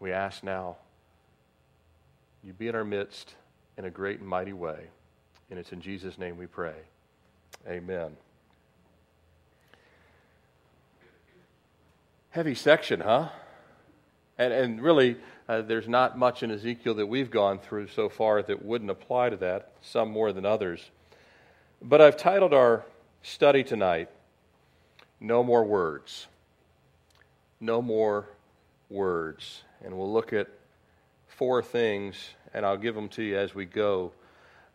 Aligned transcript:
We 0.00 0.12
ask 0.12 0.42
now, 0.42 0.76
you 2.42 2.54
be 2.54 2.68
in 2.68 2.74
our 2.74 2.84
midst 2.84 3.34
in 3.76 3.84
a 3.84 3.90
great 3.90 4.20
and 4.20 4.28
mighty 4.28 4.54
way. 4.54 4.86
And 5.50 5.58
it's 5.58 5.72
in 5.72 5.80
Jesus' 5.80 6.18
name 6.18 6.38
we 6.38 6.46
pray. 6.46 6.74
Amen. 7.68 8.16
Heavy 12.30 12.54
section, 12.54 13.00
huh? 13.00 13.28
And, 14.38 14.52
and 14.52 14.80
really, 14.80 15.16
uh, 15.48 15.62
there's 15.62 15.88
not 15.88 16.16
much 16.16 16.42
in 16.42 16.50
Ezekiel 16.50 16.94
that 16.94 17.06
we've 17.06 17.30
gone 17.30 17.58
through 17.58 17.88
so 17.88 18.08
far 18.08 18.42
that 18.42 18.64
wouldn't 18.64 18.90
apply 18.90 19.30
to 19.30 19.36
that, 19.38 19.72
some 19.82 20.10
more 20.10 20.32
than 20.32 20.46
others. 20.46 20.90
But 21.82 22.00
I've 22.00 22.16
titled 22.16 22.54
our 22.54 22.84
study 23.22 23.64
tonight, 23.64 24.08
No 25.18 25.42
More 25.42 25.64
Words. 25.64 26.26
No 27.60 27.82
More 27.82 28.28
Words. 28.88 29.62
And 29.84 29.96
we'll 29.96 30.12
look 30.12 30.32
at 30.32 30.48
four 31.26 31.62
things, 31.62 32.16
and 32.52 32.66
I'll 32.66 32.76
give 32.76 32.94
them 32.94 33.08
to 33.10 33.22
you 33.22 33.38
as 33.38 33.54
we 33.54 33.64
go. 33.64 34.12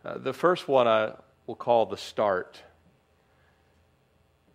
Uh, 0.04 0.18
the 0.18 0.32
first 0.32 0.68
one 0.68 0.88
I 0.88 1.12
will 1.46 1.54
call 1.54 1.86
the 1.86 1.96
start. 1.96 2.60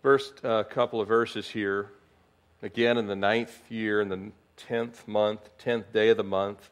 First 0.01 0.43
uh, 0.43 0.63
couple 0.63 0.99
of 0.99 1.07
verses 1.07 1.47
here. 1.47 1.91
Again, 2.63 2.97
in 2.97 3.07
the 3.07 3.15
ninth 3.15 3.59
year, 3.69 4.01
in 4.01 4.09
the 4.09 4.31
tenth 4.57 5.07
month, 5.07 5.49
tenth 5.57 5.91
day 5.93 6.09
of 6.09 6.17
the 6.17 6.23
month, 6.23 6.69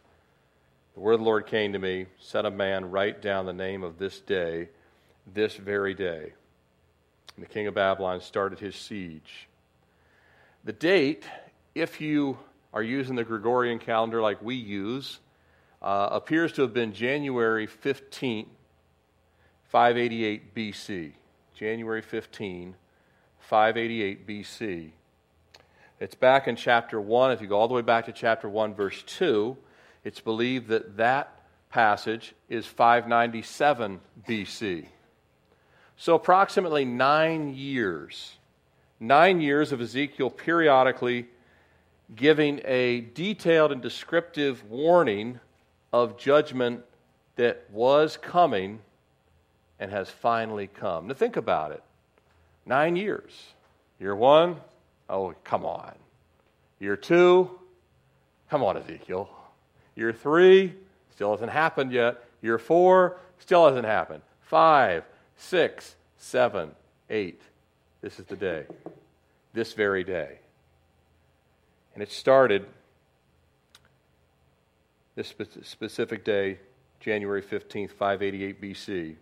the 0.93 0.99
word 0.99 1.13
of 1.13 1.19
the 1.19 1.25
Lord 1.25 1.47
came 1.47 1.73
to 1.73 1.79
me, 1.79 2.07
Son 2.19 2.45
a 2.45 2.51
man, 2.51 2.91
write 2.91 3.21
down 3.21 3.45
the 3.45 3.53
name 3.53 3.83
of 3.83 3.97
this 3.97 4.19
day, 4.19 4.69
this 5.33 5.55
very 5.55 5.93
day. 5.93 6.33
And 7.35 7.45
the 7.45 7.49
king 7.49 7.67
of 7.67 7.73
Babylon 7.73 8.19
started 8.19 8.59
his 8.59 8.75
siege. 8.75 9.47
The 10.65 10.73
date, 10.73 11.23
if 11.73 12.01
you 12.01 12.37
are 12.73 12.83
using 12.83 13.15
the 13.15 13.23
Gregorian 13.23 13.79
calendar 13.79 14.21
like 14.21 14.41
we 14.41 14.55
use, 14.55 15.19
uh, 15.81 16.09
appears 16.11 16.51
to 16.53 16.61
have 16.61 16.73
been 16.73 16.93
January 16.93 17.67
15, 17.67 18.45
588 19.69 20.55
BC. 20.55 21.13
January 21.55 22.01
15, 22.01 22.75
588 23.39 24.27
BC. 24.27 24.91
It's 25.99 26.15
back 26.15 26.47
in 26.47 26.55
chapter 26.55 27.01
1. 27.01 27.31
If 27.31 27.41
you 27.41 27.47
go 27.47 27.59
all 27.59 27.67
the 27.67 27.73
way 27.73 27.81
back 27.81 28.05
to 28.05 28.13
chapter 28.13 28.47
1, 28.47 28.73
verse 28.73 29.03
2, 29.03 29.57
it's 30.05 30.21
believed 30.21 30.69
that 30.69 30.95
that 30.97 31.41
passage 31.69 32.33
is 32.47 32.65
597 32.65 33.99
BC. 34.27 34.85
So, 35.97 36.15
approximately 36.15 36.85
nine 36.85 37.53
years, 37.53 38.37
nine 38.99 39.41
years 39.41 39.73
of 39.73 39.81
Ezekiel 39.81 40.29
periodically 40.29 41.27
giving 42.15 42.61
a 42.65 43.01
detailed 43.01 43.71
and 43.71 43.81
descriptive 43.81 44.63
warning 44.69 45.39
of 45.93 46.17
judgment 46.17 46.83
that 47.35 47.65
was 47.71 48.17
coming 48.17 48.79
and 49.79 49.91
has 49.91 50.09
finally 50.09 50.67
come. 50.67 51.07
Now, 51.07 51.13
think 51.13 51.37
about 51.37 51.71
it 51.71 51.83
nine 52.65 52.95
years. 52.95 53.31
Year 53.99 54.15
one, 54.15 54.57
Oh, 55.09 55.33
come 55.43 55.65
on. 55.65 55.95
Year 56.79 56.95
two, 56.95 57.49
come 58.49 58.63
on, 58.63 58.77
Ezekiel. 58.77 59.29
Year 59.95 60.13
three, 60.13 60.75
still 61.13 61.31
hasn't 61.31 61.51
happened 61.51 61.91
yet. 61.91 62.23
Year 62.41 62.59
four, 62.59 63.17
still 63.39 63.67
hasn't 63.67 63.85
happened. 63.85 64.21
Five, 64.41 65.03
six, 65.35 65.95
seven, 66.17 66.71
eight. 67.09 67.41
This 68.01 68.19
is 68.19 68.25
the 68.25 68.35
day. 68.35 68.65
This 69.53 69.73
very 69.73 70.03
day. 70.03 70.37
And 71.99 72.07
it 72.07 72.13
started 72.13 72.65
this 75.15 75.33
specific 75.63 76.23
day, 76.23 76.59
January 77.01 77.41
15th, 77.41 77.91
588 77.91 78.61
BC. 78.61 79.15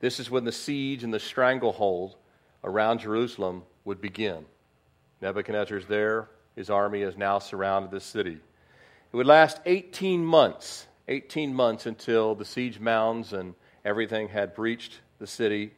This 0.00 0.18
is 0.18 0.30
when 0.30 0.44
the 0.44 0.50
siege 0.50 1.04
and 1.04 1.12
the 1.12 1.20
stranglehold 1.20 2.16
around 2.64 3.00
Jerusalem 3.00 3.62
would 3.84 4.00
begin. 4.00 4.46
Nebuchadnezzar's 5.20 5.84
there. 5.84 6.30
His 6.56 6.70
army 6.70 7.02
has 7.02 7.18
now 7.18 7.40
surrounded 7.40 7.90
the 7.90 8.00
city. 8.00 8.38
It 9.12 9.16
would 9.16 9.26
last 9.26 9.60
18 9.66 10.24
months, 10.24 10.86
18 11.08 11.52
months 11.52 11.84
until 11.84 12.34
the 12.34 12.46
siege 12.46 12.80
mounds 12.80 13.34
and 13.34 13.54
everything 13.84 14.28
had 14.28 14.54
breached 14.54 15.00
the 15.18 15.26
city 15.26 15.74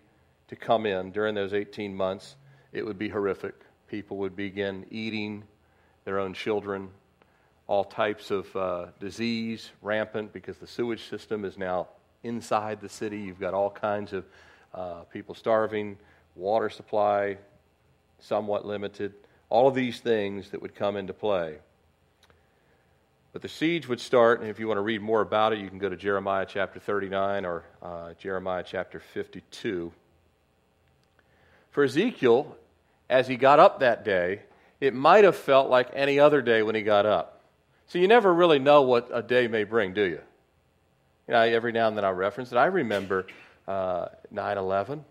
to 0.47 0.55
come 0.55 0.87
in. 0.87 1.11
During 1.11 1.35
those 1.35 1.53
18 1.53 1.93
months, 1.93 2.37
it 2.73 2.87
would 2.87 2.99
be 3.01 3.09
horrific. 3.09 3.57
People 3.89 4.17
would 4.19 4.37
begin 4.37 4.87
eating 4.93 5.43
their 6.10 6.19
own 6.19 6.34
children, 6.34 6.91
all 7.69 7.84
types 7.84 8.32
of 8.32 8.56
uh, 8.56 8.87
disease 8.98 9.71
rampant 9.81 10.32
because 10.32 10.59
the 10.59 10.66
sewage 10.66 11.09
system 11.09 11.44
is 11.44 11.56
now 11.56 11.87
inside 12.25 12.81
the 12.81 12.88
city. 12.88 13.21
You've 13.21 13.38
got 13.38 13.54
all 13.54 13.71
kinds 13.71 14.12
of 14.12 14.25
uh, 14.75 15.03
people 15.12 15.37
starving, 15.37 15.97
water 16.34 16.69
supply 16.69 17.38
somewhat 18.19 18.66
limited 18.66 19.15
all 19.50 19.66
of 19.69 19.75
these 19.75 20.00
things 20.00 20.50
that 20.50 20.62
would 20.62 20.75
come 20.75 20.97
into 20.97 21.12
play. 21.12 21.59
But 23.32 23.42
the 23.42 23.48
siege 23.48 23.87
would 23.88 24.00
start, 24.00 24.41
and 24.41 24.48
if 24.48 24.59
you 24.59 24.66
want 24.66 24.78
to 24.78 24.82
read 24.82 25.03
more 25.03 25.21
about 25.21 25.53
it, 25.53 25.59
you 25.59 25.69
can 25.69 25.78
go 25.78 25.88
to 25.88 25.97
Jeremiah 25.97 26.47
chapter 26.48 26.81
39 26.81 27.44
or 27.44 27.65
uh, 27.82 28.15
Jeremiah 28.15 28.65
chapter 28.66 28.98
52. 28.98 29.92
For 31.71 31.84
Ezekiel, 31.84 32.56
as 33.09 33.28
he 33.28 33.37
got 33.37 33.60
up 33.60 33.81
that 33.81 34.04
day, 34.04 34.42
it 34.81 34.95
might 34.95 35.25
have 35.25 35.37
felt 35.37 35.69
like 35.69 35.91
any 35.93 36.19
other 36.19 36.41
day 36.43 36.63
when 36.63 36.75
he 36.75 36.83
got 36.83 37.07
up. 37.07 37.43
So 37.87 37.99
you 37.99 38.09
never 38.09 38.33
really 38.33 38.59
know 38.59 38.83
what 38.83 39.11
a 39.13 39.23
day 39.23 39.49
may 39.49 39.65
bring, 39.65 39.93
do 39.93 40.03
you? 40.03 40.21
You 41.29 41.35
know, 41.35 41.41
every 41.41 41.73
now 41.73 41.89
and 41.89 41.97
then 41.97 42.05
I 42.05 42.11
reference 42.11 42.53
it. 42.53 42.57
I 42.57 42.67
remember 42.67 43.27
uh, 43.69 44.07
9 44.31 44.57
uh, 44.57 44.61
11, 44.61 45.05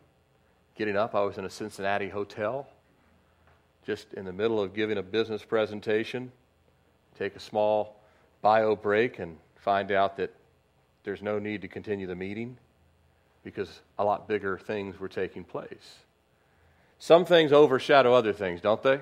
getting 0.75 0.97
up. 0.97 1.13
I 1.13 1.22
was 1.22 1.38
in 1.38 1.46
a 1.46 1.50
Cincinnati 1.50 2.09
hotel 2.09 2.68
just 3.85 4.13
in 4.13 4.25
the 4.25 4.34
middle 4.34 4.62
of 4.62 4.74
giving 4.74 4.97
a 4.97 5.03
business 5.03 5.44
presentation, 5.44 6.31
take 7.18 7.35
a 7.35 7.40
small 7.40 7.96
bio 8.41 8.75
break 8.75 9.19
and 9.19 9.38
find 9.56 9.91
out 9.91 10.18
that 10.18 10.34
there's 11.03 11.22
no 11.22 11.40
need 11.40 11.62
to 11.62 11.68
continue 11.68 12.08
the 12.08 12.16
meeting 12.16 12.58
because 13.44 13.81
a 13.97 14.03
lot 14.03 14.28
bigger 14.28 14.58
things 14.58 15.00
were 15.00 15.08
taking 15.08 15.44
place. 15.44 16.00
Some 17.00 17.25
things 17.25 17.52
overshadow 17.52 18.13
other 18.13 18.34
things, 18.34 18.62
don't 18.62 18.84
they? 18.84 19.00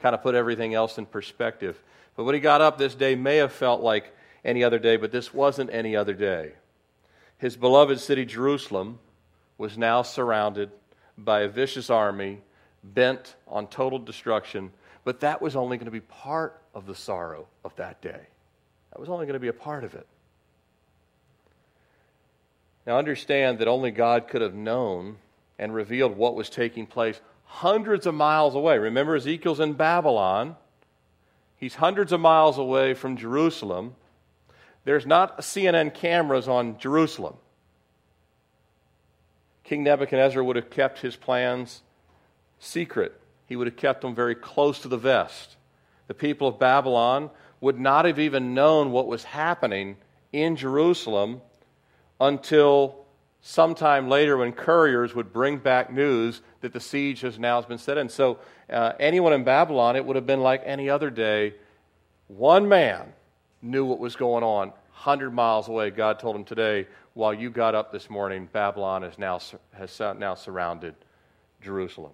Kind 0.00 0.14
of 0.14 0.22
put 0.22 0.34
everything 0.34 0.74
else 0.74 0.98
in 0.98 1.06
perspective. 1.06 1.82
But 2.16 2.24
when 2.24 2.34
he 2.34 2.40
got 2.40 2.60
up 2.60 2.78
this 2.78 2.94
day 2.94 3.14
may 3.14 3.36
have 3.36 3.52
felt 3.52 3.80
like 3.80 4.14
any 4.44 4.64
other 4.64 4.78
day, 4.78 4.96
but 4.96 5.12
this 5.12 5.34
wasn't 5.34 5.70
any 5.72 5.96
other 5.96 6.14
day. 6.14 6.52
His 7.38 7.56
beloved 7.56 8.00
city, 8.00 8.24
Jerusalem, 8.24 8.98
was 9.56 9.78
now 9.78 10.02
surrounded 10.02 10.70
by 11.16 11.40
a 11.40 11.48
vicious 11.48 11.90
army 11.90 12.40
bent 12.82 13.34
on 13.46 13.66
total 13.66 13.98
destruction, 13.98 14.72
but 15.04 15.20
that 15.20 15.42
was 15.42 15.56
only 15.56 15.76
going 15.76 15.86
to 15.86 15.92
be 15.92 16.00
part 16.00 16.60
of 16.74 16.86
the 16.86 16.94
sorrow 16.94 17.46
of 17.64 17.74
that 17.76 18.00
day. 18.00 18.20
That 18.92 19.00
was 19.00 19.08
only 19.08 19.26
going 19.26 19.34
to 19.34 19.40
be 19.40 19.48
a 19.48 19.52
part 19.52 19.84
of 19.84 19.94
it. 19.94 20.06
Now, 22.86 22.98
understand 22.98 23.58
that 23.58 23.68
only 23.68 23.90
God 23.90 24.28
could 24.28 24.40
have 24.40 24.54
known 24.54 25.16
and 25.58 25.74
revealed 25.74 26.16
what 26.16 26.34
was 26.34 26.48
taking 26.48 26.86
place 26.86 27.20
hundreds 27.48 28.06
of 28.06 28.14
miles 28.14 28.54
away. 28.54 28.78
Remember, 28.78 29.16
Ezekiel's 29.16 29.58
in 29.58 29.72
Babylon. 29.72 30.54
He's 31.56 31.74
hundreds 31.74 32.12
of 32.12 32.20
miles 32.20 32.58
away 32.58 32.94
from 32.94 33.16
Jerusalem. 33.16 33.96
There's 34.84 35.06
not 35.06 35.38
CNN 35.40 35.92
cameras 35.94 36.46
on 36.46 36.78
Jerusalem. 36.78 37.34
King 39.64 39.82
Nebuchadnezzar 39.82 40.42
would 40.42 40.56
have 40.56 40.70
kept 40.70 41.00
his 41.00 41.16
plans 41.16 41.82
secret. 42.58 43.18
He 43.46 43.56
would 43.56 43.66
have 43.66 43.76
kept 43.76 44.02
them 44.02 44.14
very 44.14 44.34
close 44.34 44.78
to 44.80 44.88
the 44.88 44.96
vest. 44.96 45.56
The 46.06 46.14
people 46.14 46.48
of 46.48 46.58
Babylon 46.58 47.30
would 47.60 47.80
not 47.80 48.04
have 48.04 48.18
even 48.18 48.54
known 48.54 48.92
what 48.92 49.08
was 49.08 49.24
happening 49.24 49.96
in 50.32 50.56
Jerusalem 50.56 51.40
until 52.20 53.04
sometime 53.48 54.10
later 54.10 54.36
when 54.36 54.52
couriers 54.52 55.14
would 55.14 55.32
bring 55.32 55.56
back 55.56 55.90
news 55.90 56.42
that 56.60 56.74
the 56.74 56.80
siege 56.80 57.22
has 57.22 57.38
now 57.38 57.58
been 57.62 57.78
set 57.78 57.96
in. 57.96 58.06
So, 58.10 58.40
uh, 58.68 58.92
anyone 59.00 59.32
in 59.32 59.42
Babylon, 59.42 59.96
it 59.96 60.04
would 60.04 60.16
have 60.16 60.26
been 60.26 60.42
like 60.42 60.60
any 60.66 60.90
other 60.90 61.08
day. 61.08 61.54
One 62.26 62.68
man 62.68 63.14
knew 63.62 63.86
what 63.86 64.00
was 64.00 64.16
going 64.16 64.44
on 64.44 64.68
100 64.68 65.30
miles 65.30 65.66
away. 65.66 65.88
God 65.88 66.18
told 66.18 66.36
him 66.36 66.44
today, 66.44 66.88
while 67.14 67.32
you 67.32 67.48
got 67.48 67.74
up 67.74 67.90
this 67.90 68.10
morning, 68.10 68.50
Babylon 68.52 69.02
is 69.02 69.16
now, 69.16 69.40
has 69.72 69.98
now 69.98 70.34
surrounded 70.34 70.94
Jerusalem. 71.62 72.12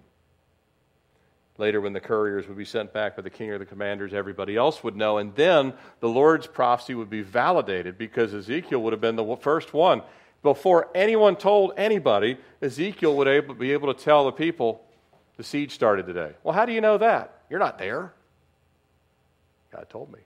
Later, 1.57 1.81
when 1.81 1.91
the 1.91 1.99
couriers 1.99 2.47
would 2.47 2.57
be 2.57 2.63
sent 2.63 2.93
back 2.93 3.17
by 3.17 3.23
the 3.23 3.29
king 3.29 3.49
or 3.49 3.57
the 3.57 3.65
commanders, 3.65 4.13
everybody 4.13 4.55
else 4.55 4.85
would 4.85 4.95
know. 4.95 5.17
And 5.17 5.35
then 5.35 5.73
the 5.99 6.07
Lord's 6.07 6.47
prophecy 6.47 6.95
would 6.95 7.09
be 7.09 7.23
validated 7.23 7.97
because 7.97 8.33
Ezekiel 8.33 8.81
would 8.83 8.93
have 8.93 9.01
been 9.01 9.17
the 9.17 9.35
first 9.35 9.73
one. 9.73 10.01
Before 10.45 10.89
anyone 10.93 11.37
told 11.37 11.73
anybody, 11.75 12.37
Ezekiel 12.61 13.17
would 13.17 13.27
able, 13.27 13.55
be 13.55 13.71
able 13.71 13.91
to 13.91 13.99
tell 13.99 14.25
the 14.25 14.31
people, 14.31 14.85
the 15.37 15.43
siege 15.43 15.71
started 15.71 16.05
today. 16.05 16.33
Well, 16.43 16.53
how 16.53 16.67
do 16.67 16.71
you 16.71 16.81
know 16.81 16.99
that? 16.99 17.41
You're 17.49 17.57
not 17.57 17.79
there. 17.79 18.13
God 19.71 19.89
told 19.89 20.13
me. 20.13 20.19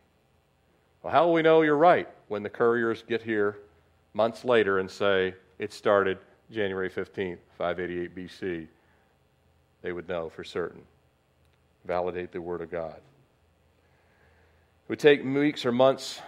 Well, 1.01 1.13
how 1.13 1.25
will 1.25 1.31
we 1.31 1.41
know 1.41 1.61
you're 1.61 1.77
right 1.77 2.09
when 2.27 2.43
the 2.43 2.49
couriers 2.49 3.01
get 3.07 3.21
here 3.21 3.59
months 4.13 4.43
later 4.43 4.79
and 4.79 4.91
say 4.91 5.35
it 5.57 5.71
started 5.71 6.17
January 6.51 6.89
15th, 6.89 7.37
588 7.57 8.13
BC? 8.13 8.67
They 9.83 9.93
would 9.93 10.09
know 10.09 10.27
for 10.27 10.43
certain. 10.43 10.81
Validate 11.85 12.33
the 12.33 12.41
Word 12.41 12.59
of 12.59 12.69
God. 12.69 12.97
It 12.97 14.89
would 14.89 14.99
take 14.99 15.23
weeks 15.23 15.65
or 15.65 15.71
months 15.71 16.19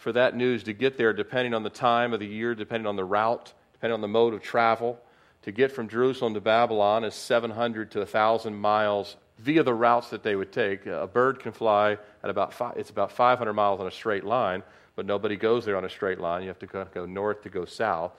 for 0.00 0.12
that 0.12 0.34
news 0.34 0.62
to 0.62 0.72
get 0.72 0.96
there, 0.96 1.12
depending 1.12 1.52
on 1.52 1.62
the 1.62 1.70
time 1.70 2.14
of 2.14 2.20
the 2.20 2.26
year, 2.26 2.54
depending 2.54 2.86
on 2.86 2.96
the 2.96 3.04
route, 3.04 3.52
depending 3.74 3.92
on 3.92 4.00
the 4.00 4.08
mode 4.08 4.32
of 4.32 4.42
travel. 4.42 4.98
To 5.42 5.52
get 5.52 5.72
from 5.72 5.88
Jerusalem 5.88 6.32
to 6.34 6.40
Babylon 6.40 7.04
is 7.04 7.14
700 7.14 7.90
to 7.92 7.98
1,000 7.98 8.54
miles 8.54 9.16
via 9.38 9.62
the 9.62 9.74
routes 9.74 10.08
that 10.10 10.22
they 10.22 10.34
would 10.34 10.52
take. 10.52 10.86
A 10.86 11.06
bird 11.06 11.40
can 11.40 11.52
fly 11.52 11.98
at 12.22 12.30
about 12.30 12.54
five, 12.54 12.78
it's 12.78 12.88
about 12.88 13.12
500 13.12 13.52
miles 13.52 13.78
on 13.78 13.86
a 13.86 13.90
straight 13.90 14.24
line, 14.24 14.62
but 14.96 15.04
nobody 15.04 15.36
goes 15.36 15.66
there 15.66 15.76
on 15.76 15.84
a 15.84 15.90
straight 15.90 16.18
line. 16.18 16.42
You 16.42 16.48
have 16.48 16.58
to 16.60 16.66
go 16.66 17.04
north 17.04 17.42
to 17.42 17.50
go 17.50 17.66
south. 17.66 18.12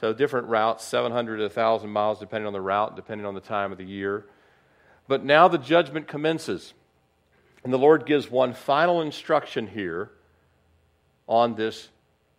So 0.00 0.14
different 0.14 0.48
routes, 0.48 0.84
700 0.84 1.36
to 1.36 1.42
1,000 1.44 1.90
miles, 1.90 2.18
depending 2.18 2.46
on 2.46 2.54
the 2.54 2.62
route, 2.62 2.96
depending 2.96 3.26
on 3.26 3.34
the 3.34 3.40
time 3.40 3.72
of 3.72 3.78
the 3.78 3.84
year. 3.84 4.24
But 5.06 5.22
now 5.22 5.48
the 5.48 5.58
judgment 5.58 6.08
commences. 6.08 6.72
And 7.62 7.72
the 7.72 7.78
Lord 7.78 8.06
gives 8.06 8.30
one 8.30 8.54
final 8.54 9.02
instruction 9.02 9.66
here 9.66 10.12
on 11.28 11.54
this 11.54 11.88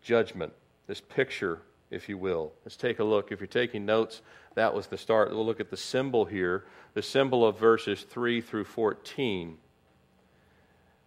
judgment, 0.01 0.53
this 0.87 1.01
picture, 1.01 1.61
if 1.91 2.09
you 2.09 2.17
will. 2.17 2.53
Let's 2.65 2.77
take 2.77 2.99
a 2.99 3.03
look. 3.03 3.31
If 3.31 3.39
you're 3.39 3.47
taking 3.47 3.85
notes, 3.85 4.21
that 4.55 4.73
was 4.73 4.87
the 4.87 4.97
start. 4.97 5.29
We'll 5.29 5.45
look 5.45 5.59
at 5.59 5.69
the 5.69 5.77
symbol 5.77 6.25
here, 6.25 6.65
the 6.93 7.01
symbol 7.01 7.45
of 7.45 7.59
verses 7.59 8.03
3 8.03 8.41
through 8.41 8.65
14. 8.65 9.57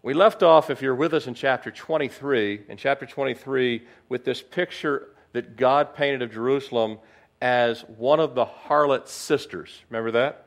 We 0.03 0.15
left 0.15 0.43
off, 0.43 0.71
if 0.71 0.81
you're 0.81 0.95
with 0.95 1.13
us 1.13 1.27
in 1.27 1.35
chapter 1.35 1.71
23, 1.71 2.63
in 2.69 2.77
chapter 2.77 3.05
23, 3.05 3.83
with 4.09 4.25
this 4.25 4.41
picture 4.41 5.09
that 5.33 5.57
God 5.57 5.95
painted 5.95 6.23
of 6.23 6.33
Jerusalem 6.33 6.99
as 7.43 7.83
one 7.83 8.21
of 8.21 8.35
the 8.35 8.47
harlot 8.47 9.09
sisters. 9.09 9.83
Remember 9.91 10.11
that? 10.13 10.47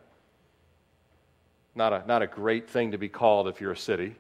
Not 1.76 1.94
a, 1.94 2.04
not 2.08 2.22
a 2.22 2.28
great 2.28 2.70
thing 2.70 2.92
to 2.92 2.98
be 2.98 3.10
called 3.10 3.48
if 3.48 3.62
you're 3.62 3.72
a 3.72 3.78
city. 3.78 4.16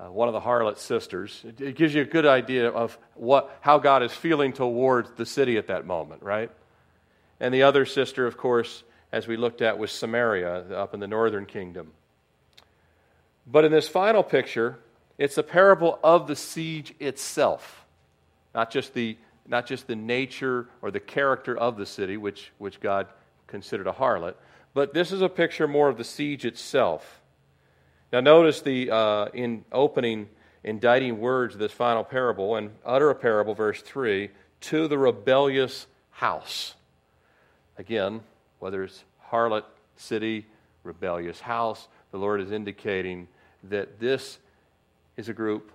Uh, 0.00 0.10
one 0.10 0.28
of 0.28 0.32
the 0.32 0.40
harlot 0.40 0.78
sisters. 0.78 1.44
It, 1.46 1.60
it, 1.60 1.76
gives 1.76 1.94
you 1.94 2.00
a 2.00 2.06
good 2.06 2.24
idea 2.24 2.70
of 2.70 2.96
what, 3.16 3.54
how 3.60 3.78
God 3.78 4.02
is 4.02 4.12
feeling 4.12 4.54
towards 4.54 5.10
the 5.12 5.26
city 5.26 5.58
at 5.58 5.66
that 5.66 5.84
moment, 5.84 6.22
right? 6.22 6.50
And 7.38 7.52
the 7.52 7.64
other 7.64 7.84
sister, 7.84 8.26
of 8.26 8.38
course, 8.38 8.82
as 9.12 9.28
we 9.28 9.36
looked 9.36 9.60
at, 9.60 9.78
was 9.78 9.92
Samaria 9.92 10.72
up 10.74 10.94
in 10.94 11.00
the 11.00 11.06
northern 11.06 11.44
kingdom. 11.44 11.92
But 13.46 13.66
in 13.66 13.72
this 13.72 13.88
final 13.88 14.22
picture, 14.22 14.78
it's 15.18 15.36
a 15.36 15.42
parable 15.42 15.98
of 16.02 16.26
the 16.26 16.36
siege 16.36 16.94
itself, 16.98 17.84
not 18.54 18.70
just 18.70 18.94
the, 18.94 19.18
not 19.46 19.66
just 19.66 19.86
the 19.86 19.96
nature 19.96 20.68
or 20.80 20.90
the 20.90 21.00
character 21.00 21.54
of 21.58 21.76
the 21.76 21.84
city, 21.84 22.16
which, 22.16 22.52
which 22.56 22.80
God 22.80 23.06
considered 23.46 23.86
a 23.86 23.92
harlot, 23.92 24.34
but 24.72 24.94
this 24.94 25.12
is 25.12 25.20
a 25.20 25.28
picture 25.28 25.68
more 25.68 25.90
of 25.90 25.98
the 25.98 26.04
siege 26.04 26.46
itself. 26.46 27.19
Now, 28.12 28.20
notice 28.20 28.60
the 28.60 28.90
uh, 28.90 29.26
in 29.32 29.64
opening, 29.70 30.28
indicting 30.64 31.20
words 31.20 31.54
of 31.54 31.60
this 31.60 31.72
final 31.72 32.02
parable 32.02 32.56
and 32.56 32.70
utter 32.84 33.10
a 33.10 33.14
parable, 33.14 33.54
verse 33.54 33.80
3, 33.82 34.30
to 34.62 34.88
the 34.88 34.98
rebellious 34.98 35.86
house. 36.10 36.74
Again, 37.78 38.20
whether 38.58 38.82
it's 38.82 39.04
harlot 39.30 39.64
city, 39.96 40.46
rebellious 40.82 41.40
house, 41.40 41.88
the 42.10 42.18
Lord 42.18 42.40
is 42.40 42.50
indicating 42.50 43.28
that 43.64 44.00
this 44.00 44.38
is 45.16 45.28
a 45.28 45.32
group 45.32 45.70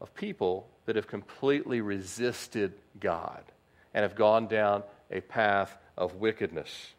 of 0.00 0.14
people 0.14 0.66
that 0.86 0.96
have 0.96 1.06
completely 1.06 1.80
resisted 1.80 2.72
God 3.00 3.42
and 3.92 4.02
have 4.02 4.14
gone 4.14 4.46
down 4.46 4.82
a 5.10 5.20
path 5.20 5.76
of 5.96 6.16
wickedness. 6.16 6.92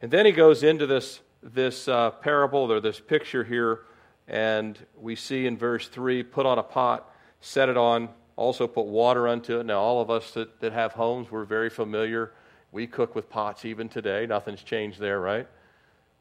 And 0.00 0.10
then 0.10 0.26
he 0.26 0.32
goes 0.32 0.62
into 0.62 0.86
this, 0.86 1.20
this 1.42 1.88
uh, 1.88 2.10
parable 2.10 2.70
or 2.72 2.80
this 2.80 3.00
picture 3.00 3.44
here, 3.44 3.80
and 4.28 4.78
we 4.96 5.16
see 5.16 5.46
in 5.46 5.56
verse 5.56 5.88
3 5.88 6.22
put 6.22 6.46
on 6.46 6.58
a 6.58 6.62
pot, 6.62 7.10
set 7.40 7.68
it 7.68 7.76
on, 7.76 8.08
also 8.36 8.66
put 8.66 8.86
water 8.86 9.28
unto 9.28 9.60
it. 9.60 9.66
Now, 9.66 9.80
all 9.80 10.00
of 10.00 10.10
us 10.10 10.32
that, 10.32 10.60
that 10.60 10.72
have 10.72 10.92
homes, 10.92 11.30
we're 11.30 11.44
very 11.44 11.70
familiar. 11.70 12.32
We 12.70 12.86
cook 12.86 13.14
with 13.14 13.28
pots 13.28 13.64
even 13.64 13.88
today. 13.88 14.26
Nothing's 14.26 14.62
changed 14.62 14.98
there, 14.98 15.20
right? 15.20 15.46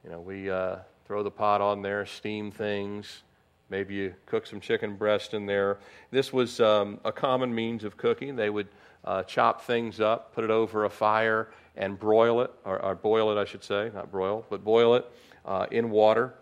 You 0.04 0.10
know, 0.10 0.20
we 0.20 0.50
uh, 0.50 0.78
throw 1.06 1.24
the 1.24 1.32
pot 1.32 1.62
on 1.62 1.82
there, 1.82 2.06
steam 2.06 2.52
things. 2.52 3.24
Maybe 3.70 3.94
you 3.94 4.14
cook 4.26 4.46
some 4.46 4.60
chicken 4.60 4.98
breast 4.98 5.34
in 5.34 5.46
there. 5.46 5.80
This 6.10 6.34
was 6.34 6.60
um, 6.60 7.00
a 7.06 7.12
common 7.12 7.56
means 7.56 7.86
of 7.86 7.96
cooking. 7.96 8.36
They 8.36 8.50
would 8.50 8.68
uh, 9.06 9.24
chop 9.24 9.62
things 9.62 10.02
up, 10.02 10.34
put 10.34 10.44
it 10.44 10.50
over 10.50 10.84
a 10.84 10.90
fire, 10.90 11.50
and 11.76 12.00
broil 12.00 12.42
it, 12.42 12.52
or, 12.66 12.82
or 12.84 12.96
boil 12.96 13.32
it, 13.32 13.42
I 13.42 13.46
should 13.46 13.64
say, 13.64 13.92
not 13.94 14.12
broil, 14.12 14.46
but 14.50 14.64
boil 14.64 14.96
it 14.96 15.06
uh, 15.46 15.68
in 15.72 15.90
water. 15.90 16.34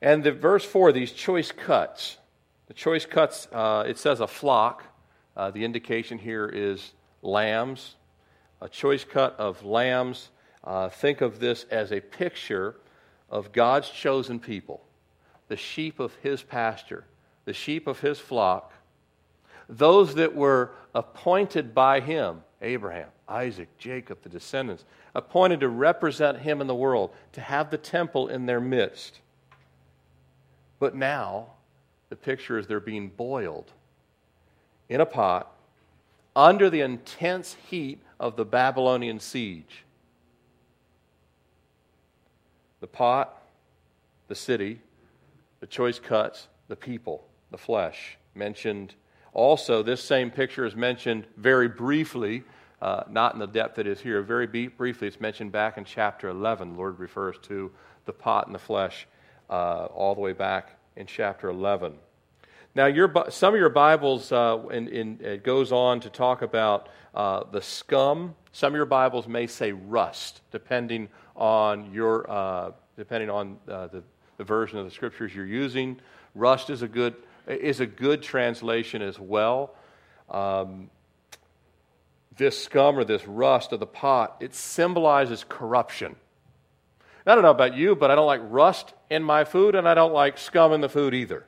And 0.00 0.22
the 0.22 0.32
verse 0.32 0.64
4, 0.64 0.92
these 0.92 1.12
choice 1.12 1.52
cuts. 1.52 2.18
The 2.68 2.74
choice 2.74 3.06
cuts, 3.06 3.48
uh, 3.52 3.84
it 3.86 3.98
says 3.98 4.20
a 4.20 4.26
flock. 4.26 4.84
Uh, 5.36 5.50
the 5.50 5.64
indication 5.64 6.18
here 6.18 6.46
is 6.46 6.92
lambs. 7.22 7.96
A 8.60 8.68
choice 8.68 9.04
cut 9.04 9.38
of 9.38 9.64
lambs. 9.64 10.30
Uh, 10.62 10.88
think 10.88 11.20
of 11.20 11.38
this 11.38 11.64
as 11.70 11.92
a 11.92 12.00
picture 12.00 12.76
of 13.30 13.52
God's 13.52 13.90
chosen 13.90 14.38
people, 14.38 14.82
the 15.48 15.56
sheep 15.56 16.00
of 16.00 16.14
his 16.16 16.42
pasture, 16.42 17.04
the 17.44 17.52
sheep 17.52 17.86
of 17.86 18.00
his 18.00 18.18
flock, 18.18 18.72
those 19.68 20.14
that 20.14 20.34
were 20.34 20.72
appointed 20.94 21.74
by 21.74 22.00
him 22.00 22.42
Abraham, 22.62 23.08
Isaac, 23.28 23.68
Jacob, 23.78 24.18
the 24.22 24.28
descendants, 24.28 24.84
appointed 25.14 25.60
to 25.60 25.68
represent 25.68 26.38
him 26.38 26.60
in 26.60 26.66
the 26.66 26.74
world, 26.74 27.10
to 27.32 27.40
have 27.40 27.70
the 27.70 27.78
temple 27.78 28.28
in 28.28 28.46
their 28.46 28.60
midst. 28.60 29.20
But 30.78 30.94
now, 30.94 31.48
the 32.08 32.16
picture 32.16 32.58
is 32.58 32.66
they're 32.66 32.80
being 32.80 33.08
boiled 33.08 33.72
in 34.88 35.00
a 35.00 35.06
pot 35.06 35.52
under 36.34 36.70
the 36.70 36.80
intense 36.80 37.56
heat 37.68 38.00
of 38.20 38.36
the 38.36 38.44
Babylonian 38.44 39.20
siege. 39.20 39.84
The 42.80 42.86
pot, 42.86 43.42
the 44.28 44.34
city, 44.34 44.80
the 45.60 45.66
choice 45.66 45.98
cuts, 45.98 46.48
the 46.68 46.76
people, 46.76 47.26
the 47.50 47.58
flesh 47.58 48.18
mentioned 48.34 48.94
also, 49.36 49.82
this 49.82 50.02
same 50.02 50.30
picture 50.30 50.64
is 50.64 50.74
mentioned 50.74 51.26
very 51.36 51.68
briefly, 51.68 52.42
uh, 52.80 53.02
not 53.10 53.34
in 53.34 53.38
the 53.38 53.46
depth 53.46 53.78
it 53.78 53.86
is 53.86 54.00
here. 54.00 54.22
Very 54.22 54.46
briefly, 54.46 55.06
it's 55.06 55.20
mentioned 55.20 55.52
back 55.52 55.76
in 55.76 55.84
chapter 55.84 56.30
11. 56.30 56.72
The 56.72 56.78
Lord 56.78 56.98
refers 56.98 57.36
to 57.42 57.70
the 58.06 58.14
pot 58.14 58.46
and 58.46 58.54
the 58.54 58.58
flesh 58.58 59.06
uh, 59.50 59.88
all 59.92 60.14
the 60.14 60.22
way 60.22 60.32
back 60.32 60.78
in 60.96 61.04
chapter 61.04 61.50
11. 61.50 61.98
Now, 62.74 62.86
your, 62.86 63.12
some 63.28 63.52
of 63.52 63.60
your 63.60 63.68
Bibles, 63.68 64.32
uh, 64.32 64.58
in, 64.70 64.88
in, 64.88 65.20
it 65.20 65.44
goes 65.44 65.70
on 65.70 66.00
to 66.00 66.08
talk 66.08 66.40
about 66.40 66.88
uh, 67.14 67.44
the 67.52 67.60
scum. 67.60 68.34
Some 68.52 68.72
of 68.72 68.76
your 68.76 68.86
Bibles 68.86 69.28
may 69.28 69.46
say 69.46 69.70
rust, 69.72 70.40
depending 70.50 71.10
on, 71.36 71.92
your, 71.92 72.30
uh, 72.30 72.70
depending 72.96 73.28
on 73.28 73.58
uh, 73.68 73.88
the, 73.88 74.02
the 74.38 74.44
version 74.44 74.78
of 74.78 74.86
the 74.86 74.90
scriptures 74.90 75.34
you're 75.34 75.44
using. 75.44 76.00
Rust 76.34 76.70
is 76.70 76.80
a 76.80 76.88
good 76.88 77.16
is 77.46 77.80
a 77.80 77.86
good 77.86 78.22
translation 78.22 79.02
as 79.02 79.18
well. 79.18 79.74
Um, 80.30 80.90
this 82.36 82.62
scum 82.62 82.98
or 82.98 83.04
this 83.04 83.26
rust 83.26 83.72
of 83.72 83.80
the 83.80 83.86
pot, 83.86 84.36
it 84.40 84.54
symbolizes 84.54 85.44
corruption. 85.48 86.16
I 87.26 87.34
don't 87.34 87.42
know 87.42 87.50
about 87.50 87.74
you, 87.74 87.96
but 87.96 88.10
I 88.10 88.14
don't 88.14 88.26
like 88.26 88.40
rust 88.44 88.94
in 89.10 89.24
my 89.24 89.44
food, 89.44 89.74
and 89.74 89.88
I 89.88 89.94
don't 89.94 90.12
like 90.12 90.38
scum 90.38 90.72
in 90.72 90.80
the 90.80 90.88
food 90.88 91.12
either. 91.12 91.44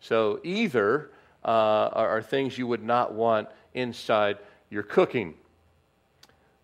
So, 0.00 0.40
either 0.42 1.10
uh, 1.44 1.48
are, 1.48 2.08
are 2.08 2.22
things 2.22 2.56
you 2.56 2.66
would 2.66 2.82
not 2.82 3.12
want 3.12 3.48
inside 3.74 4.38
your 4.70 4.82
cooking. 4.82 5.34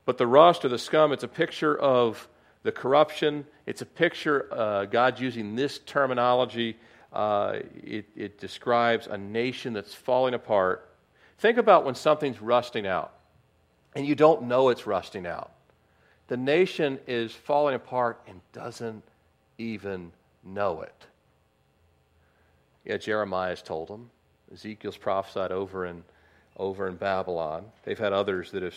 But 0.06 0.16
the 0.16 0.26
rust 0.26 0.64
or 0.64 0.68
the 0.68 0.78
scum, 0.78 1.12
it's 1.12 1.22
a 1.22 1.28
picture 1.28 1.76
of 1.76 2.28
the 2.62 2.72
corruption. 2.72 3.46
It's 3.66 3.82
a 3.82 3.86
picture, 3.86 4.48
uh, 4.52 5.12
using 5.18 5.54
this 5.54 5.78
terminology 5.80 6.78
uh, 7.12 7.58
it, 7.82 8.06
it 8.16 8.38
describes 8.38 9.06
a 9.06 9.16
nation 9.16 9.72
that's 9.72 9.94
falling 9.94 10.34
apart. 10.34 10.88
Think 11.38 11.58
about 11.58 11.84
when 11.84 11.94
something's 11.94 12.40
rusting 12.40 12.86
out 12.86 13.12
and 13.94 14.06
you 14.06 14.14
don't 14.14 14.42
know 14.42 14.68
it's 14.68 14.86
rusting 14.86 15.26
out. 15.26 15.50
The 16.28 16.36
nation 16.36 16.98
is 17.06 17.32
falling 17.32 17.74
apart 17.74 18.20
and 18.28 18.40
doesn't 18.52 19.02
even 19.56 20.12
know 20.44 20.82
it. 20.82 21.06
Yeah, 22.84 22.98
Jeremiah's 22.98 23.62
told 23.62 23.88
them. 23.88 24.10
Ezekiel's 24.52 24.96
prophesied 24.96 25.52
over 25.52 25.86
in, 25.86 26.04
over 26.56 26.86
in 26.88 26.96
Babylon. 26.96 27.64
They've 27.84 27.98
had 27.98 28.12
others 28.12 28.50
that 28.52 28.62
have 28.62 28.76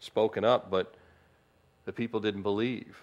spoken 0.00 0.44
up, 0.44 0.70
but 0.70 0.94
the 1.84 1.92
people 1.92 2.20
didn't 2.20 2.42
believe. 2.42 2.96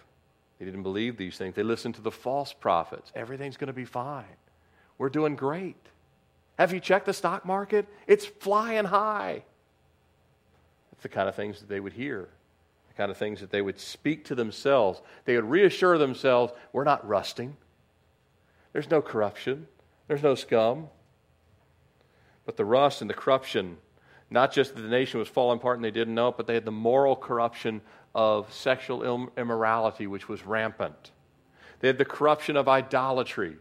They 0.60 0.66
didn't 0.66 0.84
believe 0.84 1.18
these 1.18 1.38
things. 1.38 1.56
They 1.56 1.64
listened 1.64 1.96
to 1.96 2.02
the 2.02 2.12
false 2.12 2.52
prophets. 2.52 3.12
Everything's 3.16 3.58
going 3.58 3.68
to 3.68 3.74
be 3.74 3.86
fine. 3.86 4.26
We're 5.00 5.10
doing 5.10 5.36
great. 5.36 5.78
Have 6.60 6.74
you 6.74 6.80
checked 6.80 7.08
the 7.08 7.14
stock 7.14 7.46
market? 7.46 7.88
It's 8.06 8.26
flying 8.26 8.86
high. 8.86 9.44
That's 10.92 11.04
the 11.04 11.10
kind 11.10 11.28
of 11.28 11.36
things 11.36 11.62
that 11.62 11.70
they 11.70 11.80
would 11.80 11.94
hear, 11.94 12.28
the 12.90 12.94
kind 12.96 13.10
of 13.10 13.18
things 13.18 13.40
that 13.40 13.50
they 13.50 13.62
would 13.62 13.80
speak 13.80 14.26
to 14.26 14.36
themselves. 14.36 15.02
They 15.26 15.36
would 15.36 15.50
reassure 15.50 15.98
themselves 15.98 16.54
we're 16.74 16.84
not 16.84 17.08
rusting, 17.08 17.56
there's 18.74 18.92
no 18.92 19.02
corruption, 19.02 19.68
there's 20.08 20.22
no 20.22 20.36
scum. 20.36 20.90
But 22.46 22.58
the 22.58 22.66
rust 22.66 23.02
and 23.02 23.10
the 23.10 23.16
corruption, 23.16 23.78
not 24.30 24.52
just 24.52 24.76
that 24.76 24.82
the 24.82 24.90
nation 24.90 25.20
was 25.20 25.30
falling 25.30 25.60
apart 25.60 25.78
and 25.78 25.86
they 25.86 25.92
didn't 25.92 26.16
know 26.16 26.30
it, 26.30 26.38
but 26.38 26.46
they 26.48 26.56
had 26.56 26.66
the 26.66 26.72
moral 26.72 27.16
corruption 27.16 27.82
of 28.14 28.52
sexual 28.54 29.30
immorality, 29.38 30.08
which 30.08 30.28
was 30.28 30.46
rampant. 30.46 31.12
They 31.80 31.88
had 31.88 31.98
the 31.98 32.06
corruption 32.06 32.58
of 32.58 32.68
idolatry, 32.68 33.56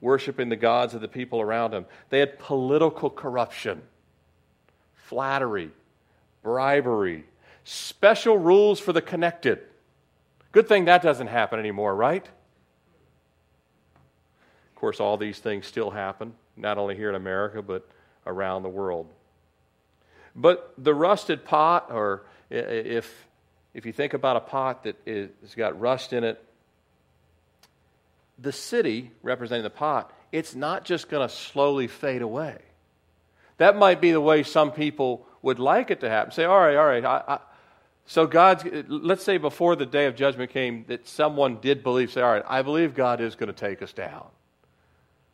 worshiping 0.00 0.48
the 0.48 0.56
gods 0.56 0.94
of 0.94 1.00
the 1.00 1.08
people 1.08 1.40
around 1.40 1.72
them. 1.72 1.86
They 2.10 2.20
had 2.20 2.38
political 2.38 3.10
corruption, 3.10 3.82
flattery, 4.94 5.70
bribery, 6.42 7.24
special 7.64 8.38
rules 8.38 8.78
for 8.78 8.92
the 8.92 9.02
connected. 9.02 9.60
Good 10.52 10.68
thing 10.68 10.84
that 10.86 11.02
doesn't 11.02 11.26
happen 11.26 11.58
anymore, 11.58 11.94
right? 11.94 12.24
Of 14.70 14.80
course, 14.80 15.00
all 15.00 15.16
these 15.16 15.38
things 15.38 15.66
still 15.66 15.90
happen, 15.90 16.34
not 16.56 16.78
only 16.78 16.96
here 16.96 17.08
in 17.08 17.14
America, 17.14 17.62
but 17.62 17.88
around 18.26 18.62
the 18.62 18.68
world. 18.68 19.08
But 20.34 20.74
the 20.76 20.94
rusted 20.94 21.44
pot, 21.44 21.88
or 21.90 22.26
if, 22.50 23.26
if 23.72 23.86
you 23.86 23.92
think 23.92 24.12
about 24.14 24.36
a 24.36 24.40
pot 24.40 24.84
that 24.84 24.96
has 25.06 25.54
got 25.56 25.80
rust 25.80 26.12
in 26.12 26.24
it, 26.24 26.42
the 28.38 28.52
city 28.52 29.10
representing 29.22 29.64
the 29.64 29.70
pot, 29.70 30.12
it's 30.32 30.54
not 30.54 30.84
just 30.84 31.08
going 31.08 31.26
to 31.26 31.34
slowly 31.34 31.86
fade 31.86 32.22
away. 32.22 32.58
That 33.58 33.76
might 33.76 34.00
be 34.00 34.12
the 34.12 34.20
way 34.20 34.42
some 34.42 34.72
people 34.72 35.26
would 35.42 35.58
like 35.58 35.90
it 35.90 36.00
to 36.00 36.08
happen. 36.08 36.32
Say, 36.32 36.44
all 36.44 36.58
right, 36.58 36.76
all 36.76 36.86
right. 36.86 37.04
I, 37.04 37.22
I, 37.26 37.38
so 38.06 38.26
God's, 38.26 38.64
let's 38.88 39.24
say 39.24 39.38
before 39.38 39.76
the 39.76 39.86
day 39.86 40.06
of 40.06 40.14
judgment 40.14 40.50
came, 40.50 40.84
that 40.88 41.08
someone 41.08 41.58
did 41.60 41.82
believe, 41.82 42.12
say, 42.12 42.20
all 42.20 42.32
right, 42.32 42.44
I 42.46 42.62
believe 42.62 42.94
God 42.94 43.20
is 43.20 43.34
going 43.34 43.48
to 43.48 43.52
take 43.52 43.82
us 43.82 43.92
down. 43.92 44.26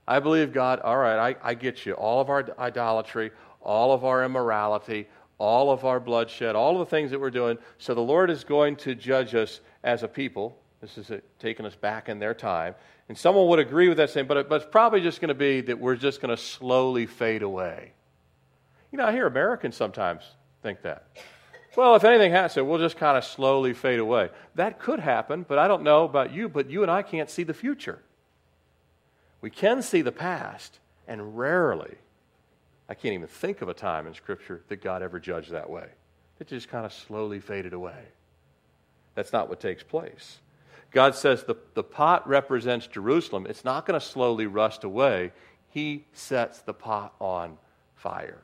I 0.06 0.20
believe 0.20 0.52
God, 0.52 0.80
all 0.80 0.96
right, 0.96 1.36
I, 1.42 1.50
I 1.50 1.54
get 1.54 1.84
you. 1.84 1.92
All 1.94 2.20
of 2.20 2.30
our 2.30 2.46
idolatry, 2.58 3.30
all 3.60 3.92
of 3.92 4.04
our 4.04 4.24
immorality, 4.24 5.08
all 5.38 5.70
of 5.70 5.84
our 5.84 6.00
bloodshed, 6.00 6.54
all 6.54 6.80
of 6.80 6.88
the 6.88 6.90
things 6.90 7.10
that 7.10 7.20
we're 7.20 7.30
doing. 7.30 7.58
So 7.78 7.94
the 7.94 8.00
Lord 8.00 8.30
is 8.30 8.44
going 8.44 8.76
to 8.76 8.94
judge 8.94 9.34
us 9.34 9.60
as 9.82 10.02
a 10.02 10.08
people. 10.08 10.56
This 10.82 10.98
is 10.98 11.20
taking 11.38 11.64
us 11.64 11.76
back 11.76 12.08
in 12.08 12.18
their 12.18 12.34
time. 12.34 12.74
And 13.08 13.16
someone 13.16 13.46
would 13.46 13.60
agree 13.60 13.88
with 13.88 13.98
that 13.98 14.10
saying, 14.10 14.26
but, 14.26 14.36
it, 14.36 14.48
but 14.48 14.62
it's 14.62 14.70
probably 14.70 15.00
just 15.00 15.20
going 15.20 15.28
to 15.28 15.34
be 15.34 15.60
that 15.62 15.78
we're 15.78 15.94
just 15.94 16.20
going 16.20 16.34
to 16.34 16.42
slowly 16.42 17.06
fade 17.06 17.42
away. 17.42 17.92
You 18.90 18.98
know, 18.98 19.06
I 19.06 19.12
hear 19.12 19.26
Americans 19.26 19.76
sometimes 19.76 20.24
think 20.60 20.82
that. 20.82 21.06
Well, 21.76 21.94
if 21.94 22.04
anything 22.04 22.32
happens, 22.32 22.66
we'll 22.66 22.78
just 22.78 22.96
kind 22.96 23.16
of 23.16 23.24
slowly 23.24 23.74
fade 23.74 24.00
away. 24.00 24.30
That 24.56 24.80
could 24.80 24.98
happen, 24.98 25.46
but 25.48 25.58
I 25.58 25.68
don't 25.68 25.84
know 25.84 26.04
about 26.04 26.34
you, 26.34 26.48
but 26.48 26.68
you 26.68 26.82
and 26.82 26.90
I 26.90 27.02
can't 27.02 27.30
see 27.30 27.44
the 27.44 27.54
future. 27.54 28.00
We 29.40 29.50
can 29.50 29.82
see 29.82 30.02
the 30.02 30.12
past, 30.12 30.80
and 31.06 31.38
rarely, 31.38 31.94
I 32.88 32.94
can't 32.94 33.14
even 33.14 33.28
think 33.28 33.62
of 33.62 33.68
a 33.68 33.74
time 33.74 34.06
in 34.06 34.14
Scripture 34.14 34.62
that 34.68 34.82
God 34.82 35.02
ever 35.02 35.18
judged 35.18 35.52
that 35.52 35.70
way. 35.70 35.86
It 36.40 36.48
just 36.48 36.68
kind 36.68 36.84
of 36.84 36.92
slowly 36.92 37.40
faded 37.40 37.72
away. 37.72 38.04
That's 39.14 39.32
not 39.32 39.48
what 39.48 39.60
takes 39.60 39.82
place. 39.82 40.38
God 40.92 41.14
says 41.14 41.44
the, 41.44 41.56
the 41.74 41.82
pot 41.82 42.28
represents 42.28 42.86
Jerusalem. 42.86 43.46
It's 43.48 43.64
not 43.64 43.86
going 43.86 43.98
to 43.98 44.04
slowly 44.04 44.46
rust 44.46 44.84
away. 44.84 45.32
He 45.70 46.04
sets 46.12 46.60
the 46.60 46.74
pot 46.74 47.14
on 47.18 47.56
fire. 47.96 48.42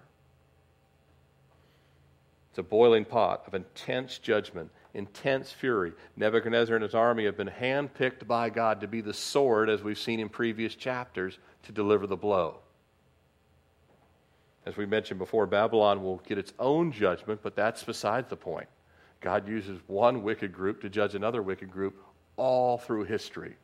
It's 2.50 2.58
a 2.58 2.62
boiling 2.62 3.04
pot 3.04 3.44
of 3.46 3.54
intense 3.54 4.18
judgment, 4.18 4.70
intense 4.94 5.52
fury. 5.52 5.92
Nebuchadnezzar 6.16 6.74
and 6.74 6.82
his 6.82 6.94
army 6.94 7.26
have 7.26 7.36
been 7.36 7.50
handpicked 7.50 8.26
by 8.26 8.48
God 8.48 8.80
to 8.80 8.88
be 8.88 9.02
the 9.02 9.12
sword, 9.12 9.68
as 9.68 9.82
we've 9.82 9.98
seen 9.98 10.18
in 10.18 10.30
previous 10.30 10.74
chapters, 10.74 11.38
to 11.64 11.72
deliver 11.72 12.06
the 12.06 12.16
blow. 12.16 12.60
As 14.64 14.76
we 14.76 14.86
mentioned 14.86 15.18
before, 15.18 15.46
Babylon 15.46 16.02
will 16.02 16.22
get 16.26 16.38
its 16.38 16.52
own 16.58 16.92
judgment, 16.92 17.40
but 17.42 17.54
that's 17.54 17.82
besides 17.82 18.28
the 18.28 18.36
point. 18.36 18.68
God 19.20 19.46
uses 19.48 19.80
one 19.86 20.22
wicked 20.22 20.52
group 20.52 20.80
to 20.82 20.88
judge 20.88 21.14
another 21.14 21.42
wicked 21.42 21.70
group 21.70 21.96
all 22.38 22.78
through 22.78 23.04
history. 23.04 23.56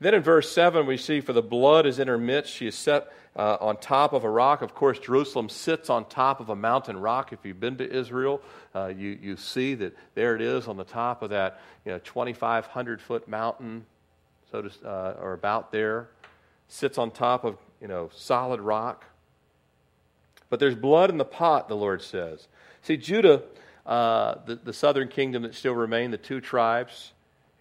Then 0.00 0.14
in 0.14 0.22
verse 0.22 0.50
7, 0.50 0.86
we 0.86 0.96
see, 0.96 1.20
For 1.20 1.32
the 1.32 1.42
blood 1.42 1.86
is 1.86 1.98
in 1.98 2.08
her 2.08 2.18
midst. 2.18 2.52
She 2.52 2.66
is 2.66 2.74
set 2.74 3.12
uh, 3.36 3.56
on 3.60 3.76
top 3.76 4.12
of 4.12 4.24
a 4.24 4.30
rock. 4.30 4.62
Of 4.62 4.74
course, 4.74 4.98
Jerusalem 4.98 5.48
sits 5.48 5.88
on 5.88 6.04
top 6.06 6.40
of 6.40 6.48
a 6.48 6.56
mountain 6.56 6.98
rock. 6.98 7.32
If 7.32 7.40
you've 7.44 7.60
been 7.60 7.76
to 7.78 7.90
Israel, 7.90 8.40
uh, 8.74 8.88
you, 8.88 9.18
you 9.20 9.36
see 9.36 9.74
that 9.76 9.96
there 10.14 10.34
it 10.34 10.42
is 10.42 10.68
on 10.68 10.76
the 10.76 10.84
top 10.84 11.22
of 11.22 11.30
that 11.30 11.60
you 11.84 11.92
know, 11.92 11.98
2,500 12.00 13.00
foot 13.00 13.28
mountain, 13.28 13.86
so 14.50 14.62
to, 14.62 14.88
uh, 14.88 15.16
or 15.20 15.32
about 15.32 15.72
there. 15.72 16.08
Sits 16.68 16.98
on 16.98 17.10
top 17.10 17.44
of 17.44 17.56
you 17.80 17.88
know, 17.88 18.10
solid 18.14 18.60
rock. 18.60 19.06
But 20.50 20.60
there's 20.60 20.74
blood 20.74 21.10
in 21.10 21.18
the 21.18 21.24
pot, 21.24 21.68
the 21.68 21.76
Lord 21.76 22.02
says. 22.02 22.46
See, 22.82 22.98
Judah, 22.98 23.42
uh, 23.86 24.36
the, 24.46 24.56
the 24.56 24.72
southern 24.72 25.08
kingdom 25.08 25.44
that 25.44 25.54
still 25.54 25.74
remained, 25.74 26.12
the 26.12 26.18
two 26.18 26.40
tribes, 26.40 27.13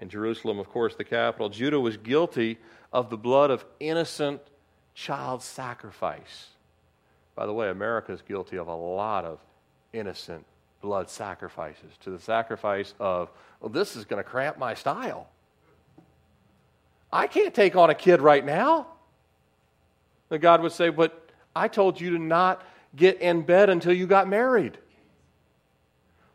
and 0.03 0.11
Jerusalem, 0.11 0.59
of 0.59 0.69
course, 0.69 0.95
the 0.95 1.05
capital, 1.05 1.47
Judah 1.47 1.79
was 1.79 1.95
guilty 1.95 2.57
of 2.91 3.09
the 3.09 3.15
blood 3.15 3.51
of 3.51 3.63
innocent 3.79 4.41
child 4.93 5.41
sacrifice. 5.41 6.49
By 7.35 7.45
the 7.45 7.53
way, 7.53 7.69
America 7.69 8.11
is 8.11 8.21
guilty 8.21 8.57
of 8.57 8.67
a 8.67 8.75
lot 8.75 9.23
of 9.23 9.39
innocent 9.93 10.45
blood 10.81 11.09
sacrifices 11.09 11.89
to 12.01 12.09
the 12.09 12.19
sacrifice 12.19 12.93
of, 12.99 13.31
well, 13.61 13.69
this 13.69 13.95
is 13.95 14.03
going 14.03 14.21
to 14.21 14.29
cramp 14.29 14.57
my 14.57 14.73
style. 14.73 15.29
I 17.09 17.27
can't 17.27 17.53
take 17.53 17.77
on 17.77 17.89
a 17.89 17.95
kid 17.95 18.19
right 18.19 18.45
now. 18.45 18.87
The 20.27 20.37
God 20.37 20.61
would 20.63 20.73
say, 20.73 20.89
but 20.89 21.29
I 21.55 21.69
told 21.69 22.01
you 22.01 22.09
to 22.09 22.19
not 22.19 22.61
get 22.93 23.21
in 23.21 23.43
bed 23.43 23.69
until 23.69 23.93
you 23.93 24.05
got 24.05 24.27
married. 24.27 24.77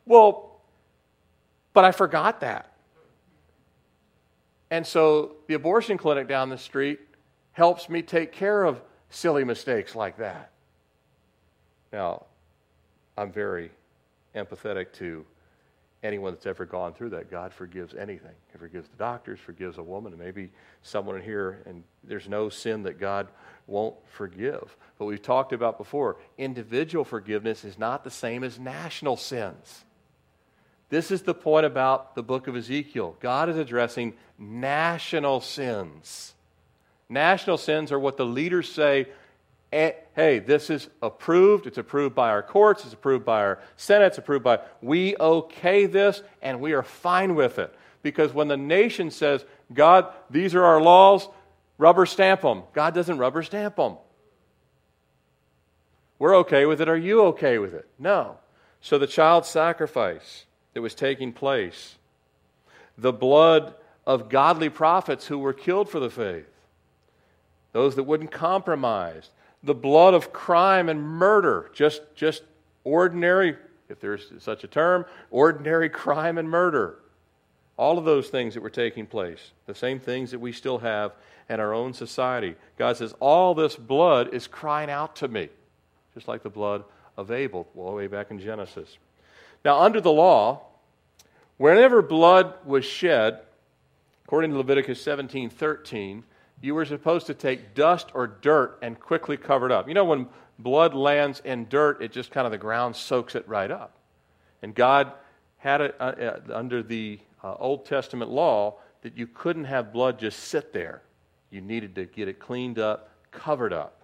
Well, 0.06 0.58
but 1.74 1.84
I 1.84 1.92
forgot 1.92 2.40
that. 2.40 2.72
And 4.70 4.86
so 4.86 5.36
the 5.46 5.54
abortion 5.54 5.98
clinic 5.98 6.28
down 6.28 6.48
the 6.48 6.58
street 6.58 7.00
helps 7.52 7.88
me 7.88 8.02
take 8.02 8.32
care 8.32 8.64
of 8.64 8.80
silly 9.10 9.44
mistakes 9.44 9.94
like 9.94 10.18
that. 10.18 10.50
Now, 11.92 12.26
I'm 13.16 13.32
very 13.32 13.70
empathetic 14.34 14.92
to 14.94 15.24
anyone 16.02 16.32
that's 16.32 16.46
ever 16.46 16.64
gone 16.64 16.92
through 16.92 17.10
that. 17.10 17.30
God 17.30 17.52
forgives 17.52 17.94
anything. 17.94 18.34
He 18.52 18.58
forgives 18.58 18.88
the 18.88 18.96
doctors, 18.96 19.40
forgives 19.40 19.78
a 19.78 19.82
woman, 19.82 20.12
and 20.12 20.22
maybe 20.22 20.50
someone 20.82 21.16
in 21.16 21.22
here, 21.22 21.62
and 21.66 21.82
there's 22.04 22.28
no 22.28 22.48
sin 22.48 22.84
that 22.84 23.00
God 23.00 23.28
won't 23.66 23.96
forgive. 24.06 24.76
But 24.98 25.06
we've 25.06 25.22
talked 25.22 25.52
about 25.52 25.78
before 25.78 26.18
individual 26.36 27.04
forgiveness 27.04 27.64
is 27.64 27.78
not 27.78 28.04
the 28.04 28.10
same 28.10 28.44
as 28.44 28.58
national 28.58 29.16
sins. 29.16 29.84
This 30.90 31.10
is 31.10 31.22
the 31.22 31.34
point 31.34 31.66
about 31.66 32.14
the 32.14 32.22
book 32.22 32.46
of 32.46 32.56
Ezekiel. 32.56 33.16
God 33.20 33.48
is 33.48 33.56
addressing 33.56 34.14
national 34.38 35.40
sins. 35.40 36.34
National 37.08 37.58
sins 37.58 37.90
are 37.92 37.98
what 37.98 38.16
the 38.16 38.26
leaders 38.26 38.70
say 38.70 39.08
eh, 39.72 39.92
hey, 40.14 40.38
this 40.38 40.70
is 40.70 40.88
approved. 41.02 41.66
It's 41.66 41.78
approved 41.78 42.14
by 42.14 42.30
our 42.30 42.42
courts. 42.42 42.84
It's 42.84 42.94
approved 42.94 43.24
by 43.24 43.40
our 43.40 43.58
Senate. 43.76 44.06
It's 44.06 44.18
approved 44.18 44.44
by, 44.44 44.60
we 44.80 45.16
okay 45.18 45.86
this, 45.86 46.22
and 46.42 46.60
we 46.60 46.72
are 46.72 46.82
fine 46.82 47.34
with 47.34 47.58
it. 47.58 47.74
Because 48.02 48.32
when 48.32 48.48
the 48.48 48.56
nation 48.56 49.10
says, 49.10 49.44
God, 49.72 50.12
these 50.30 50.54
are 50.54 50.64
our 50.64 50.80
laws, 50.80 51.28
rubber 51.76 52.06
stamp 52.06 52.42
them. 52.42 52.62
God 52.72 52.94
doesn't 52.94 53.18
rubber 53.18 53.42
stamp 53.42 53.76
them. 53.76 53.96
We're 56.18 56.36
okay 56.38 56.66
with 56.66 56.80
it. 56.80 56.88
Are 56.88 56.96
you 56.96 57.22
okay 57.26 57.58
with 57.58 57.74
it? 57.74 57.88
No. 57.98 58.38
So 58.80 58.98
the 58.98 59.06
child 59.06 59.44
sacrifice 59.44 60.46
that 60.74 60.82
was 60.82 60.94
taking 60.94 61.32
place, 61.32 61.96
the 62.96 63.12
blood 63.12 63.74
of 64.08 64.30
godly 64.30 64.70
prophets 64.70 65.26
who 65.26 65.38
were 65.38 65.52
killed 65.52 65.86
for 65.90 66.00
the 66.00 66.08
faith, 66.08 66.48
those 67.72 67.94
that 67.94 68.04
wouldn't 68.04 68.30
compromise, 68.32 69.28
the 69.62 69.74
blood 69.74 70.14
of 70.14 70.32
crime 70.32 70.88
and 70.88 71.02
murder, 71.02 71.70
just, 71.74 72.00
just 72.14 72.42
ordinary, 72.84 73.54
if 73.90 74.00
there's 74.00 74.32
such 74.38 74.64
a 74.64 74.66
term, 74.66 75.04
ordinary 75.30 75.90
crime 75.90 76.38
and 76.38 76.48
murder. 76.48 76.98
All 77.76 77.98
of 77.98 78.06
those 78.06 78.28
things 78.28 78.54
that 78.54 78.62
were 78.62 78.70
taking 78.70 79.06
place, 79.06 79.50
the 79.66 79.74
same 79.74 80.00
things 80.00 80.30
that 80.30 80.38
we 80.38 80.52
still 80.52 80.78
have 80.78 81.12
in 81.50 81.60
our 81.60 81.74
own 81.74 81.92
society. 81.92 82.56
God 82.78 82.96
says, 82.96 83.14
All 83.20 83.54
this 83.54 83.76
blood 83.76 84.32
is 84.32 84.46
crying 84.46 84.88
out 84.88 85.16
to 85.16 85.28
me, 85.28 85.50
just 86.14 86.28
like 86.28 86.42
the 86.42 86.48
blood 86.48 86.82
of 87.18 87.30
Abel, 87.30 87.68
all 87.76 87.90
the 87.90 87.96
way 87.96 88.06
back 88.06 88.30
in 88.30 88.40
Genesis. 88.40 88.96
Now, 89.66 89.80
under 89.80 90.00
the 90.00 90.10
law, 90.10 90.62
whenever 91.58 92.00
blood 92.00 92.54
was 92.64 92.86
shed, 92.86 93.40
according 94.28 94.50
to 94.50 94.58
Leviticus 94.58 95.00
17 95.00 95.48
13, 95.48 96.22
you 96.60 96.74
were 96.74 96.84
supposed 96.84 97.26
to 97.28 97.32
take 97.32 97.74
dust 97.74 98.10
or 98.12 98.26
dirt 98.26 98.78
and 98.82 99.00
quickly 99.00 99.38
cover 99.38 99.64
it 99.64 99.72
up. 99.72 99.88
You 99.88 99.94
know, 99.94 100.04
when 100.04 100.28
blood 100.58 100.92
lands 100.92 101.40
in 101.46 101.66
dirt, 101.70 102.02
it 102.02 102.12
just 102.12 102.30
kind 102.30 102.44
of 102.44 102.50
the 102.50 102.58
ground 102.58 102.94
soaks 102.94 103.34
it 103.34 103.48
right 103.48 103.70
up. 103.70 103.94
And 104.62 104.74
God 104.74 105.12
had 105.56 105.80
it 105.80 105.96
uh, 105.98 106.02
uh, 106.02 106.40
under 106.52 106.82
the 106.82 107.18
uh, 107.42 107.54
Old 107.54 107.86
Testament 107.86 108.30
law 108.30 108.74
that 109.00 109.16
you 109.16 109.26
couldn't 109.26 109.64
have 109.64 109.94
blood 109.94 110.18
just 110.18 110.40
sit 110.40 110.74
there. 110.74 111.00
You 111.48 111.62
needed 111.62 111.94
to 111.94 112.04
get 112.04 112.28
it 112.28 112.38
cleaned 112.38 112.78
up, 112.78 113.08
covered 113.30 113.72
up. 113.72 114.02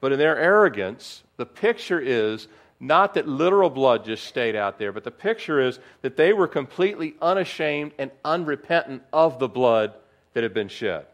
But 0.00 0.12
in 0.12 0.18
their 0.18 0.38
arrogance, 0.38 1.22
the 1.36 1.44
picture 1.44 2.00
is 2.00 2.48
not 2.80 3.14
that 3.14 3.28
literal 3.28 3.70
blood 3.70 4.04
just 4.04 4.24
stayed 4.24 4.56
out 4.56 4.78
there, 4.78 4.92
but 4.92 5.04
the 5.04 5.10
picture 5.10 5.60
is 5.60 5.78
that 6.02 6.16
they 6.16 6.32
were 6.32 6.48
completely 6.48 7.14
unashamed 7.22 7.92
and 7.98 8.10
unrepentant 8.24 9.02
of 9.12 9.38
the 9.38 9.48
blood 9.48 9.94
that 10.34 10.42
had 10.42 10.52
been 10.52 10.68
shed. 10.68 11.06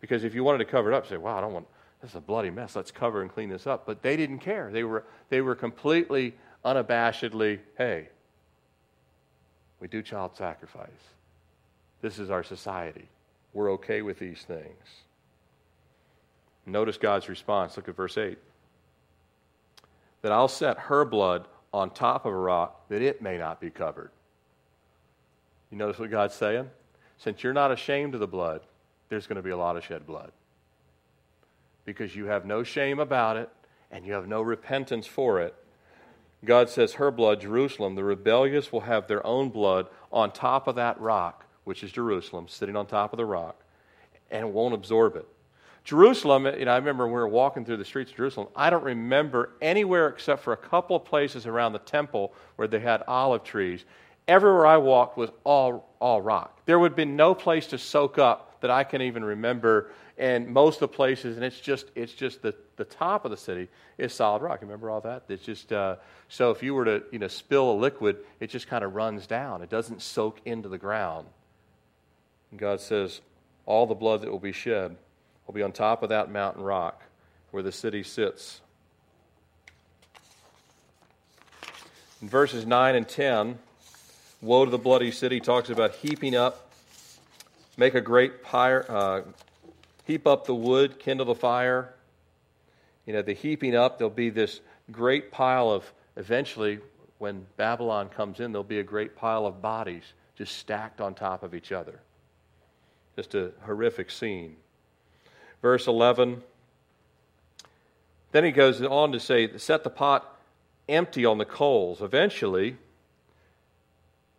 Because 0.00 0.24
if 0.24 0.34
you 0.34 0.44
wanted 0.44 0.58
to 0.58 0.64
cover 0.64 0.92
it 0.92 0.96
up, 0.96 1.06
say, 1.06 1.16
wow, 1.16 1.38
I 1.38 1.40
don't 1.40 1.52
want, 1.52 1.66
this 2.00 2.10
is 2.10 2.16
a 2.16 2.20
bloody 2.20 2.50
mess. 2.50 2.76
Let's 2.76 2.90
cover 2.90 3.22
and 3.22 3.32
clean 3.32 3.48
this 3.48 3.66
up. 3.66 3.86
But 3.86 4.02
they 4.02 4.16
didn't 4.16 4.38
care. 4.40 4.70
They 4.72 4.84
were, 4.84 5.04
they 5.28 5.40
were 5.40 5.54
completely, 5.54 6.34
unabashedly, 6.64 7.60
hey, 7.76 8.08
we 9.80 9.88
do 9.88 10.02
child 10.02 10.36
sacrifice. 10.36 10.88
This 12.02 12.18
is 12.18 12.30
our 12.30 12.42
society. 12.42 13.08
We're 13.52 13.72
okay 13.72 14.02
with 14.02 14.18
these 14.18 14.42
things. 14.42 14.86
Notice 16.66 16.98
God's 16.98 17.28
response. 17.28 17.76
Look 17.76 17.88
at 17.88 17.96
verse 17.96 18.18
8. 18.18 18.38
That 20.28 20.34
I'll 20.34 20.46
set 20.46 20.78
her 20.78 21.06
blood 21.06 21.48
on 21.72 21.88
top 21.88 22.26
of 22.26 22.34
a 22.34 22.36
rock 22.36 22.86
that 22.90 23.00
it 23.00 23.22
may 23.22 23.38
not 23.38 23.62
be 23.62 23.70
covered. 23.70 24.10
You 25.70 25.78
notice 25.78 25.98
what 25.98 26.10
God's 26.10 26.34
saying? 26.34 26.68
Since 27.16 27.42
you're 27.42 27.54
not 27.54 27.72
ashamed 27.72 28.12
of 28.12 28.20
the 28.20 28.26
blood, 28.26 28.60
there's 29.08 29.26
going 29.26 29.36
to 29.36 29.42
be 29.42 29.48
a 29.48 29.56
lot 29.56 29.78
of 29.78 29.86
shed 29.86 30.06
blood. 30.06 30.32
Because 31.86 32.14
you 32.14 32.26
have 32.26 32.44
no 32.44 32.62
shame 32.62 32.98
about 32.98 33.38
it 33.38 33.48
and 33.90 34.04
you 34.04 34.12
have 34.12 34.28
no 34.28 34.42
repentance 34.42 35.06
for 35.06 35.40
it. 35.40 35.54
God 36.44 36.68
says, 36.68 36.92
Her 36.92 37.10
blood, 37.10 37.40
Jerusalem, 37.40 37.94
the 37.94 38.04
rebellious 38.04 38.70
will 38.70 38.80
have 38.80 39.08
their 39.08 39.26
own 39.26 39.48
blood 39.48 39.86
on 40.12 40.30
top 40.30 40.68
of 40.68 40.74
that 40.74 41.00
rock, 41.00 41.46
which 41.64 41.82
is 41.82 41.90
Jerusalem, 41.90 42.48
sitting 42.48 42.76
on 42.76 42.84
top 42.84 43.14
of 43.14 43.16
the 43.16 43.24
rock, 43.24 43.62
and 44.30 44.52
won't 44.52 44.74
absorb 44.74 45.16
it. 45.16 45.26
Jerusalem, 45.88 46.44
you 46.44 46.66
know, 46.66 46.72
I 46.72 46.76
remember 46.76 47.06
when 47.06 47.14
we 47.14 47.18
were 47.18 47.28
walking 47.28 47.64
through 47.64 47.78
the 47.78 47.84
streets 47.86 48.10
of 48.10 48.18
Jerusalem, 48.18 48.48
I 48.54 48.68
don't 48.68 48.84
remember 48.84 49.52
anywhere 49.62 50.08
except 50.08 50.42
for 50.42 50.52
a 50.52 50.56
couple 50.58 50.94
of 50.94 51.06
places 51.06 51.46
around 51.46 51.72
the 51.72 51.78
temple 51.78 52.34
where 52.56 52.68
they 52.68 52.78
had 52.78 53.02
olive 53.08 53.42
trees. 53.42 53.86
Everywhere 54.28 54.66
I 54.66 54.76
walked 54.76 55.16
was 55.16 55.30
all, 55.44 55.88
all 55.98 56.20
rock. 56.20 56.60
There 56.66 56.78
would 56.78 56.94
be 56.94 57.06
no 57.06 57.34
place 57.34 57.68
to 57.68 57.78
soak 57.78 58.18
up 58.18 58.60
that 58.60 58.70
I 58.70 58.84
can 58.84 59.00
even 59.00 59.24
remember. 59.24 59.90
And 60.18 60.48
most 60.48 60.74
of 60.74 60.80
the 60.80 60.94
places, 60.94 61.36
and 61.36 61.44
it's 61.46 61.58
just, 61.58 61.86
it's 61.94 62.12
just 62.12 62.42
the, 62.42 62.54
the 62.76 62.84
top 62.84 63.24
of 63.24 63.30
the 63.30 63.38
city 63.38 63.68
is 63.96 64.12
solid 64.12 64.42
rock. 64.42 64.60
Remember 64.60 64.90
all 64.90 65.00
that? 65.00 65.22
It's 65.30 65.42
just, 65.42 65.72
uh, 65.72 65.96
so 66.28 66.50
if 66.50 66.62
you 66.62 66.74
were 66.74 66.84
to 66.84 67.02
you 67.12 67.18
know, 67.18 67.28
spill 67.28 67.72
a 67.72 67.76
liquid, 67.78 68.18
it 68.40 68.50
just 68.50 68.66
kind 68.66 68.84
of 68.84 68.94
runs 68.94 69.26
down. 69.26 69.62
It 69.62 69.70
doesn't 69.70 70.02
soak 70.02 70.42
into 70.44 70.68
the 70.68 70.76
ground. 70.76 71.28
And 72.50 72.60
God 72.60 72.78
says, 72.78 73.22
all 73.64 73.86
the 73.86 73.94
blood 73.94 74.20
that 74.20 74.30
will 74.30 74.38
be 74.38 74.52
shed 74.52 74.94
will 75.48 75.54
be 75.54 75.62
on 75.62 75.72
top 75.72 76.02
of 76.02 76.10
that 76.10 76.30
mountain 76.30 76.62
rock 76.62 77.02
where 77.50 77.62
the 77.62 77.72
city 77.72 78.02
sits. 78.02 78.60
In 82.20 82.28
verses 82.28 82.66
9 82.66 82.94
and 82.94 83.08
10, 83.08 83.58
Woe 84.42 84.66
to 84.66 84.70
the 84.70 84.78
bloody 84.78 85.10
city 85.10 85.40
talks 85.40 85.70
about 85.70 85.94
heaping 85.96 86.36
up, 86.36 86.70
make 87.76 87.94
a 87.94 88.00
great 88.00 88.42
pyre, 88.42 88.84
uh, 88.88 89.22
heap 90.04 90.26
up 90.26 90.46
the 90.46 90.54
wood, 90.54 90.98
kindle 90.98 91.26
the 91.26 91.34
fire. 91.34 91.94
You 93.06 93.14
know, 93.14 93.22
the 93.22 93.32
heaping 93.32 93.74
up, 93.74 93.98
there'll 93.98 94.10
be 94.10 94.30
this 94.30 94.60
great 94.92 95.32
pile 95.32 95.70
of, 95.70 95.90
eventually, 96.16 96.78
when 97.16 97.46
Babylon 97.56 98.10
comes 98.10 98.38
in, 98.38 98.52
there'll 98.52 98.64
be 98.64 98.80
a 98.80 98.84
great 98.84 99.16
pile 99.16 99.46
of 99.46 99.62
bodies 99.62 100.04
just 100.36 100.56
stacked 100.56 101.00
on 101.00 101.14
top 101.14 101.42
of 101.42 101.54
each 101.54 101.72
other. 101.72 102.00
Just 103.16 103.34
a 103.34 103.52
horrific 103.64 104.10
scene 104.10 104.56
verse 105.62 105.86
11. 105.86 106.42
Then 108.32 108.44
he 108.44 108.50
goes 108.50 108.82
on 108.82 109.12
to 109.12 109.20
say, 109.20 109.56
Set 109.58 109.84
the 109.84 109.90
pot 109.90 110.36
empty 110.88 111.24
on 111.24 111.38
the 111.38 111.44
coals. 111.44 112.02
Eventually, 112.02 112.76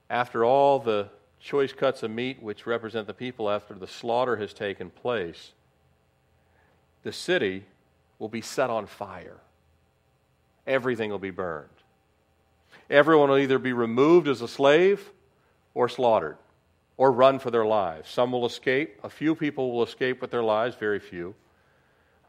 after 0.09 0.43
all 0.43 0.79
the 0.79 1.09
choice 1.39 1.73
cuts 1.73 2.03
of 2.03 2.11
meat, 2.11 2.41
which 2.41 2.65
represent 2.65 3.07
the 3.07 3.13
people 3.13 3.49
after 3.49 3.73
the 3.73 3.87
slaughter 3.87 4.37
has 4.37 4.53
taken 4.53 4.89
place, 4.89 5.51
the 7.03 7.13
city 7.13 7.65
will 8.17 8.29
be 8.29 8.41
set 8.41 8.69
on 8.69 8.85
fire. 8.85 9.37
Everything 10.67 11.09
will 11.09 11.19
be 11.19 11.31
burned. 11.31 11.69
Everyone 12.89 13.29
will 13.29 13.37
either 13.37 13.59
be 13.59 13.73
removed 13.73 14.27
as 14.27 14.41
a 14.41 14.47
slave 14.47 15.11
or 15.73 15.87
slaughtered 15.87 16.37
or 16.99 17.13
run 17.13 17.39
for 17.39 17.49
their 17.49 17.65
lives. 17.65 18.09
Some 18.09 18.33
will 18.33 18.45
escape. 18.45 18.99
A 19.05 19.09
few 19.09 19.33
people 19.33 19.71
will 19.71 19.83
escape 19.83 20.19
with 20.19 20.31
their 20.31 20.43
lives, 20.43 20.75
very 20.75 20.99
few. 20.99 21.33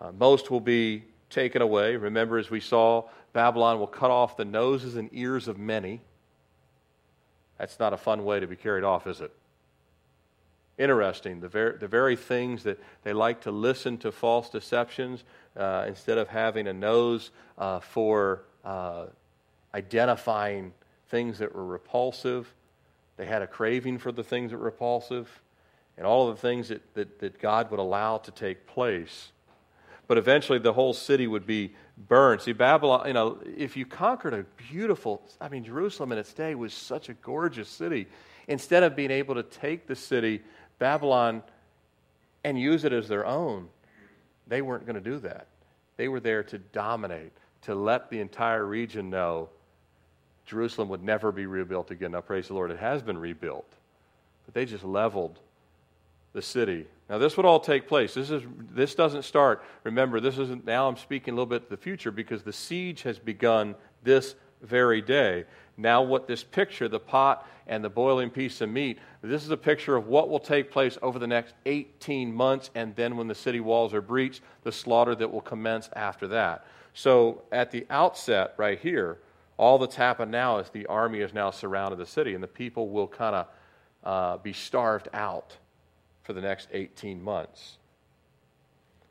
Uh, 0.00 0.12
most 0.12 0.48
will 0.48 0.60
be 0.60 1.02
taken 1.28 1.60
away. 1.60 1.96
Remember, 1.96 2.38
as 2.38 2.50
we 2.50 2.60
saw, 2.60 3.02
Babylon 3.32 3.80
will 3.80 3.88
cut 3.88 4.12
off 4.12 4.36
the 4.36 4.44
noses 4.44 4.94
and 4.94 5.10
ears 5.12 5.48
of 5.48 5.58
many. 5.58 6.00
That's 7.58 7.80
not 7.80 7.92
a 7.92 7.96
fun 7.96 8.24
way 8.24 8.38
to 8.38 8.46
be 8.46 8.54
carried 8.54 8.84
off, 8.84 9.08
is 9.08 9.20
it? 9.20 9.32
Interesting. 10.78 11.40
The, 11.40 11.48
ver- 11.48 11.76
the 11.76 11.88
very 11.88 12.14
things 12.14 12.62
that 12.62 12.78
they 13.02 13.12
like 13.12 13.40
to 13.40 13.50
listen 13.50 13.98
to 13.98 14.12
false 14.12 14.50
deceptions 14.50 15.24
uh, 15.56 15.86
instead 15.88 16.16
of 16.16 16.28
having 16.28 16.68
a 16.68 16.72
nose 16.72 17.32
uh, 17.58 17.80
for 17.80 18.42
uh, 18.64 19.06
identifying 19.74 20.72
things 21.08 21.40
that 21.40 21.52
were 21.52 21.66
repulsive 21.66 22.54
they 23.20 23.26
had 23.26 23.42
a 23.42 23.46
craving 23.46 23.98
for 23.98 24.12
the 24.12 24.24
things 24.24 24.50
that 24.50 24.56
were 24.56 24.64
repulsive 24.64 25.42
and 25.98 26.06
all 26.06 26.30
of 26.30 26.36
the 26.36 26.40
things 26.40 26.68
that, 26.68 26.94
that, 26.94 27.18
that 27.18 27.38
God 27.38 27.70
would 27.70 27.78
allow 27.78 28.16
to 28.16 28.30
take 28.30 28.66
place. 28.66 29.32
But 30.06 30.16
eventually 30.16 30.58
the 30.58 30.72
whole 30.72 30.94
city 30.94 31.26
would 31.26 31.46
be 31.46 31.74
burned. 31.98 32.40
See, 32.40 32.52
Babylon, 32.52 33.06
you 33.06 33.12
know, 33.12 33.36
if 33.44 33.76
you 33.76 33.84
conquered 33.84 34.32
a 34.32 34.46
beautiful, 34.70 35.20
I 35.38 35.50
mean, 35.50 35.64
Jerusalem 35.64 36.12
in 36.12 36.18
its 36.18 36.32
day 36.32 36.54
was 36.54 36.72
such 36.72 37.10
a 37.10 37.12
gorgeous 37.12 37.68
city. 37.68 38.06
Instead 38.48 38.84
of 38.84 38.96
being 38.96 39.10
able 39.10 39.34
to 39.34 39.42
take 39.42 39.86
the 39.86 39.94
city, 39.94 40.40
Babylon, 40.78 41.42
and 42.42 42.58
use 42.58 42.86
it 42.86 42.92
as 42.94 43.06
their 43.06 43.26
own, 43.26 43.68
they 44.46 44.62
weren't 44.62 44.86
going 44.86 44.94
to 44.94 45.02
do 45.02 45.18
that. 45.18 45.46
They 45.98 46.08
were 46.08 46.20
there 46.20 46.42
to 46.44 46.56
dominate, 46.56 47.32
to 47.64 47.74
let 47.74 48.08
the 48.08 48.20
entire 48.20 48.64
region 48.64 49.10
know 49.10 49.50
Jerusalem 50.50 50.88
would 50.88 51.02
never 51.02 51.30
be 51.30 51.46
rebuilt 51.46 51.90
again. 51.92 52.12
Now, 52.12 52.20
praise 52.20 52.48
the 52.48 52.54
Lord, 52.54 52.70
it 52.70 52.78
has 52.78 53.02
been 53.02 53.18
rebuilt. 53.18 53.72
But 54.44 54.54
they 54.54 54.64
just 54.64 54.84
leveled 54.84 55.38
the 56.32 56.42
city. 56.42 56.86
Now, 57.08 57.18
this 57.18 57.36
would 57.36 57.46
all 57.46 57.60
take 57.60 57.86
place. 57.86 58.14
This, 58.14 58.30
is, 58.30 58.42
this 58.72 58.94
doesn't 58.96 59.22
start. 59.22 59.64
Remember, 59.84 60.20
this 60.20 60.38
isn't, 60.38 60.64
now 60.64 60.88
I'm 60.88 60.96
speaking 60.96 61.32
a 61.32 61.36
little 61.36 61.46
bit 61.46 61.64
to 61.64 61.70
the 61.70 61.76
future 61.76 62.10
because 62.10 62.42
the 62.42 62.52
siege 62.52 63.02
has 63.02 63.18
begun 63.18 63.76
this 64.02 64.34
very 64.62 65.00
day. 65.00 65.44
Now, 65.76 66.02
what 66.02 66.26
this 66.26 66.42
picture, 66.42 66.88
the 66.88 67.00
pot 67.00 67.48
and 67.66 67.82
the 67.82 67.88
boiling 67.88 68.28
piece 68.30 68.60
of 68.60 68.68
meat, 68.68 68.98
this 69.22 69.44
is 69.44 69.50
a 69.50 69.56
picture 69.56 69.96
of 69.96 70.08
what 70.08 70.28
will 70.28 70.40
take 70.40 70.70
place 70.70 70.98
over 71.00 71.18
the 71.18 71.26
next 71.26 71.54
18 71.64 72.34
months, 72.34 72.70
and 72.74 72.94
then 72.96 73.16
when 73.16 73.28
the 73.28 73.34
city 73.34 73.60
walls 73.60 73.94
are 73.94 74.02
breached, 74.02 74.42
the 74.64 74.72
slaughter 74.72 75.14
that 75.14 75.30
will 75.30 75.40
commence 75.40 75.88
after 75.94 76.26
that. 76.28 76.66
So, 76.92 77.42
at 77.52 77.70
the 77.70 77.86
outset, 77.88 78.54
right 78.56 78.78
here, 78.78 79.18
all 79.60 79.76
that's 79.78 79.94
happened 79.94 80.32
now 80.32 80.56
is 80.56 80.70
the 80.70 80.86
army 80.86 81.20
has 81.20 81.34
now 81.34 81.50
surrounded 81.50 81.98
the 81.98 82.06
city, 82.06 82.32
and 82.32 82.42
the 82.42 82.48
people 82.48 82.88
will 82.88 83.06
kind 83.06 83.36
of 83.36 83.46
uh, 84.02 84.36
be 84.38 84.54
starved 84.54 85.06
out 85.12 85.54
for 86.22 86.32
the 86.32 86.40
next 86.40 86.68
18 86.72 87.22
months. 87.22 87.76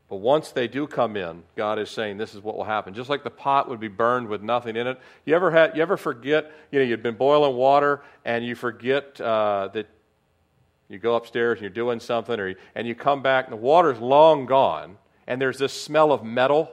But 0.09 0.15
once 0.15 0.51
they 0.51 0.67
do 0.67 0.87
come 0.87 1.15
in, 1.15 1.43
God 1.55 1.77
is 1.77 1.91
saying 1.91 2.17
this 2.17 2.33
is 2.33 2.41
what 2.41 2.57
will 2.57 2.63
happen. 2.63 2.95
Just 2.95 3.11
like 3.11 3.23
the 3.23 3.29
pot 3.29 3.69
would 3.69 3.79
be 3.79 3.89
burned 3.89 4.27
with 4.27 4.41
nothing 4.41 4.75
in 4.75 4.87
it. 4.87 4.99
You 5.23 5.35
ever 5.35 5.51
had? 5.51 5.75
You 5.77 5.83
ever 5.83 5.97
forget? 5.97 6.51
You 6.71 6.79
know, 6.79 6.85
you've 6.85 7.03
been 7.03 7.13
boiling 7.13 7.55
water 7.55 8.01
and 8.25 8.43
you 8.43 8.55
forget 8.55 9.21
uh, 9.21 9.69
that 9.73 9.87
you 10.87 10.97
go 10.97 11.13
upstairs 11.15 11.57
and 11.57 11.61
you're 11.61 11.69
doing 11.69 11.99
something, 11.99 12.39
or 12.39 12.55
and 12.73 12.87
you 12.87 12.95
come 12.95 13.21
back 13.21 13.45
and 13.45 13.53
the 13.53 13.61
water's 13.61 13.99
long 13.99 14.47
gone, 14.47 14.97
and 15.27 15.39
there's 15.39 15.59
this 15.59 15.73
smell 15.73 16.11
of 16.11 16.23
metal 16.23 16.71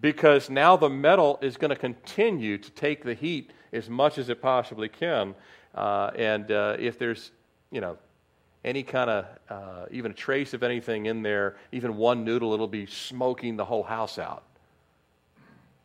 because 0.00 0.48
now 0.48 0.76
the 0.76 0.88
metal 0.88 1.38
is 1.42 1.56
going 1.56 1.70
to 1.70 1.76
continue 1.76 2.58
to 2.58 2.70
take 2.70 3.04
the 3.04 3.14
heat 3.14 3.52
as 3.72 3.88
much 3.88 4.18
as 4.18 4.28
it 4.28 4.40
possibly 4.40 4.88
can. 4.88 5.34
Uh, 5.74 6.10
and 6.16 6.50
uh, 6.50 6.76
if 6.78 6.98
there's, 6.98 7.32
you 7.70 7.80
know, 7.80 7.96
any 8.64 8.82
kind 8.82 9.10
of, 9.10 9.26
uh, 9.48 9.86
even 9.90 10.10
a 10.10 10.14
trace 10.14 10.54
of 10.54 10.62
anything 10.62 11.06
in 11.06 11.22
there, 11.22 11.56
even 11.72 11.96
one 11.96 12.24
noodle, 12.24 12.52
it'll 12.52 12.66
be 12.66 12.86
smoking 12.86 13.56
the 13.56 13.64
whole 13.64 13.82
house 13.82 14.18
out. 14.18 14.44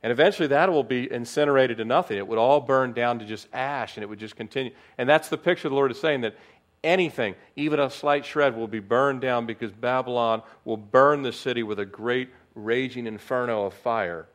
And 0.01 0.11
eventually 0.11 0.47
that 0.49 0.69
will 0.71 0.83
be 0.83 1.09
incinerated 1.09 1.77
to 1.77 1.85
nothing. 1.85 2.17
It 2.17 2.27
would 2.27 2.37
all 2.37 2.59
burn 2.59 2.91
down 2.91 3.19
to 3.19 3.25
just 3.25 3.47
ash 3.53 3.95
and 3.95 4.03
it 4.03 4.07
would 4.07 4.19
just 4.19 4.35
continue. 4.35 4.71
And 4.97 5.07
that's 5.07 5.29
the 5.29 5.37
picture 5.37 5.69
the 5.69 5.75
Lord 5.75 5.91
is 5.91 5.99
saying 5.99 6.21
that 6.21 6.35
anything, 6.83 7.35
even 7.55 7.79
a 7.79 7.89
slight 7.89 8.25
shred, 8.25 8.55
will 8.55 8.67
be 8.67 8.79
burned 8.81 9.21
down 9.21 9.45
because 9.45 9.71
Babylon 9.71 10.41
will 10.65 10.77
burn 10.77 11.21
the 11.21 11.31
city 11.31 11.63
with 11.63 11.79
a 11.79 11.85
great 11.85 12.29
raging 12.55 13.07
inferno 13.07 13.65
of 13.65 13.73
fire. 13.73 14.27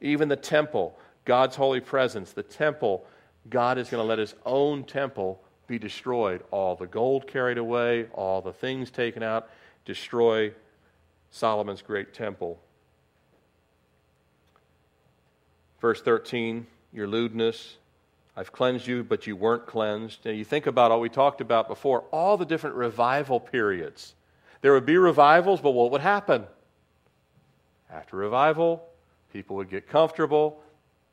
Even 0.00 0.28
the 0.28 0.36
temple, 0.36 0.96
God's 1.24 1.56
holy 1.56 1.80
presence, 1.80 2.32
the 2.32 2.42
temple, 2.42 3.04
God 3.50 3.78
is 3.78 3.88
going 3.88 4.02
to 4.02 4.08
let 4.08 4.18
his 4.18 4.34
own 4.46 4.84
temple 4.84 5.40
be 5.66 5.78
destroyed. 5.78 6.42
All 6.50 6.76
the 6.76 6.86
gold 6.86 7.26
carried 7.26 7.58
away, 7.58 8.06
all 8.14 8.40
the 8.40 8.52
things 8.52 8.90
taken 8.90 9.22
out, 9.22 9.48
destroy 9.84 10.52
Solomon's 11.30 11.82
great 11.82 12.14
temple. 12.14 12.58
Verse 15.80 16.00
13, 16.02 16.66
your 16.92 17.06
lewdness. 17.06 17.76
I've 18.36 18.52
cleansed 18.52 18.86
you, 18.86 19.02
but 19.02 19.26
you 19.26 19.36
weren't 19.36 19.66
cleansed. 19.66 20.26
And 20.26 20.38
you 20.38 20.44
think 20.44 20.66
about 20.66 20.90
all 20.90 21.00
we 21.00 21.08
talked 21.08 21.40
about 21.40 21.68
before, 21.68 22.02
all 22.12 22.36
the 22.36 22.44
different 22.44 22.76
revival 22.76 23.40
periods. 23.40 24.14
There 24.60 24.72
would 24.72 24.86
be 24.86 24.96
revivals, 24.96 25.60
but 25.60 25.72
what 25.72 25.90
would 25.90 26.00
happen? 26.00 26.46
After 27.90 28.16
revival, 28.16 28.86
people 29.32 29.56
would 29.56 29.70
get 29.70 29.88
comfortable. 29.88 30.60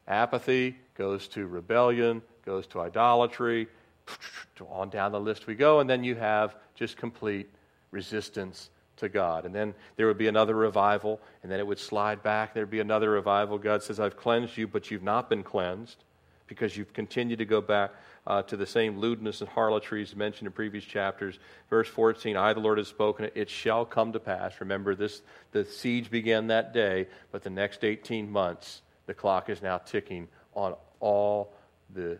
Apathy 0.07 0.77
goes 0.97 1.27
to 1.29 1.47
rebellion, 1.47 2.21
goes 2.45 2.67
to 2.67 2.81
idolatry. 2.81 3.67
On 4.69 4.89
down 4.89 5.11
the 5.11 5.19
list 5.19 5.47
we 5.47 5.55
go, 5.55 5.79
and 5.79 5.89
then 5.89 6.03
you 6.03 6.15
have 6.15 6.55
just 6.75 6.95
complete 6.95 7.49
resistance 7.91 8.69
to 8.97 9.09
God. 9.09 9.45
And 9.45 9.53
then 9.53 9.73
there 9.95 10.07
would 10.07 10.17
be 10.17 10.27
another 10.27 10.55
revival, 10.55 11.19
and 11.43 11.51
then 11.51 11.59
it 11.59 11.67
would 11.67 11.79
slide 11.79 12.23
back. 12.23 12.53
There'd 12.53 12.69
be 12.69 12.79
another 12.79 13.09
revival. 13.09 13.57
God 13.57 13.83
says, 13.83 13.99
I've 13.99 14.15
cleansed 14.15 14.57
you, 14.57 14.67
but 14.67 14.91
you've 14.91 15.03
not 15.03 15.29
been 15.29 15.43
cleansed 15.43 16.03
because 16.47 16.77
you've 16.77 16.93
continued 16.93 17.39
to 17.39 17.45
go 17.45 17.61
back 17.61 17.91
uh, 18.27 18.41
to 18.43 18.57
the 18.57 18.65
same 18.65 18.97
lewdness 18.97 19.41
and 19.41 19.49
harlotries 19.49 20.15
mentioned 20.15 20.47
in 20.47 20.53
previous 20.53 20.83
chapters. 20.83 21.39
Verse 21.69 21.87
14, 21.87 22.35
I, 22.35 22.53
the 22.53 22.59
Lord, 22.59 22.77
have 22.77 22.87
spoken 22.87 23.25
it. 23.25 23.33
It 23.35 23.49
shall 23.49 23.85
come 23.85 24.13
to 24.13 24.19
pass. 24.19 24.59
Remember, 24.59 24.95
this, 24.95 25.21
the 25.51 25.65
siege 25.65 26.09
began 26.09 26.47
that 26.47 26.73
day, 26.73 27.07
but 27.31 27.43
the 27.43 27.49
next 27.49 27.83
18 27.83 28.29
months, 28.29 28.81
the 29.05 29.13
clock 29.13 29.49
is 29.49 29.61
now 29.61 29.77
ticking 29.77 30.27
on 30.53 30.75
all 30.99 31.53
the 31.93 32.17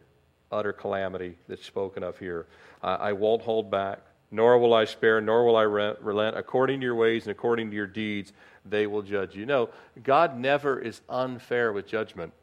utter 0.52 0.74
calamity 0.74 1.38
that's 1.48 1.66
spoken 1.66 2.04
of 2.04 2.20
here. 2.20 2.46
I 2.84 3.14
won't 3.14 3.42
hold 3.42 3.72
back 3.72 4.00
nor 4.32 4.58
will 4.58 4.74
I 4.74 4.86
spare, 4.86 5.22
nor 5.22 5.46
will 5.46 5.56
I 5.56 5.64
relent. 5.64 6.38
According 6.38 6.82
to 6.82 6.86
your 6.86 6.96
ways 6.96 7.24
and 7.24 7.32
according 7.32 7.70
to 7.70 7.76
your 7.76 7.88
deeds, 7.88 8.34
they 8.66 8.88
will 8.88 9.02
judge 9.02 9.36
you. 9.36 9.46
No, 9.46 9.70
God 10.04 10.38
never 10.38 10.80
is 10.80 11.02
unfair 11.08 11.72
with 11.72 11.88
judgment. 11.88 12.34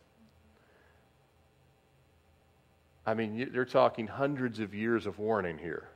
I 3.05 3.15
mean, 3.15 3.51
they're 3.53 3.65
talking 3.65 4.07
hundreds 4.07 4.61
of 4.61 4.75
years 4.75 5.07
of 5.07 5.19
warning 5.19 5.59
here. 5.59 5.89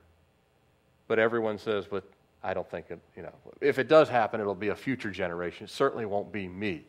But 1.08 1.18
everyone 1.18 1.58
says, 1.58 1.86
but 1.88 2.04
I 2.42 2.52
don't 2.52 2.68
think 2.68 2.86
it, 2.90 2.98
you 3.16 3.22
know, 3.22 3.32
if 3.60 3.78
it 3.78 3.88
does 3.88 4.08
happen, 4.08 4.40
it'll 4.40 4.54
be 4.54 4.68
a 4.68 4.76
future 4.76 5.10
generation. 5.10 5.64
It 5.64 5.70
certainly 5.70 6.04
won't 6.04 6.32
be 6.32 6.48
me. 6.48 6.84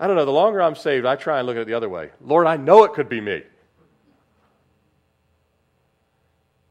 I 0.00 0.06
don't 0.06 0.16
know. 0.16 0.24
The 0.24 0.30
longer 0.30 0.62
I'm 0.62 0.76
saved, 0.76 1.06
I 1.06 1.16
try 1.16 1.38
and 1.38 1.46
look 1.46 1.56
at 1.56 1.62
it 1.62 1.66
the 1.66 1.74
other 1.74 1.88
way. 1.88 2.10
Lord, 2.20 2.46
I 2.46 2.56
know 2.56 2.84
it 2.84 2.92
could 2.92 3.08
be 3.08 3.20
me. 3.20 3.42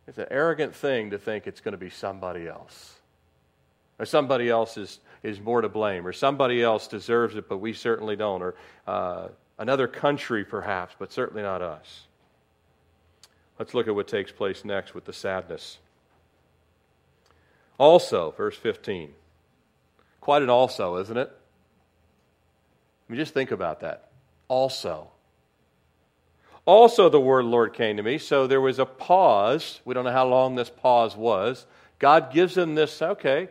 It's 0.07 0.17
an 0.17 0.27
arrogant 0.31 0.73
thing 0.73 1.09
to 1.09 1.17
think 1.17 1.47
it's 1.47 1.59
going 1.59 1.73
to 1.73 1.77
be 1.77 1.89
somebody 1.89 2.47
else. 2.47 2.93
Or 3.99 4.05
somebody 4.05 4.49
else 4.49 4.77
is, 4.77 4.99
is 5.23 5.41
more 5.41 5.61
to 5.61 5.67
blame. 5.67 6.07
Or 6.07 6.13
somebody 6.13 6.63
else 6.63 6.87
deserves 6.87 7.35
it, 7.35 7.49
but 7.49 7.57
we 7.57 7.73
certainly 7.73 8.15
don't. 8.15 8.41
Or 8.41 8.55
uh, 8.85 9.27
another 9.57 9.87
country, 9.87 10.43
perhaps, 10.45 10.95
but 10.97 11.11
certainly 11.11 11.41
not 11.43 11.61
us. 11.61 12.07
Let's 13.59 13.73
look 13.73 13.87
at 13.87 13.95
what 13.95 14.07
takes 14.07 14.31
place 14.31 14.63
next 14.63 14.93
with 14.93 15.05
the 15.05 15.13
sadness. 15.13 15.79
Also, 17.77 18.31
verse 18.31 18.55
15. 18.57 19.13
Quite 20.21 20.41
an 20.41 20.49
also, 20.49 20.97
isn't 20.97 21.17
it? 21.17 21.31
I 23.07 23.11
mean, 23.11 23.19
just 23.19 23.33
think 23.33 23.51
about 23.51 23.79
that. 23.81 24.09
Also. 24.47 25.09
Also, 26.65 27.07
the 27.07 27.19
word 27.19 27.45
Lord 27.45 27.73
came 27.73 27.97
to 27.97 28.03
me. 28.03 28.17
So 28.17 28.45
there 28.45 28.61
was 28.61 28.77
a 28.77 28.85
pause. 28.85 29.79
We 29.85 29.93
don't 29.93 30.03
know 30.03 30.11
how 30.11 30.27
long 30.27 30.55
this 30.55 30.69
pause 30.69 31.15
was. 31.15 31.65
God 31.99 32.31
gives 32.31 32.55
them 32.55 32.75
this, 32.75 33.01
okay, 33.01 33.49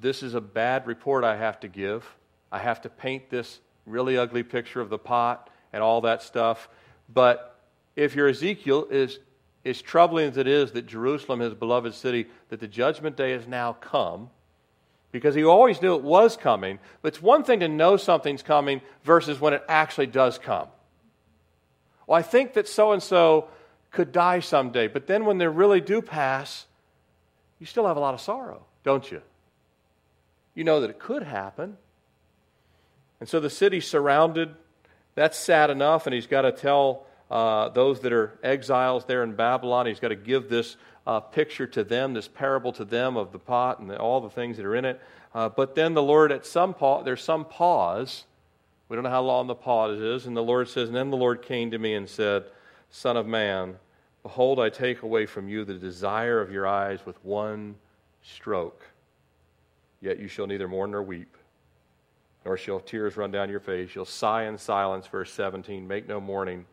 this 0.00 0.22
is 0.22 0.34
a 0.34 0.40
bad 0.40 0.86
report 0.86 1.24
I 1.24 1.36
have 1.36 1.58
to 1.60 1.68
give. 1.68 2.06
I 2.50 2.58
have 2.58 2.82
to 2.82 2.88
paint 2.88 3.30
this 3.30 3.60
really 3.86 4.16
ugly 4.16 4.42
picture 4.42 4.80
of 4.80 4.90
the 4.90 4.98
pot 4.98 5.50
and 5.72 5.82
all 5.82 6.02
that 6.02 6.22
stuff. 6.22 6.68
But 7.12 7.58
if 7.96 8.14
your 8.14 8.28
Ezekiel 8.28 8.86
is 8.90 9.18
as 9.64 9.80
troubling 9.80 10.28
as 10.28 10.36
it 10.36 10.46
is 10.46 10.72
that 10.72 10.86
Jerusalem, 10.86 11.40
his 11.40 11.54
beloved 11.54 11.94
city, 11.94 12.26
that 12.48 12.60
the 12.60 12.68
judgment 12.68 13.16
day 13.16 13.32
has 13.32 13.46
now 13.46 13.74
come, 13.74 14.30
because 15.12 15.34
he 15.34 15.44
always 15.44 15.80
knew 15.80 15.94
it 15.94 16.02
was 16.02 16.36
coming. 16.36 16.78
But 17.02 17.08
it's 17.08 17.22
one 17.22 17.44
thing 17.44 17.60
to 17.60 17.68
know 17.68 17.96
something's 17.96 18.42
coming 18.42 18.80
versus 19.04 19.40
when 19.40 19.52
it 19.52 19.62
actually 19.68 20.06
does 20.06 20.38
come. 20.38 20.68
Well, 22.06 22.18
I 22.18 22.22
think 22.22 22.54
that 22.54 22.66
so 22.66 22.92
and 22.92 23.02
so 23.02 23.48
could 23.90 24.10
die 24.10 24.40
someday, 24.40 24.88
but 24.88 25.06
then 25.06 25.26
when 25.26 25.38
they 25.38 25.46
really 25.46 25.80
do 25.80 26.00
pass, 26.00 26.66
you 27.58 27.66
still 27.66 27.86
have 27.86 27.96
a 27.96 28.00
lot 28.00 28.14
of 28.14 28.20
sorrow, 28.20 28.64
don't 28.82 29.08
you? 29.10 29.22
You 30.54 30.64
know 30.64 30.80
that 30.80 30.90
it 30.90 30.98
could 30.98 31.22
happen. 31.22 31.76
And 33.22 33.28
so 33.28 33.38
the 33.38 33.48
city's 33.48 33.86
surrounded. 33.86 34.52
That's 35.14 35.38
sad 35.38 35.70
enough, 35.70 36.08
and 36.08 36.12
he's 36.12 36.26
got 36.26 36.42
to 36.42 36.50
tell 36.50 37.06
uh, 37.30 37.68
those 37.68 38.00
that 38.00 38.12
are 38.12 38.36
exiles 38.42 39.04
there 39.04 39.22
in 39.22 39.36
Babylon, 39.36 39.86
he's 39.86 40.00
got 40.00 40.08
to 40.08 40.16
give 40.16 40.48
this 40.48 40.76
uh, 41.06 41.20
picture 41.20 41.68
to 41.68 41.84
them, 41.84 42.14
this 42.14 42.26
parable 42.26 42.72
to 42.72 42.84
them 42.84 43.16
of 43.16 43.30
the 43.30 43.38
pot 43.38 43.78
and 43.78 43.88
the, 43.88 43.96
all 43.96 44.20
the 44.20 44.28
things 44.28 44.56
that 44.56 44.66
are 44.66 44.74
in 44.74 44.84
it. 44.84 45.00
Uh, 45.32 45.48
but 45.48 45.76
then 45.76 45.94
the 45.94 46.02
Lord, 46.02 46.32
at 46.32 46.44
some 46.44 46.74
pa- 46.74 47.02
there's 47.02 47.22
some 47.22 47.44
pause 47.44 48.24
we 48.92 48.96
don't 48.96 49.04
know 49.04 49.10
how 49.10 49.22
long 49.22 49.46
the 49.46 49.54
pause 49.54 49.98
is. 50.00 50.26
And 50.26 50.36
the 50.36 50.42
Lord 50.42 50.68
says, 50.68 50.90
And 50.90 50.94
then 50.94 51.08
the 51.08 51.16
Lord 51.16 51.40
came 51.40 51.70
to 51.70 51.78
me 51.78 51.94
and 51.94 52.06
said, 52.06 52.44
Son 52.90 53.16
of 53.16 53.26
man, 53.26 53.76
behold, 54.22 54.60
I 54.60 54.68
take 54.68 55.00
away 55.00 55.24
from 55.24 55.48
you 55.48 55.64
the 55.64 55.72
desire 55.72 56.42
of 56.42 56.52
your 56.52 56.66
eyes 56.66 57.06
with 57.06 57.16
one 57.24 57.76
stroke. 58.22 58.84
Yet 60.02 60.18
you 60.18 60.28
shall 60.28 60.46
neither 60.46 60.68
mourn 60.68 60.90
nor 60.90 61.02
weep, 61.02 61.38
nor 62.44 62.56
shall 62.56 62.80
tears 62.80 63.16
run 63.16 63.30
down 63.30 63.48
your 63.48 63.60
face. 63.60 63.94
You'll 63.94 64.04
sigh 64.04 64.44
in 64.44 64.58
silence, 64.58 65.06
verse 65.06 65.32
17. 65.32 65.86
Make 65.86 66.08
no 66.08 66.20
mourning. 66.20 66.66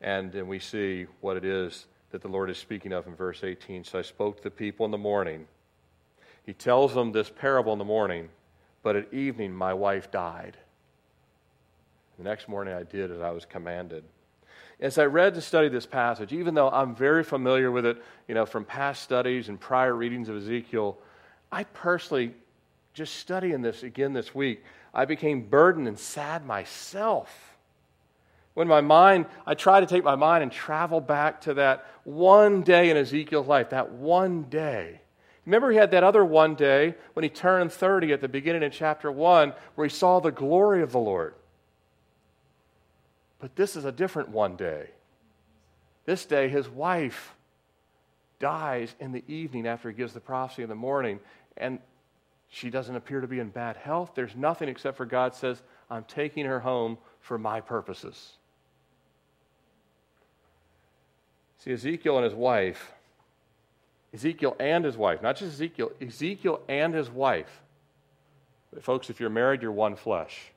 And 0.00 0.32
then 0.32 0.46
we 0.46 0.58
see 0.58 1.06
what 1.20 1.36
it 1.36 1.44
is 1.44 1.86
that 2.10 2.22
the 2.22 2.28
Lord 2.28 2.50
is 2.50 2.58
speaking 2.58 2.92
of 2.92 3.06
in 3.06 3.14
verse 3.14 3.44
18. 3.44 3.84
So 3.84 3.98
I 3.98 4.02
spoke 4.02 4.38
to 4.38 4.42
the 4.42 4.50
people 4.50 4.84
in 4.84 4.92
the 4.92 4.98
morning. 4.98 5.46
He 6.44 6.52
tells 6.52 6.94
them 6.94 7.12
this 7.12 7.30
parable 7.30 7.72
in 7.72 7.78
the 7.78 7.84
morning, 7.84 8.28
but 8.82 8.96
at 8.96 9.12
evening 9.12 9.52
my 9.52 9.74
wife 9.74 10.10
died. 10.10 10.56
The 12.18 12.24
next 12.24 12.48
morning 12.48 12.74
I 12.74 12.82
did 12.82 13.10
as 13.10 13.20
I 13.20 13.30
was 13.30 13.44
commanded. 13.44 14.04
As 14.80 14.98
I 14.98 15.04
read 15.04 15.34
and 15.34 15.42
studied 15.42 15.72
this 15.72 15.86
passage, 15.86 16.32
even 16.32 16.54
though 16.54 16.70
I'm 16.70 16.94
very 16.94 17.22
familiar 17.22 17.70
with 17.70 17.84
it, 17.84 18.02
you 18.26 18.34
know, 18.34 18.46
from 18.46 18.64
past 18.64 19.02
studies 19.02 19.48
and 19.48 19.60
prior 19.60 19.94
readings 19.94 20.28
of 20.28 20.36
Ezekiel, 20.36 20.98
I 21.52 21.64
personally, 21.64 22.34
just 22.94 23.16
studying 23.16 23.62
this 23.62 23.82
again 23.82 24.12
this 24.12 24.34
week, 24.34 24.64
I 24.92 25.04
became 25.04 25.48
burdened 25.48 25.88
and 25.88 25.98
sad 25.98 26.44
myself. 26.44 27.56
When 28.54 28.66
my 28.66 28.80
mind, 28.80 29.26
I 29.46 29.54
try 29.54 29.80
to 29.80 29.86
take 29.86 30.04
my 30.04 30.16
mind 30.16 30.42
and 30.42 30.50
travel 30.50 31.00
back 31.00 31.42
to 31.42 31.54
that 31.54 31.86
one 32.04 32.62
day 32.62 32.90
in 32.90 32.96
Ezekiel's 32.96 33.46
life, 33.46 33.70
that 33.70 33.92
one 33.92 34.44
day. 34.44 35.00
Remember, 35.46 35.70
he 35.70 35.78
had 35.78 35.92
that 35.92 36.04
other 36.04 36.24
one 36.24 36.54
day 36.54 36.94
when 37.14 37.22
he 37.22 37.28
turned 37.28 37.72
30 37.72 38.12
at 38.12 38.20
the 38.20 38.28
beginning 38.28 38.62
of 38.64 38.72
chapter 38.72 39.10
1, 39.10 39.54
where 39.74 39.86
he 39.86 39.94
saw 39.94 40.20
the 40.20 40.32
glory 40.32 40.82
of 40.82 40.92
the 40.92 40.98
Lord. 40.98 41.34
But 43.38 43.56
this 43.56 43.76
is 43.76 43.84
a 43.84 43.92
different 43.92 44.28
one 44.28 44.56
day. 44.56 44.90
This 46.04 46.26
day, 46.26 46.48
his 46.48 46.68
wife 46.68 47.34
dies 48.38 48.94
in 49.00 49.12
the 49.12 49.24
evening 49.28 49.66
after 49.66 49.88
he 49.88 49.94
gives 49.94 50.12
the 50.12 50.20
prophecy 50.20 50.62
in 50.62 50.68
the 50.68 50.74
morning, 50.74 51.20
and 51.56 51.78
she 52.50 52.68
doesn't 52.68 52.96
appear 52.96 53.20
to 53.20 53.28
be 53.28 53.38
in 53.38 53.48
bad 53.48 53.76
health. 53.76 54.10
There's 54.14 54.34
nothing 54.34 54.68
except 54.68 54.96
for 54.96 55.06
God 55.06 55.34
says, 55.34 55.62
I'm 55.88 56.04
taking 56.04 56.44
her 56.44 56.60
home 56.60 56.98
for 57.20 57.38
my 57.38 57.60
purposes. 57.60 58.32
See, 61.58 61.72
Ezekiel 61.72 62.16
and 62.16 62.24
his 62.24 62.34
wife, 62.34 62.92
Ezekiel 64.12 64.56
and 64.58 64.84
his 64.84 64.96
wife, 64.96 65.22
not 65.22 65.36
just 65.36 65.52
Ezekiel, 65.54 65.92
Ezekiel 66.00 66.60
and 66.68 66.92
his 66.92 67.08
wife. 67.08 67.62
But 68.72 68.82
folks, 68.82 69.10
if 69.10 69.20
you're 69.20 69.30
married, 69.30 69.62
you're 69.62 69.70
one 69.70 69.94
flesh. 69.94 70.50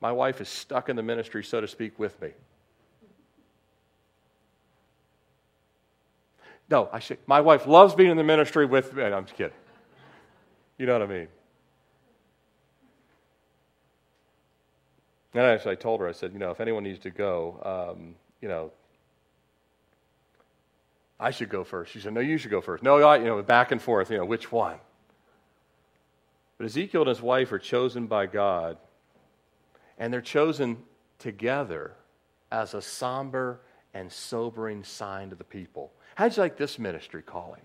My 0.00 0.12
wife 0.12 0.40
is 0.40 0.48
stuck 0.48 0.88
in 0.88 0.96
the 0.96 1.02
ministry, 1.02 1.44
so 1.44 1.60
to 1.60 1.68
speak, 1.68 1.98
with 1.98 2.20
me. 2.22 2.30
No, 6.70 6.88
I 6.90 7.00
say, 7.00 7.18
my 7.26 7.42
wife 7.42 7.66
loves 7.66 7.94
being 7.94 8.10
in 8.10 8.16
the 8.16 8.24
ministry 8.24 8.64
with 8.64 8.94
me. 8.94 9.02
I'm 9.02 9.26
just 9.26 9.36
kidding. 9.36 9.52
You 10.82 10.86
know 10.86 10.94
what 10.94 11.02
I 11.02 11.14
mean? 11.14 11.28
And 15.32 15.42
actually, 15.44 15.70
I 15.70 15.74
told 15.76 16.00
her, 16.00 16.08
I 16.08 16.12
said, 16.12 16.32
you 16.32 16.40
know, 16.40 16.50
if 16.50 16.60
anyone 16.60 16.82
needs 16.82 16.98
to 17.04 17.10
go, 17.10 17.94
um, 17.96 18.16
you 18.40 18.48
know, 18.48 18.72
I 21.20 21.30
should 21.30 21.50
go 21.50 21.62
first. 21.62 21.92
She 21.92 22.00
said, 22.00 22.12
No, 22.12 22.20
you 22.20 22.36
should 22.36 22.50
go 22.50 22.60
first. 22.60 22.82
No, 22.82 22.96
I, 22.96 23.18
you 23.18 23.26
know, 23.26 23.40
back 23.44 23.70
and 23.70 23.80
forth, 23.80 24.10
you 24.10 24.18
know, 24.18 24.24
which 24.24 24.50
one? 24.50 24.78
But 26.58 26.64
Ezekiel 26.64 27.02
and 27.02 27.08
his 27.10 27.22
wife 27.22 27.52
are 27.52 27.60
chosen 27.60 28.08
by 28.08 28.26
God, 28.26 28.76
and 29.98 30.12
they're 30.12 30.20
chosen 30.20 30.78
together 31.20 31.92
as 32.50 32.74
a 32.74 32.82
somber 32.82 33.60
and 33.94 34.10
sobering 34.10 34.82
sign 34.82 35.30
to 35.30 35.36
the 35.36 35.44
people. 35.44 35.92
How'd 36.16 36.36
you 36.36 36.42
like 36.42 36.56
this 36.56 36.76
ministry 36.76 37.22
calling? 37.22 37.62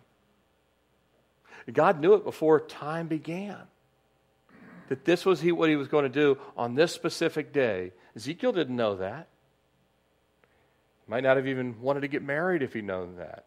God 1.74 2.00
knew 2.00 2.14
it 2.14 2.24
before 2.24 2.60
time 2.62 3.08
began. 3.08 3.58
That 4.90 5.04
this 5.04 5.26
was 5.26 5.42
he, 5.42 5.52
what 5.52 5.70
he 5.70 5.76
was 5.76 5.90
going 5.90 6.04
to 6.04 6.10
do 6.10 6.38
on 6.56 6.76
this 6.76 6.94
specific 6.94 7.52
day. 7.52 7.92
Ezekiel 8.16 8.54
didn't 8.54 8.76
know 8.76 8.96
that. 8.96 9.28
He 11.06 11.12
Might 11.12 11.24
not 11.24 11.36
have 11.36 11.48
even 11.48 11.82
wanted 11.82 12.02
to 12.02 12.08
get 12.08 12.24
married 12.24 12.64
if 12.64 12.74
he'd 12.74 12.86
known 12.86 13.18
that. 13.18 13.46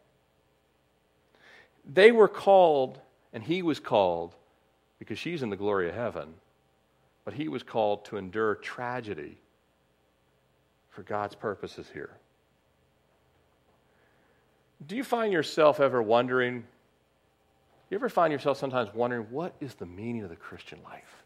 They 1.91 2.11
were 2.11 2.27
called, 2.27 2.99
and 3.33 3.43
he 3.43 3.63
was 3.63 3.79
called, 3.79 4.35
because 4.99 5.17
she's 5.17 5.41
in 5.41 5.49
the 5.49 5.55
glory 5.55 5.89
of 5.89 5.95
heaven, 5.95 6.35
but 7.25 7.33
he 7.33 7.47
was 7.47 7.63
called 7.63 8.05
to 8.05 8.17
endure 8.17 8.53
tragedy 8.53 9.37
for 10.91 11.01
God's 11.01 11.33
purposes 11.33 11.87
here. 11.91 12.11
Do 14.85 14.95
you 14.95 15.03
find 15.03 15.33
yourself 15.33 15.79
ever 15.79 16.01
wondering? 16.01 16.65
You 17.91 17.95
ever 17.95 18.07
find 18.07 18.31
yourself 18.31 18.57
sometimes 18.57 18.93
wondering, 18.93 19.27
what 19.31 19.53
is 19.59 19.75
the 19.75 19.85
meaning 19.85 20.23
of 20.23 20.29
the 20.29 20.37
Christian 20.37 20.79
life? 20.85 21.23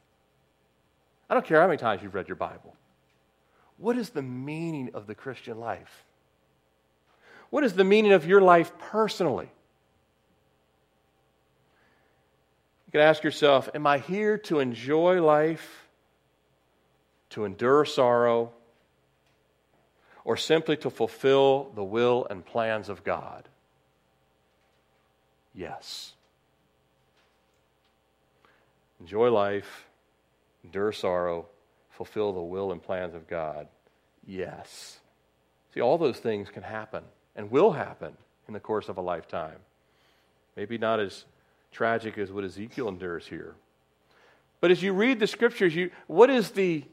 I 1.29 1.35
don't 1.35 1.45
care 1.45 1.61
how 1.61 1.67
many 1.67 1.77
times 1.77 2.01
you've 2.01 2.15
read 2.15 2.27
your 2.27 2.35
Bible. 2.35 2.75
What 3.77 3.97
is 3.97 4.09
the 4.09 4.23
meaning 4.23 4.89
of 4.95 5.05
the 5.05 5.13
Christian 5.13 5.59
life? 5.59 6.05
What 7.51 7.63
is 7.63 7.73
the 7.73 7.83
meaning 7.83 8.13
of 8.13 8.25
your 8.25 8.41
life 8.41 8.71
personally? 8.79 9.47
You 12.87 12.91
can 12.91 13.01
ask 13.01 13.23
yourself 13.23 13.69
Am 13.75 13.85
I 13.85 13.99
here 13.99 14.39
to 14.39 14.59
enjoy 14.59 15.21
life, 15.21 15.87
to 17.29 17.45
endure 17.45 17.85
sorrow, 17.85 18.51
or 20.23 20.35
simply 20.35 20.77
to 20.77 20.89
fulfill 20.89 21.69
the 21.75 21.83
will 21.83 22.25
and 22.27 22.43
plans 22.43 22.89
of 22.89 23.03
God? 23.03 23.47
Yes. 25.53 26.14
Enjoy 29.05 29.29
life, 29.29 29.85
endure 30.63 30.91
sorrow, 30.91 31.45
fulfill 31.91 32.33
the 32.33 32.41
will 32.41 32.71
and 32.71 32.81
plans 32.81 33.13
of 33.13 33.27
God? 33.27 33.67
Yes. 34.25 34.97
See, 35.75 35.79
all 35.79 35.99
those 35.99 36.17
things 36.17 36.49
can 36.49 36.63
happen 36.63 37.03
and 37.35 37.51
will 37.51 37.73
happen 37.73 38.17
in 38.47 38.55
the 38.55 38.59
course 38.59 38.89
of 38.89 38.97
a 38.97 39.01
lifetime. 39.01 39.59
Maybe 40.55 40.79
not 40.79 40.99
as 40.99 41.25
tragic 41.71 42.17
as 42.17 42.31
what 42.31 42.45
Ezekiel 42.45 42.89
endures 42.89 43.27
here. 43.27 43.53
But 44.59 44.71
as 44.71 44.81
you 44.81 44.91
read 44.91 45.19
the 45.19 45.27
scriptures, 45.27 45.75
you, 45.75 45.91
what, 46.07 46.31
is 46.31 46.49
the, 46.49 46.83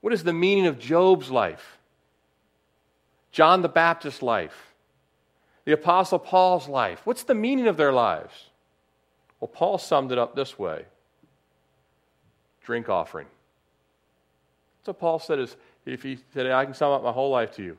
what 0.00 0.14
is 0.14 0.24
the 0.24 0.32
meaning 0.32 0.68
of 0.68 0.78
Job's 0.78 1.30
life? 1.30 1.76
John 3.30 3.60
the 3.60 3.68
Baptist's 3.68 4.22
life? 4.22 4.72
The 5.66 5.72
Apostle 5.72 6.18
Paul's 6.18 6.66
life? 6.66 7.02
What's 7.04 7.24
the 7.24 7.34
meaning 7.34 7.66
of 7.66 7.76
their 7.76 7.92
lives? 7.92 8.46
Well, 9.40 9.48
Paul 9.48 9.78
summed 9.78 10.12
it 10.12 10.18
up 10.18 10.34
this 10.34 10.58
way 10.58 10.84
drink 12.62 12.88
offering. 12.88 13.26
So 14.84 14.92
Paul 14.92 15.18
said 15.18 15.38
is 15.38 15.56
if 15.86 16.02
he 16.02 16.18
said, 16.32 16.46
I 16.46 16.64
can 16.64 16.74
sum 16.74 16.92
up 16.92 17.02
my 17.02 17.12
whole 17.12 17.30
life 17.30 17.52
to 17.56 17.62
you 17.62 17.76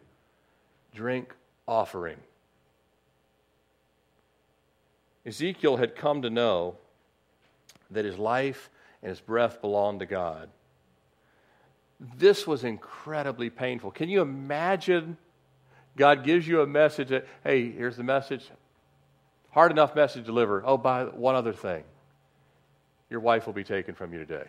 drink 0.93 1.33
offering. 1.67 2.17
Ezekiel 5.25 5.77
had 5.77 5.95
come 5.95 6.23
to 6.23 6.29
know 6.29 6.75
that 7.91 8.05
his 8.05 8.17
life 8.17 8.69
and 9.01 9.09
his 9.09 9.21
breath 9.21 9.61
belonged 9.61 9.99
to 9.99 10.05
God. 10.05 10.49
This 12.17 12.47
was 12.47 12.63
incredibly 12.63 13.49
painful. 13.49 13.91
Can 13.91 14.09
you 14.09 14.21
imagine? 14.21 15.17
God 15.95 16.23
gives 16.23 16.47
you 16.47 16.61
a 16.61 16.67
message 16.67 17.09
that, 17.09 17.27
hey, 17.43 17.71
here's 17.71 17.97
the 17.97 18.03
message. 18.03 18.49
Hard 19.51 19.71
enough 19.71 19.95
message 19.95 20.23
to 20.23 20.25
deliver. 20.25 20.63
Oh, 20.65 20.77
by 20.77 21.05
one 21.05 21.35
other 21.35 21.53
thing 21.53 21.83
your 23.09 23.19
wife 23.19 23.45
will 23.45 23.53
be 23.53 23.63
taken 23.63 23.93
from 23.93 24.13
you 24.13 24.19
today, 24.19 24.47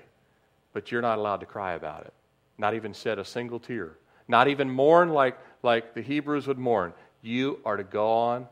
but 0.72 0.92
you're 0.92 1.02
not 1.02 1.18
allowed 1.18 1.40
to 1.40 1.46
cry 1.46 1.72
about 1.72 2.02
it, 2.02 2.12
not 2.58 2.74
even 2.74 2.92
shed 2.92 3.18
a 3.18 3.24
single 3.24 3.58
tear 3.58 3.96
not 4.28 4.48
even 4.48 4.70
mourn 4.70 5.10
like, 5.10 5.38
like 5.62 5.94
the 5.94 6.02
Hebrews 6.02 6.46
would 6.46 6.58
mourn. 6.58 6.92
You 7.20 7.60
are 7.64 7.76
to 7.76 7.84
go 7.84 8.10
on 8.10 8.48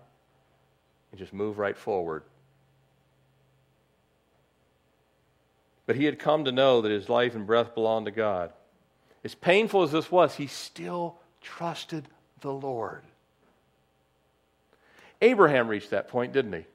and 1.10 1.18
just 1.18 1.32
move 1.32 1.58
right 1.58 1.76
forward. 1.76 2.22
But 5.86 5.96
he 5.96 6.04
had 6.04 6.18
come 6.18 6.44
to 6.44 6.52
know 6.52 6.82
that 6.82 6.90
his 6.90 7.08
life 7.08 7.34
and 7.34 7.46
breath 7.46 7.74
belonged 7.74 8.06
to 8.06 8.12
God. 8.12 8.52
As 9.24 9.34
painful 9.34 9.82
as 9.82 9.90
this 9.90 10.10
was, 10.10 10.34
he 10.34 10.46
still 10.46 11.16
trusted 11.40 12.06
the 12.42 12.52
Lord. 12.52 13.02
Abraham 15.20 15.68
reached 15.68 15.90
that 15.90 16.08
point, 16.08 16.32
didn't 16.32 16.52
he? 16.52 16.60
It 16.60 16.66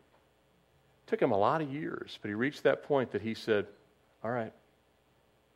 took 1.07 1.21
him 1.21 1.31
a 1.31 1.37
lot 1.37 1.61
of 1.61 1.71
years, 1.71 2.19
but 2.21 2.29
he 2.29 2.35
reached 2.35 2.63
that 2.63 2.83
point 2.83 3.11
that 3.11 3.21
he 3.21 3.33
said, 3.33 3.67
All 4.23 4.31
right, 4.31 4.53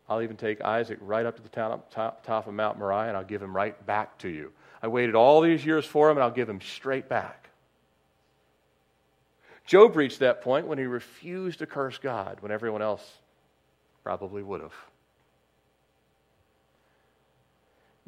I'll 0.09 0.23
even 0.23 0.37
take 0.37 0.61
Isaac 0.61 0.97
right 1.01 1.25
up 1.25 1.35
to 1.35 1.41
the 1.41 1.49
top, 1.49 1.91
top, 1.91 2.25
top 2.25 2.47
of 2.47 2.53
Mount 2.53 2.79
Moriah 2.79 3.09
and 3.09 3.15
I'll 3.15 3.23
give 3.23 3.43
him 3.43 3.55
right 3.55 3.85
back 3.85 4.17
to 4.19 4.27
you. 4.27 4.51
I 4.81 4.87
waited 4.87 5.13
all 5.13 5.41
these 5.41 5.63
years 5.63 5.85
for 5.85 6.09
him 6.09 6.17
and 6.17 6.23
I'll 6.23 6.31
give 6.31 6.49
him 6.49 6.61
straight 6.61 7.07
back. 7.07 7.49
Job 9.67 9.95
reached 9.95 10.19
that 10.19 10.41
point 10.41 10.65
when 10.65 10.79
he 10.79 10.85
refused 10.85 11.59
to 11.59 11.67
curse 11.67 11.99
God 11.99 12.37
when 12.39 12.51
everyone 12.51 12.81
else 12.81 13.07
probably 14.03 14.41
would 14.41 14.61
have. 14.61 14.73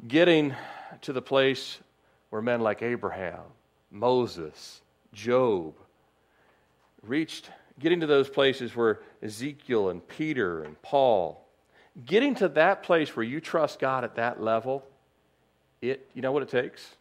Getting 0.08 0.56
to 1.02 1.12
the 1.12 1.22
place 1.22 1.78
where 2.30 2.42
men 2.42 2.62
like 2.62 2.82
Abraham, 2.82 3.42
Moses, 3.92 4.80
Job 5.12 5.74
reached, 7.02 7.50
getting 7.78 8.00
to 8.00 8.06
those 8.06 8.28
places 8.28 8.74
where 8.74 9.00
Ezekiel 9.22 9.90
and 9.90 10.06
Peter 10.08 10.64
and 10.64 10.80
Paul 10.82 11.42
Getting 12.06 12.34
to 12.36 12.48
that 12.48 12.82
place 12.82 13.14
where 13.14 13.24
you 13.24 13.40
trust 13.40 13.78
God 13.78 14.02
at 14.02 14.14
that 14.14 14.42
level, 14.42 14.82
it, 15.82 16.08
you 16.14 16.22
know 16.22 16.32
what 16.32 16.42
it 16.42 16.48
takes? 16.48 16.96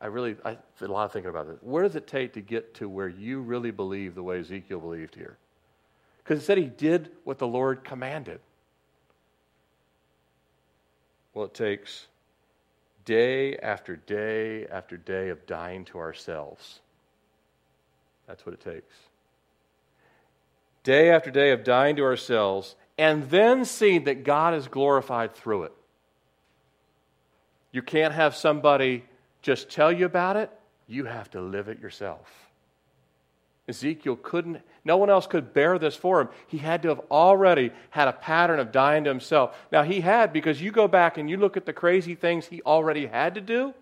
I 0.00 0.06
really, 0.06 0.36
I 0.44 0.56
did 0.78 0.88
a 0.88 0.92
lot 0.92 1.04
of 1.04 1.12
thinking 1.12 1.30
about 1.30 1.48
this. 1.48 1.58
What 1.60 1.82
does 1.82 1.96
it 1.96 2.06
take 2.06 2.32
to 2.34 2.40
get 2.40 2.74
to 2.74 2.88
where 2.88 3.08
you 3.08 3.40
really 3.40 3.72
believe 3.72 4.14
the 4.14 4.22
way 4.22 4.38
Ezekiel 4.38 4.78
believed 4.78 5.16
here? 5.16 5.36
Because 6.22 6.40
it 6.40 6.46
said 6.46 6.58
he 6.58 6.66
did 6.66 7.10
what 7.24 7.38
the 7.38 7.46
Lord 7.46 7.82
commanded. 7.82 8.38
Well, 11.34 11.46
it 11.46 11.54
takes 11.54 12.06
day 13.04 13.56
after 13.56 13.96
day 13.96 14.66
after 14.66 14.96
day 14.96 15.28
of 15.28 15.46
dying 15.46 15.84
to 15.86 15.98
ourselves. 15.98 16.80
That's 18.26 18.46
what 18.46 18.54
it 18.54 18.60
takes. 18.60 18.94
Day 20.84 21.10
after 21.10 21.30
day 21.30 21.52
of 21.52 21.64
dying 21.64 21.96
to 21.96 22.02
ourselves 22.02 22.76
and 22.98 23.28
then 23.30 23.64
seeing 23.64 24.04
that 24.04 24.24
God 24.24 24.54
is 24.54 24.68
glorified 24.68 25.34
through 25.34 25.64
it. 25.64 25.72
You 27.72 27.82
can't 27.82 28.14
have 28.14 28.36
somebody 28.36 29.04
just 29.40 29.70
tell 29.70 29.90
you 29.90 30.06
about 30.06 30.36
it, 30.36 30.50
you 30.86 31.04
have 31.04 31.30
to 31.30 31.40
live 31.40 31.68
it 31.68 31.80
yourself. 31.80 32.51
Ezekiel 33.68 34.16
couldn't, 34.16 34.60
no 34.84 34.96
one 34.96 35.08
else 35.08 35.26
could 35.26 35.54
bear 35.54 35.78
this 35.78 35.94
for 35.94 36.20
him. 36.20 36.28
He 36.48 36.58
had 36.58 36.82
to 36.82 36.88
have 36.88 37.00
already 37.10 37.70
had 37.90 38.08
a 38.08 38.12
pattern 38.12 38.58
of 38.58 38.72
dying 38.72 39.04
to 39.04 39.10
himself. 39.10 39.56
Now, 39.70 39.84
he 39.84 40.00
had, 40.00 40.32
because 40.32 40.60
you 40.60 40.72
go 40.72 40.88
back 40.88 41.16
and 41.16 41.30
you 41.30 41.36
look 41.36 41.56
at 41.56 41.66
the 41.66 41.72
crazy 41.72 42.14
things 42.14 42.46
he 42.46 42.60
already 42.62 43.06
had 43.06 43.36
to 43.36 43.40
do. 43.40 43.72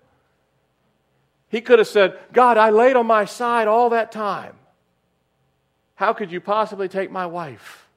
He 1.49 1.61
could 1.61 1.79
have 1.79 1.89
said, 1.89 2.19
God, 2.33 2.59
I 2.59 2.71
laid 2.71 2.95
on 2.95 3.07
my 3.07 3.25
side 3.25 3.69
all 3.69 3.91
that 3.91 4.13
time. 4.13 4.55
How 5.95 6.13
could 6.13 6.31
you 6.31 6.41
possibly 6.41 6.89
take 6.89 7.11
my 7.11 7.27
wife? 7.27 7.89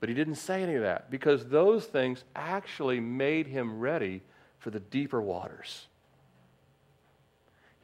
But 0.00 0.08
he 0.08 0.14
didn't 0.14 0.34
say 0.34 0.62
any 0.62 0.74
of 0.74 0.82
that 0.82 1.10
because 1.10 1.46
those 1.46 1.84
things 1.84 2.24
actually 2.34 2.98
made 2.98 3.46
him 3.46 3.78
ready 3.78 4.22
for 4.58 4.70
the 4.70 4.80
deeper 4.80 5.22
waters. 5.22 5.86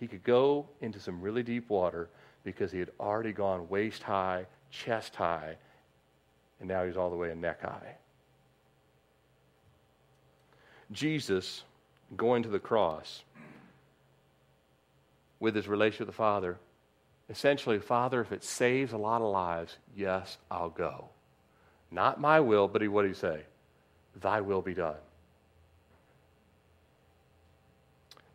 He 0.00 0.06
could 0.06 0.24
go 0.24 0.66
into 0.80 0.98
some 1.00 1.20
really 1.20 1.42
deep 1.42 1.68
water 1.70 2.08
because 2.52 2.72
he 2.72 2.78
had 2.78 2.90
already 2.98 3.30
gone 3.30 3.68
waist 3.68 4.02
high, 4.02 4.46
chest 4.70 5.14
high, 5.14 5.54
and 6.60 6.66
now 6.66 6.82
he's 6.86 6.96
all 6.96 7.10
the 7.10 7.16
way 7.16 7.30
in 7.30 7.42
neck 7.42 7.60
high. 7.60 7.94
Jesus 10.90 11.62
going 12.16 12.42
to 12.42 12.48
the 12.48 12.58
cross 12.58 13.22
with 15.38 15.54
his 15.54 15.68
relationship 15.68 16.06
with 16.06 16.14
the 16.14 16.16
Father, 16.16 16.56
essentially, 17.28 17.78
Father, 17.78 18.22
if 18.22 18.32
it 18.32 18.42
saves 18.42 18.94
a 18.94 18.98
lot 18.98 19.20
of 19.20 19.30
lives, 19.30 19.76
yes, 19.94 20.38
I'll 20.50 20.70
go. 20.70 21.10
Not 21.90 22.18
my 22.18 22.40
will, 22.40 22.66
but 22.66 22.82
what 22.88 23.02
did 23.02 23.08
he 23.08 23.14
say? 23.14 23.42
Thy 24.22 24.40
will 24.40 24.62
be 24.62 24.72
done. 24.72 24.96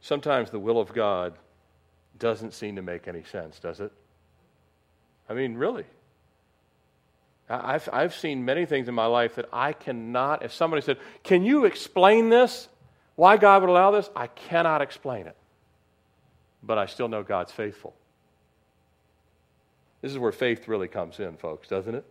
Sometimes 0.02 0.52
the 0.52 0.60
will 0.60 0.80
of 0.80 0.93
God 0.93 1.34
doesn't 2.19 2.54
seem 2.54 2.76
to 2.76 2.84
make 2.84 3.08
any 3.08 3.23
sense, 3.23 3.58
does 3.58 3.80
it? 3.80 3.91
I 5.29 5.33
mean, 5.33 5.55
really. 5.55 5.86
I've, 7.49 7.88
I've 7.91 8.15
seen 8.15 8.45
many 8.45 8.65
things 8.65 8.88
in 8.88 8.95
my 8.95 9.05
life 9.05 9.36
that 9.36 9.45
I 9.51 9.73
cannot, 9.73 10.43
if 10.43 10.53
somebody 10.53 10.81
said, 10.81 10.97
Can 11.23 11.43
you 11.43 11.65
explain 11.65 12.29
this? 12.29 12.67
Why 13.15 13.38
God 13.38 13.62
would 13.62 13.69
allow 13.69 13.91
this? 13.91 14.09
I 14.15 14.27
cannot 14.27 14.81
explain 14.81 15.27
it. 15.27 15.36
But 16.63 16.77
I 16.77 16.86
still 16.88 17.07
know 17.07 17.21
God's 17.21 17.51
faithful. 17.51 17.93
This 20.01 20.12
is 20.12 20.17
where 20.17 20.31
faith 20.31 20.67
really 20.67 20.88
comes 20.88 21.19
in, 21.19 21.38
folks, 21.38 21.67
doesn't 21.67 21.95
it? 21.95 22.05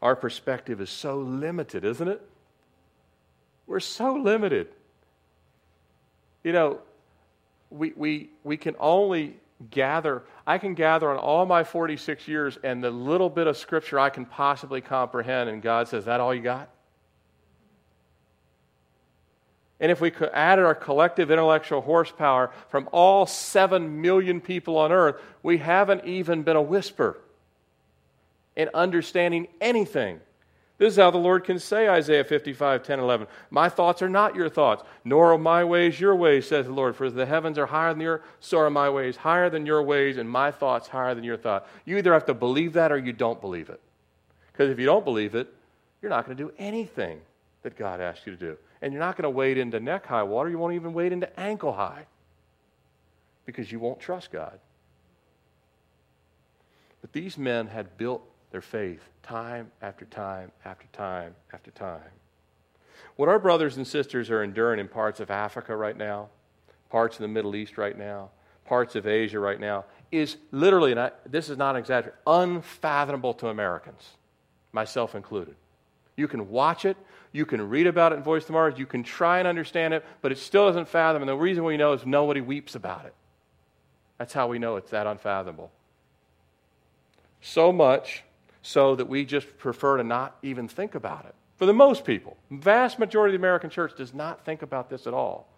Our 0.00 0.16
perspective 0.16 0.80
is 0.80 0.88
so 0.88 1.18
limited, 1.18 1.84
isn't 1.84 2.08
it? 2.08 2.22
We're 3.66 3.80
so 3.80 4.14
limited. 4.14 4.68
You 6.42 6.52
know, 6.52 6.80
we, 7.70 7.92
we, 7.96 8.30
we 8.44 8.56
can 8.56 8.76
only 8.78 9.36
gather, 9.70 10.24
I 10.46 10.58
can 10.58 10.74
gather 10.74 11.10
on 11.10 11.16
all 11.16 11.46
my 11.46 11.64
46 11.64 12.26
years 12.26 12.58
and 12.62 12.82
the 12.82 12.90
little 12.90 13.30
bit 13.30 13.46
of 13.46 13.56
scripture 13.56 13.98
I 13.98 14.10
can 14.10 14.26
possibly 14.26 14.80
comprehend, 14.80 15.50
and 15.50 15.62
God 15.62 15.88
says, 15.88 16.06
That 16.06 16.20
all 16.20 16.34
you 16.34 16.42
got? 16.42 16.68
And 19.78 19.90
if 19.90 20.00
we 20.00 20.10
could 20.10 20.30
add 20.34 20.58
our 20.58 20.74
collective 20.74 21.30
intellectual 21.30 21.80
horsepower 21.80 22.52
from 22.68 22.88
all 22.92 23.24
7 23.24 24.02
million 24.02 24.40
people 24.40 24.76
on 24.76 24.92
earth, 24.92 25.16
we 25.42 25.56
haven't 25.56 26.04
even 26.04 26.42
been 26.42 26.56
a 26.56 26.62
whisper 26.62 27.18
in 28.56 28.68
understanding 28.74 29.48
anything 29.60 30.20
this 30.80 30.94
is 30.94 30.96
how 30.96 31.10
the 31.10 31.18
Lord 31.18 31.44
can 31.44 31.58
say, 31.58 31.90
Isaiah 31.90 32.24
55, 32.24 32.82
10, 32.82 33.00
11. 33.00 33.26
My 33.50 33.68
thoughts 33.68 34.00
are 34.00 34.08
not 34.08 34.34
your 34.34 34.48
thoughts, 34.48 34.82
nor 35.04 35.34
are 35.34 35.38
my 35.38 35.62
ways 35.62 36.00
your 36.00 36.16
ways, 36.16 36.48
says 36.48 36.64
the 36.64 36.72
Lord. 36.72 36.96
For 36.96 37.04
as 37.04 37.12
the 37.12 37.26
heavens 37.26 37.58
are 37.58 37.66
higher 37.66 37.90
than 37.90 37.98
the 37.98 38.06
earth, 38.06 38.22
so 38.40 38.60
are 38.60 38.70
my 38.70 38.88
ways 38.88 39.14
higher 39.14 39.50
than 39.50 39.66
your 39.66 39.82
ways, 39.82 40.16
and 40.16 40.26
my 40.26 40.50
thoughts 40.50 40.88
higher 40.88 41.14
than 41.14 41.22
your 41.22 41.36
thoughts. 41.36 41.68
You 41.84 41.98
either 41.98 42.14
have 42.14 42.24
to 42.24 42.34
believe 42.34 42.72
that 42.72 42.92
or 42.92 42.96
you 42.96 43.12
don't 43.12 43.42
believe 43.42 43.68
it. 43.68 43.78
Because 44.50 44.70
if 44.70 44.78
you 44.78 44.86
don't 44.86 45.04
believe 45.04 45.34
it, 45.34 45.52
you're 46.00 46.08
not 46.08 46.24
going 46.24 46.34
to 46.34 46.42
do 46.44 46.50
anything 46.56 47.20
that 47.62 47.76
God 47.76 48.00
asks 48.00 48.26
you 48.26 48.34
to 48.34 48.38
do. 48.38 48.56
And 48.80 48.94
you're 48.94 49.00
not 49.00 49.18
going 49.18 49.24
to 49.24 49.30
wade 49.30 49.58
into 49.58 49.80
neck 49.80 50.06
high 50.06 50.22
water. 50.22 50.48
You 50.48 50.56
won't 50.56 50.72
even 50.72 50.94
wade 50.94 51.12
into 51.12 51.38
ankle 51.38 51.74
high 51.74 52.06
because 53.44 53.70
you 53.70 53.78
won't 53.78 54.00
trust 54.00 54.32
God. 54.32 54.58
But 57.02 57.12
these 57.12 57.36
men 57.36 57.66
had 57.66 57.98
built 57.98 58.22
their 58.50 58.60
faith 58.60 59.00
time 59.22 59.70
after 59.80 60.04
time 60.04 60.50
after 60.64 60.86
time 60.92 61.34
after 61.52 61.70
time. 61.70 62.00
What 63.16 63.28
our 63.28 63.38
brothers 63.38 63.76
and 63.76 63.86
sisters 63.86 64.30
are 64.30 64.42
enduring 64.42 64.80
in 64.80 64.88
parts 64.88 65.20
of 65.20 65.30
Africa 65.30 65.76
right 65.76 65.96
now, 65.96 66.28
parts 66.90 67.16
of 67.16 67.22
the 67.22 67.28
Middle 67.28 67.54
East 67.54 67.78
right 67.78 67.96
now, 67.96 68.30
parts 68.64 68.94
of 68.94 69.06
Asia 69.06 69.38
right 69.38 69.60
now, 69.60 69.84
is 70.10 70.36
literally, 70.50 70.90
and 70.90 71.00
I, 71.00 71.10
this 71.26 71.50
is 71.50 71.58
not 71.58 71.76
an 71.76 71.80
exaggeration, 71.80 72.18
unfathomable 72.26 73.34
to 73.34 73.48
Americans, 73.48 74.02
myself 74.72 75.14
included. 75.14 75.54
You 76.16 76.28
can 76.28 76.50
watch 76.50 76.84
it, 76.84 76.96
you 77.32 77.46
can 77.46 77.68
read 77.68 77.86
about 77.86 78.12
it 78.12 78.16
in 78.16 78.22
Voice 78.22 78.42
of 78.42 78.48
the 78.48 78.52
Martyrs, 78.54 78.78
you 78.78 78.86
can 78.86 79.02
try 79.02 79.38
and 79.38 79.46
understand 79.46 79.94
it, 79.94 80.04
but 80.22 80.32
it 80.32 80.38
still 80.38 80.66
doesn't 80.66 80.88
fathom. 80.88 81.22
And 81.22 81.28
the 81.28 81.36
reason 81.36 81.64
we 81.64 81.76
know 81.76 81.92
is 81.92 82.04
nobody 82.04 82.40
weeps 82.40 82.74
about 82.74 83.06
it. 83.06 83.14
That's 84.18 84.32
how 84.32 84.48
we 84.48 84.58
know 84.58 84.76
it's 84.76 84.90
that 84.90 85.06
unfathomable. 85.06 85.70
So 87.40 87.72
much 87.72 88.24
so 88.62 88.94
that 88.94 89.08
we 89.08 89.24
just 89.24 89.58
prefer 89.58 89.96
to 89.96 90.04
not 90.04 90.36
even 90.42 90.68
think 90.68 90.94
about 90.94 91.24
it. 91.24 91.34
For 91.56 91.66
the 91.66 91.74
most 91.74 92.04
people, 92.04 92.36
vast 92.50 92.98
majority 92.98 93.34
of 93.34 93.40
the 93.40 93.46
American 93.46 93.70
church 93.70 93.96
does 93.96 94.14
not 94.14 94.44
think 94.44 94.62
about 94.62 94.88
this 94.88 95.06
at 95.06 95.14
all. 95.14 95.48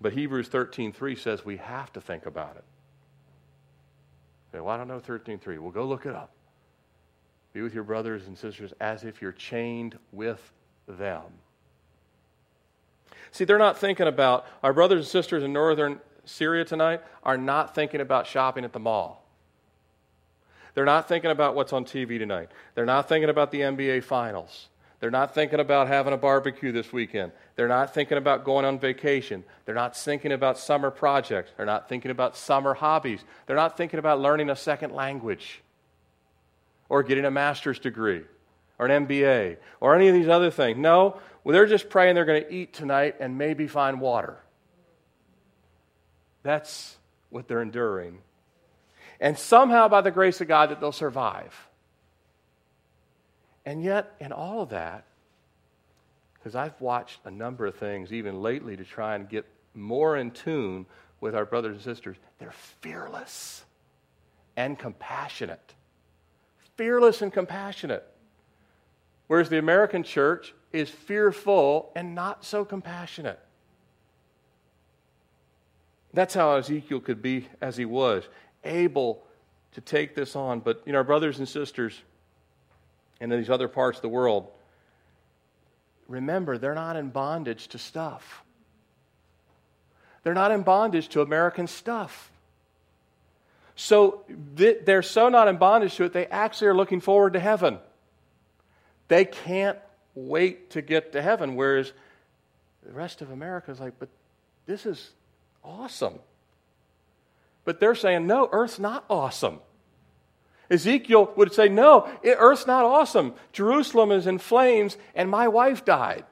But 0.00 0.12
Hebrews 0.12 0.48
13:3 0.48 1.14
says 1.14 1.44
we 1.44 1.58
have 1.58 1.92
to 1.92 2.00
think 2.00 2.26
about 2.26 2.56
it. 2.56 2.64
Okay, 4.48 4.60
well, 4.60 4.74
I 4.74 4.76
don't 4.76 4.88
know 4.88 5.00
13:3. 5.00 5.58
Well, 5.58 5.70
go 5.70 5.84
look 5.84 6.06
it 6.06 6.14
up. 6.14 6.30
Be 7.52 7.62
with 7.62 7.74
your 7.74 7.84
brothers 7.84 8.26
and 8.26 8.38
sisters 8.38 8.72
as 8.80 9.04
if 9.04 9.20
you're 9.20 9.32
chained 9.32 9.98
with 10.12 10.52
them. 10.86 11.24
See, 13.32 13.44
they're 13.44 13.58
not 13.58 13.78
thinking 13.78 14.06
about 14.06 14.46
our 14.62 14.72
brothers 14.72 15.00
and 15.00 15.06
sisters 15.06 15.42
in 15.42 15.52
northern 15.52 16.00
Syria 16.24 16.64
tonight 16.64 17.02
are 17.22 17.36
not 17.36 17.74
thinking 17.74 18.00
about 18.00 18.26
shopping 18.26 18.64
at 18.64 18.72
the 18.72 18.78
mall. 18.78 19.24
They're 20.74 20.84
not 20.84 21.08
thinking 21.08 21.30
about 21.30 21.54
what's 21.54 21.72
on 21.72 21.84
TV 21.84 22.18
tonight. 22.18 22.50
They're 22.74 22.86
not 22.86 23.08
thinking 23.08 23.30
about 23.30 23.50
the 23.50 23.60
NBA 23.60 24.04
finals. 24.04 24.68
They're 25.00 25.10
not 25.10 25.34
thinking 25.34 25.60
about 25.60 25.88
having 25.88 26.12
a 26.12 26.18
barbecue 26.18 26.72
this 26.72 26.92
weekend. 26.92 27.32
They're 27.56 27.68
not 27.68 27.94
thinking 27.94 28.18
about 28.18 28.44
going 28.44 28.66
on 28.66 28.78
vacation. 28.78 29.44
They're 29.64 29.74
not 29.74 29.96
thinking 29.96 30.30
about 30.30 30.58
summer 30.58 30.90
projects. 30.90 31.50
They're 31.56 31.66
not 31.66 31.88
thinking 31.88 32.10
about 32.10 32.36
summer 32.36 32.74
hobbies. 32.74 33.24
They're 33.46 33.56
not 33.56 33.78
thinking 33.78 33.98
about 33.98 34.20
learning 34.20 34.50
a 34.50 34.56
second 34.56 34.92
language 34.92 35.62
or 36.90 37.02
getting 37.02 37.24
a 37.24 37.30
master's 37.30 37.78
degree 37.78 38.24
or 38.78 38.86
an 38.86 39.06
MBA 39.06 39.56
or 39.80 39.96
any 39.96 40.08
of 40.08 40.14
these 40.14 40.28
other 40.28 40.50
things. 40.50 40.76
No, 40.76 41.18
well, 41.44 41.54
they're 41.54 41.66
just 41.66 41.88
praying 41.88 42.14
they're 42.14 42.26
going 42.26 42.44
to 42.44 42.52
eat 42.52 42.74
tonight 42.74 43.16
and 43.20 43.38
maybe 43.38 43.66
find 43.66 44.02
water. 44.02 44.38
That's 46.42 46.96
what 47.30 47.48
they're 47.48 47.62
enduring 47.62 48.18
and 49.20 49.38
somehow, 49.38 49.86
by 49.88 50.00
the 50.00 50.10
grace 50.10 50.40
of 50.40 50.48
God, 50.48 50.70
that 50.70 50.80
they'll 50.80 50.92
survive. 50.92 51.68
And 53.66 53.82
yet, 53.82 54.14
in 54.18 54.32
all 54.32 54.62
of 54.62 54.70
that, 54.70 55.04
because 56.34 56.56
I've 56.56 56.80
watched 56.80 57.20
a 57.26 57.30
number 57.30 57.66
of 57.66 57.76
things, 57.76 58.12
even 58.12 58.40
lately, 58.40 58.76
to 58.76 58.84
try 58.84 59.14
and 59.14 59.28
get 59.28 59.44
more 59.74 60.16
in 60.16 60.30
tune 60.30 60.86
with 61.20 61.34
our 61.34 61.44
brothers 61.44 61.74
and 61.74 61.82
sisters, 61.82 62.16
they're 62.38 62.54
fearless 62.80 63.64
and 64.56 64.78
compassionate. 64.78 65.74
Fearless 66.76 67.20
and 67.20 67.30
compassionate. 67.30 68.06
Whereas 69.26 69.50
the 69.50 69.58
American 69.58 70.02
church 70.02 70.54
is 70.72 70.88
fearful 70.88 71.92
and 71.94 72.14
not 72.14 72.42
so 72.42 72.64
compassionate. 72.64 73.38
That's 76.14 76.32
how 76.32 76.56
Ezekiel 76.56 77.00
could 77.00 77.20
be 77.20 77.48
as 77.60 77.76
he 77.76 77.84
was 77.84 78.24
able 78.64 79.22
to 79.72 79.80
take 79.80 80.14
this 80.14 80.36
on. 80.36 80.60
But, 80.60 80.82
you 80.86 80.92
know, 80.92 80.98
our 80.98 81.04
brothers 81.04 81.38
and 81.38 81.48
sisters 81.48 82.00
in 83.20 83.30
these 83.30 83.50
other 83.50 83.68
parts 83.68 83.98
of 83.98 84.02
the 84.02 84.08
world, 84.08 84.48
remember, 86.08 86.58
they're 86.58 86.74
not 86.74 86.96
in 86.96 87.10
bondage 87.10 87.68
to 87.68 87.78
stuff. 87.78 88.42
They're 90.22 90.34
not 90.34 90.50
in 90.50 90.62
bondage 90.62 91.08
to 91.10 91.22
American 91.22 91.66
stuff. 91.66 92.30
So 93.76 94.24
they're 94.28 95.02
so 95.02 95.30
not 95.30 95.48
in 95.48 95.56
bondage 95.56 95.96
to 95.96 96.04
it, 96.04 96.12
they 96.12 96.26
actually 96.26 96.68
are 96.68 96.76
looking 96.76 97.00
forward 97.00 97.32
to 97.32 97.40
heaven. 97.40 97.78
They 99.08 99.24
can't 99.24 99.78
wait 100.14 100.70
to 100.70 100.82
get 100.82 101.12
to 101.12 101.22
heaven, 101.22 101.56
whereas 101.56 101.92
the 102.82 102.92
rest 102.92 103.22
of 103.22 103.30
America 103.30 103.70
is 103.70 103.80
like, 103.80 103.98
but 103.98 104.10
this 104.66 104.84
is 104.84 105.10
awesome. 105.64 106.18
But 107.64 107.80
they're 107.80 107.94
saying, 107.94 108.26
no, 108.26 108.48
Earth's 108.52 108.78
not 108.78 109.04
awesome. 109.10 109.60
Ezekiel 110.70 111.32
would 111.36 111.52
say, 111.52 111.68
no, 111.68 112.08
Earth's 112.24 112.66
not 112.66 112.84
awesome. 112.84 113.34
Jerusalem 113.52 114.12
is 114.12 114.26
in 114.26 114.38
flames, 114.38 114.96
and 115.14 115.28
my 115.28 115.48
wife 115.48 115.84
died. 115.84 116.24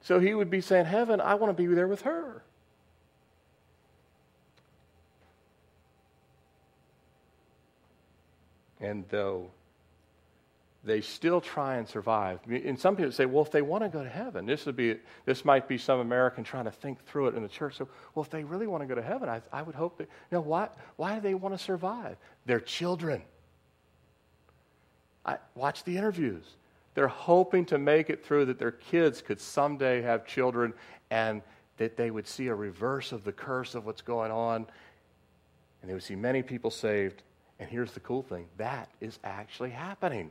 So 0.00 0.18
he 0.18 0.34
would 0.34 0.50
be 0.50 0.60
saying, 0.60 0.86
Heaven, 0.86 1.20
I 1.20 1.34
want 1.34 1.56
to 1.56 1.62
be 1.62 1.72
there 1.72 1.86
with 1.86 2.02
her. 2.02 2.42
And 8.80 9.04
though 9.10 9.50
they 10.82 11.02
still 11.02 11.40
try 11.40 11.76
and 11.76 11.86
survive. 11.86 12.40
And 12.48 12.78
some 12.78 12.96
people 12.96 13.12
say, 13.12 13.26
well, 13.26 13.44
if 13.44 13.50
they 13.50 13.60
want 13.60 13.84
to 13.84 13.90
go 13.90 14.02
to 14.02 14.08
heaven, 14.08 14.46
this 14.46 14.64
would 14.64 14.76
be 14.76 14.96
this 15.26 15.44
might 15.44 15.68
be 15.68 15.76
some 15.76 16.00
American 16.00 16.42
trying 16.42 16.64
to 16.64 16.70
think 16.70 17.04
through 17.04 17.28
it 17.28 17.34
in 17.34 17.42
the 17.42 17.48
church. 17.48 17.76
So, 17.76 17.88
well, 18.14 18.24
if 18.24 18.30
they 18.30 18.44
really 18.44 18.66
want 18.66 18.82
to 18.82 18.86
go 18.86 18.94
to 18.94 19.02
heaven, 19.02 19.28
I, 19.28 19.42
I 19.52 19.60
would 19.62 19.74
hope 19.74 19.98
that. 19.98 20.04
You 20.04 20.38
know, 20.38 20.40
why 20.40 20.68
why 20.96 21.16
do 21.16 21.20
they 21.20 21.34
want 21.34 21.56
to 21.56 21.62
survive? 21.62 22.16
They're 22.46 22.60
children. 22.60 23.22
I 25.26 25.36
watch 25.54 25.84
the 25.84 25.98
interviews. 25.98 26.44
They're 26.94 27.08
hoping 27.08 27.66
to 27.66 27.78
make 27.78 28.08
it 28.08 28.24
through 28.24 28.46
that 28.46 28.58
their 28.58 28.72
kids 28.72 29.20
could 29.20 29.40
someday 29.40 30.00
have 30.00 30.26
children 30.26 30.72
and 31.10 31.42
that 31.76 31.96
they 31.96 32.10
would 32.10 32.26
see 32.26 32.48
a 32.48 32.54
reverse 32.54 33.12
of 33.12 33.22
the 33.24 33.32
curse 33.32 33.74
of 33.74 33.84
what's 33.84 34.02
going 34.02 34.32
on. 34.32 34.66
And 35.82 35.90
they 35.90 35.94
would 35.94 36.02
see 36.02 36.16
many 36.16 36.42
people 36.42 36.70
saved. 36.70 37.22
And 37.58 37.68
here's 37.68 37.92
the 37.92 38.00
cool 38.00 38.22
thing 38.22 38.46
that 38.56 38.88
is 39.00 39.18
actually 39.22 39.70
happening. 39.70 40.30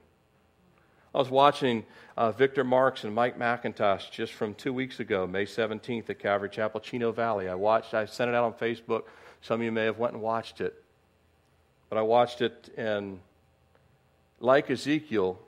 I 1.13 1.17
was 1.17 1.29
watching 1.29 1.85
uh, 2.15 2.31
Victor 2.31 2.63
Marx 2.63 3.03
and 3.03 3.15
Mike 3.15 3.39
MacIntosh 3.39 4.11
just 4.11 4.33
from 4.33 4.53
two 4.53 4.71
weeks 4.71 4.99
ago, 4.99 5.25
May 5.25 5.45
17th 5.45 6.09
at 6.09 6.19
Calvary 6.19 6.49
Chapel, 6.49 6.79
Chino 6.79 7.11
Valley. 7.11 7.49
I 7.49 7.55
watched, 7.55 7.95
I 7.95 8.05
sent 8.05 8.29
it 8.29 8.35
out 8.35 8.43
on 8.43 8.53
Facebook. 8.53 9.03
Some 9.41 9.61
of 9.61 9.65
you 9.65 9.71
may 9.71 9.85
have 9.85 9.97
went 9.97 10.13
and 10.13 10.21
watched 10.21 10.61
it. 10.61 10.83
But 11.89 11.97
I 11.97 12.03
watched 12.03 12.41
it, 12.41 12.71
and 12.77 13.19
like 14.39 14.69
Ezekiel, 14.69 15.39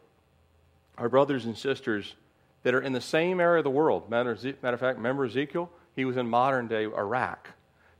our 0.98 1.10
brothers 1.10 1.46
and 1.46 1.56
sisters 1.56 2.16
that 2.64 2.74
are 2.74 2.82
in 2.82 2.94
the 2.94 3.02
same 3.02 3.40
area 3.40 3.60
of 3.60 3.64
the 3.64 3.70
world. 3.70 4.10
Matter, 4.10 4.36
matter 4.64 4.74
of 4.74 4.80
fact, 4.80 4.98
remember 4.98 5.26
Ezekiel? 5.26 5.70
He 5.96 6.06
was 6.06 6.18
in 6.18 6.28
modern 6.28 6.68
day 6.68 6.86
Iraq. 6.86 7.50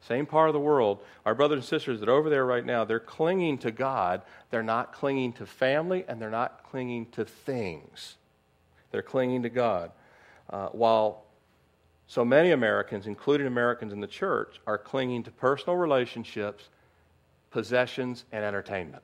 Same 0.02 0.26
part 0.26 0.50
of 0.50 0.54
the 0.54 0.60
world. 0.60 1.00
Our 1.26 1.36
brothers 1.36 1.58
and 1.58 1.66
sisters 1.66 2.00
that 2.00 2.10
are 2.10 2.14
over 2.14 2.30
there 2.30 2.46
right 2.46 2.66
now, 2.66 2.84
they're 2.84 3.00
clinging 3.00 3.60
to 3.60 3.72
God. 3.72 4.24
They're 4.50 4.64
not 4.64 4.94
clinging 4.94 5.34
to 5.34 5.46
family 5.46 6.06
and 6.08 6.20
they're 6.20 6.32
not 6.32 6.64
clinging 6.70 7.08
to 7.12 7.24
things. 7.24 8.18
They're 8.92 9.04
clinging 9.04 9.44
to 9.44 9.50
God. 9.50 9.92
Uh, 10.50 10.68
while 10.70 11.26
so 12.08 12.26
many 12.26 12.52
Americans, 12.52 13.06
including 13.06 13.48
Americans 13.48 13.94
in 13.94 14.02
the 14.02 14.08
church, 14.08 14.60
are 14.66 14.78
clinging 14.78 15.24
to 15.24 15.32
personal 15.32 15.78
relationships, 15.78 16.70
possessions, 17.52 18.26
and 18.32 18.44
entertainment. 18.44 19.04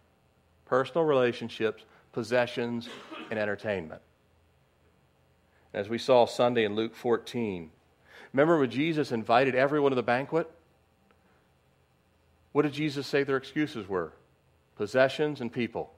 Personal 0.65 1.05
relationships, 1.05 1.83
possessions, 2.11 2.89
and 3.29 3.39
entertainment. 3.39 4.01
As 5.73 5.89
we 5.89 5.99
saw 5.99 6.25
Sunday 6.25 6.65
in 6.65 6.75
Luke 6.75 6.95
14, 6.95 7.69
remember 8.33 8.59
when 8.59 8.71
Jesus 8.71 9.11
invited 9.11 9.53
everyone 9.53 9.91
to 9.91 9.95
the 9.95 10.03
banquet? 10.03 10.51
What 12.51 12.63
did 12.63 12.73
Jesus 12.73 13.05
say 13.07 13.23
their 13.23 13.37
excuses 13.37 13.87
were? 13.87 14.13
Possessions 14.75 15.41
and 15.41 15.51
people. 15.51 15.93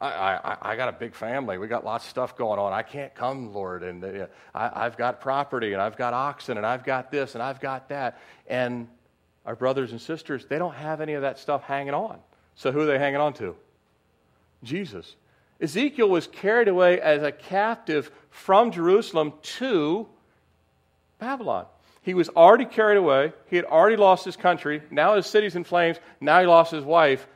I, 0.00 0.08
I, 0.08 0.56
I 0.72 0.76
got 0.76 0.88
a 0.88 0.92
big 0.92 1.14
family. 1.14 1.58
We 1.58 1.66
got 1.66 1.84
lots 1.84 2.04
of 2.04 2.10
stuff 2.10 2.36
going 2.36 2.60
on. 2.60 2.72
I 2.72 2.82
can't 2.82 3.14
come, 3.14 3.52
Lord. 3.52 3.82
And 3.82 4.04
uh, 4.04 4.26
I, 4.54 4.86
I've 4.86 4.96
got 4.96 5.20
property, 5.20 5.72
and 5.72 5.82
I've 5.82 5.96
got 5.96 6.14
oxen, 6.14 6.56
and 6.56 6.64
I've 6.64 6.84
got 6.84 7.10
this, 7.10 7.34
and 7.34 7.42
I've 7.42 7.60
got 7.60 7.88
that. 7.88 8.20
And 8.46 8.86
our 9.44 9.56
brothers 9.56 9.90
and 9.90 10.00
sisters, 10.00 10.46
they 10.46 10.58
don't 10.58 10.74
have 10.74 11.00
any 11.00 11.14
of 11.14 11.22
that 11.22 11.38
stuff 11.38 11.64
hanging 11.64 11.94
on. 11.94 12.18
So 12.54 12.70
who 12.70 12.80
are 12.80 12.86
they 12.86 12.98
hanging 12.98 13.20
on 13.20 13.32
to? 13.34 13.56
Jesus. 14.62 15.16
Ezekiel 15.60 16.08
was 16.08 16.28
carried 16.28 16.68
away 16.68 17.00
as 17.00 17.22
a 17.22 17.32
captive 17.32 18.12
from 18.30 18.70
Jerusalem 18.70 19.32
to 19.42 20.06
Babylon. 21.18 21.66
He 22.02 22.14
was 22.14 22.28
already 22.30 22.64
carried 22.64 22.96
away. 22.96 23.32
He 23.46 23.56
had 23.56 23.64
already 23.64 23.96
lost 23.96 24.24
his 24.24 24.36
country. 24.36 24.82
Now 24.90 25.16
his 25.16 25.26
city's 25.26 25.56
in 25.56 25.64
flames. 25.64 25.98
Now 26.20 26.40
he 26.40 26.46
lost 26.46 26.72
his 26.72 26.84
wife. 26.84 27.26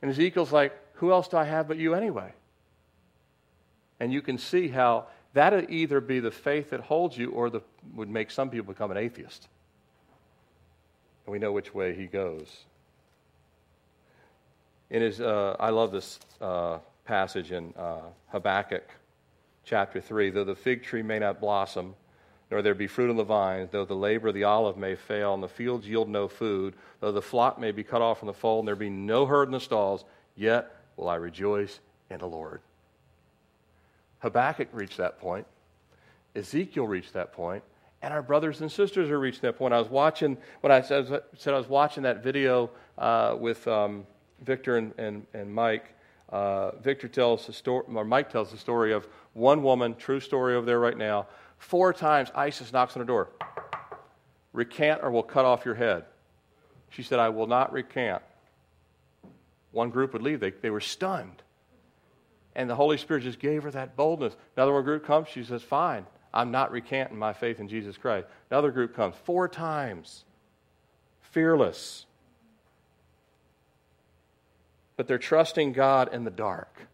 And 0.00 0.10
Ezekiel's 0.10 0.52
like, 0.52 0.72
who 0.94 1.12
else 1.12 1.28
do 1.28 1.36
I 1.36 1.44
have 1.44 1.68
but 1.68 1.76
you 1.76 1.94
anyway? 1.94 2.32
And 4.00 4.12
you 4.12 4.22
can 4.22 4.38
see 4.38 4.68
how 4.68 5.06
that'd 5.32 5.70
either 5.70 6.00
be 6.00 6.20
the 6.20 6.30
faith 6.30 6.70
that 6.70 6.80
holds 6.80 7.16
you 7.16 7.30
or 7.30 7.50
the, 7.50 7.60
would 7.94 8.08
make 8.08 8.30
some 8.30 8.50
people 8.50 8.72
become 8.72 8.90
an 8.90 8.96
atheist. 8.96 9.48
And 11.26 11.32
we 11.32 11.38
know 11.38 11.52
which 11.52 11.74
way 11.74 11.94
he 11.94 12.06
goes. 12.06 12.64
In 14.90 15.02
his, 15.02 15.20
uh, 15.20 15.56
I 15.58 15.70
love 15.70 15.92
this 15.92 16.18
uh, 16.40 16.78
passage 17.04 17.52
in 17.52 17.72
uh, 17.76 18.00
Habakkuk 18.28 18.88
chapter 19.64 20.00
3 20.00 20.30
though 20.30 20.44
the 20.44 20.54
fig 20.54 20.82
tree 20.82 21.02
may 21.02 21.18
not 21.18 21.40
blossom, 21.40 21.94
nor 22.52 22.60
there 22.60 22.74
be 22.74 22.86
fruit 22.86 23.08
on 23.08 23.16
the 23.16 23.24
vines, 23.24 23.70
though 23.70 23.86
the 23.86 23.94
labor 23.94 24.28
of 24.28 24.34
the 24.34 24.44
olive 24.44 24.76
may 24.76 24.94
fail, 24.94 25.32
and 25.32 25.42
the 25.42 25.48
fields 25.48 25.88
yield 25.88 26.06
no 26.06 26.28
food, 26.28 26.74
though 27.00 27.10
the 27.10 27.22
flock 27.22 27.58
may 27.58 27.72
be 27.72 27.82
cut 27.82 28.02
off 28.02 28.18
from 28.18 28.26
the 28.26 28.34
fold, 28.34 28.60
and 28.60 28.68
there 28.68 28.76
be 28.76 28.90
no 28.90 29.24
herd 29.24 29.48
in 29.48 29.52
the 29.52 29.58
stalls, 29.58 30.04
yet 30.36 30.70
will 30.98 31.08
I 31.08 31.14
rejoice 31.14 31.80
in 32.10 32.18
the 32.18 32.26
Lord. 32.26 32.60
Habakkuk 34.18 34.68
reached 34.70 34.98
that 34.98 35.18
point. 35.18 35.46
Ezekiel 36.36 36.86
reached 36.86 37.14
that 37.14 37.32
point, 37.32 37.64
and 38.02 38.12
our 38.12 38.20
brothers 38.20 38.60
and 38.60 38.70
sisters 38.70 39.08
are 39.08 39.18
reaching 39.18 39.40
that 39.42 39.56
point. 39.56 39.72
I 39.72 39.78
was 39.78 39.88
watching 39.88 40.36
when 40.60 40.70
I 40.70 40.82
said, 40.82 41.22
said 41.38 41.54
I 41.54 41.56
was 41.56 41.70
watching 41.70 42.02
that 42.02 42.22
video 42.22 42.68
uh, 42.98 43.34
with 43.40 43.66
um, 43.66 44.06
Victor 44.42 44.76
and, 44.76 44.92
and, 44.98 45.26
and 45.32 45.54
Mike. 45.54 45.86
Uh, 46.28 46.72
Victor 46.82 47.08
tells 47.08 47.46
the 47.46 47.54
story, 47.54 47.86
or 47.94 48.04
Mike 48.04 48.30
tells 48.30 48.50
the 48.50 48.58
story 48.58 48.92
of 48.92 49.08
one 49.32 49.62
woman, 49.62 49.94
true 49.94 50.20
story 50.20 50.54
over 50.54 50.66
there 50.66 50.80
right 50.80 50.98
now. 50.98 51.26
Four 51.62 51.92
times 51.92 52.28
ISIS 52.34 52.72
knocks 52.72 52.96
on 52.96 53.00
her 53.00 53.06
door. 53.06 53.28
Recant 54.52 55.00
or 55.02 55.12
we'll 55.12 55.22
cut 55.22 55.44
off 55.44 55.64
your 55.64 55.76
head. 55.76 56.04
She 56.90 57.04
said, 57.04 57.20
I 57.20 57.28
will 57.28 57.46
not 57.46 57.72
recant. 57.72 58.20
One 59.70 59.88
group 59.88 60.12
would 60.12 60.22
leave. 60.22 60.40
They, 60.40 60.50
they 60.50 60.70
were 60.70 60.80
stunned. 60.80 61.40
And 62.56 62.68
the 62.68 62.74
Holy 62.74 62.98
Spirit 62.98 63.22
just 63.22 63.38
gave 63.38 63.62
her 63.62 63.70
that 63.70 63.96
boldness. 63.96 64.36
Another 64.56 64.72
one 64.72 64.82
group 64.82 65.06
comes. 65.06 65.28
She 65.28 65.44
says, 65.44 65.62
Fine, 65.62 66.04
I'm 66.34 66.50
not 66.50 66.72
recanting 66.72 67.16
my 67.16 67.32
faith 67.32 67.60
in 67.60 67.68
Jesus 67.68 67.96
Christ. 67.96 68.26
Another 68.50 68.72
group 68.72 68.94
comes 68.94 69.14
four 69.24 69.48
times. 69.48 70.24
Fearless. 71.20 72.06
But 74.96 75.06
they're 75.06 75.16
trusting 75.16 75.72
God 75.72 76.12
in 76.12 76.24
the 76.24 76.30
dark. 76.30 76.88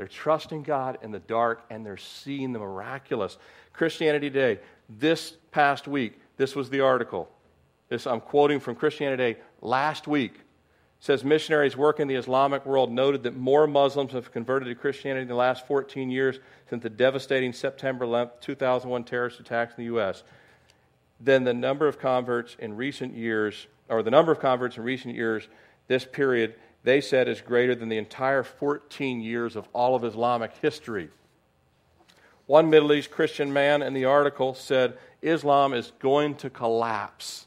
They're 0.00 0.08
trusting 0.08 0.62
God 0.62 0.96
in 1.02 1.10
the 1.10 1.18
dark 1.18 1.66
and 1.68 1.84
they're 1.84 1.98
seeing 1.98 2.54
the 2.54 2.58
miraculous. 2.58 3.36
Christianity 3.74 4.30
Today, 4.30 4.58
this 4.88 5.36
past 5.50 5.86
week, 5.86 6.18
this 6.38 6.56
was 6.56 6.70
the 6.70 6.80
article. 6.80 7.28
This 7.90 8.06
I'm 8.06 8.22
quoting 8.22 8.60
from 8.60 8.76
Christianity 8.76 9.34
Today 9.34 9.40
last 9.60 10.08
week 10.08 10.40
says 11.00 11.22
missionaries 11.22 11.76
working 11.76 12.04
in 12.04 12.08
the 12.08 12.14
Islamic 12.14 12.64
world 12.64 12.90
noted 12.90 13.24
that 13.24 13.36
more 13.36 13.66
Muslims 13.66 14.12
have 14.12 14.32
converted 14.32 14.68
to 14.68 14.74
Christianity 14.74 15.20
in 15.20 15.28
the 15.28 15.34
last 15.34 15.66
14 15.66 16.10
years 16.10 16.38
since 16.70 16.82
the 16.82 16.88
devastating 16.88 17.52
September 17.52 18.06
11, 18.06 18.32
2001 18.40 19.04
terrorist 19.04 19.38
attacks 19.38 19.74
in 19.76 19.82
the 19.82 19.92
U.S. 19.92 20.22
than 21.20 21.44
the 21.44 21.52
number 21.52 21.86
of 21.86 21.98
converts 21.98 22.56
in 22.58 22.74
recent 22.74 23.14
years, 23.14 23.66
or 23.90 24.02
the 24.02 24.10
number 24.10 24.32
of 24.32 24.40
converts 24.40 24.78
in 24.78 24.82
recent 24.82 25.14
years, 25.14 25.46
this 25.88 26.06
period, 26.06 26.54
they 26.82 27.00
said, 27.00 27.28
is 27.28 27.40
greater 27.40 27.74
than 27.74 27.88
the 27.88 27.98
entire 27.98 28.42
14 28.42 29.20
years 29.20 29.56
of 29.56 29.68
all 29.72 29.94
of 29.94 30.04
Islamic 30.04 30.52
history. 30.62 31.10
One 32.46 32.70
Middle 32.70 32.92
East 32.92 33.10
Christian 33.10 33.52
man 33.52 33.82
in 33.82 33.94
the 33.94 34.06
article 34.06 34.54
said 34.54 34.96
Islam 35.22 35.74
is 35.74 35.92
going 36.00 36.36
to 36.36 36.50
collapse 36.50 37.46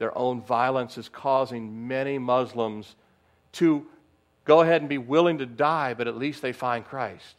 their 0.00 0.16
own 0.16 0.40
violence 0.40 0.96
is 0.96 1.10
causing 1.10 1.86
many 1.86 2.18
Muslims 2.18 2.96
to 3.52 3.86
go 4.46 4.62
ahead 4.62 4.80
and 4.80 4.88
be 4.88 4.96
willing 4.96 5.36
to 5.38 5.46
die, 5.46 5.92
but 5.92 6.08
at 6.08 6.16
least 6.16 6.40
they 6.40 6.52
find 6.52 6.86
Christ. 6.86 7.36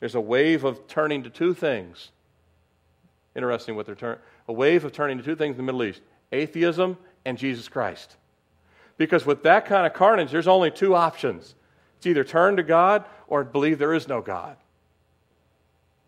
There's 0.00 0.16
a 0.16 0.20
wave 0.20 0.64
of 0.64 0.88
turning 0.88 1.22
to 1.22 1.30
two 1.30 1.54
things. 1.54 2.10
Interesting 3.36 3.76
what 3.76 3.86
they're 3.86 3.94
turning. 3.94 4.18
A 4.48 4.52
wave 4.52 4.84
of 4.84 4.90
turning 4.90 5.18
to 5.18 5.22
two 5.22 5.36
things 5.36 5.52
in 5.52 5.58
the 5.58 5.62
Middle 5.62 5.84
East 5.84 6.02
atheism 6.32 6.98
and 7.24 7.38
Jesus 7.38 7.68
Christ. 7.68 8.16
Because 8.98 9.26
with 9.26 9.42
that 9.42 9.66
kind 9.66 9.86
of 9.86 9.92
carnage, 9.92 10.30
there's 10.30 10.48
only 10.48 10.70
two 10.70 10.94
options 10.94 11.54
it's 11.98 12.06
either 12.06 12.24
turn 12.24 12.56
to 12.56 12.62
God 12.62 13.04
or 13.26 13.42
believe 13.44 13.78
there 13.78 13.94
is 13.94 14.06
no 14.06 14.20
God. 14.20 14.56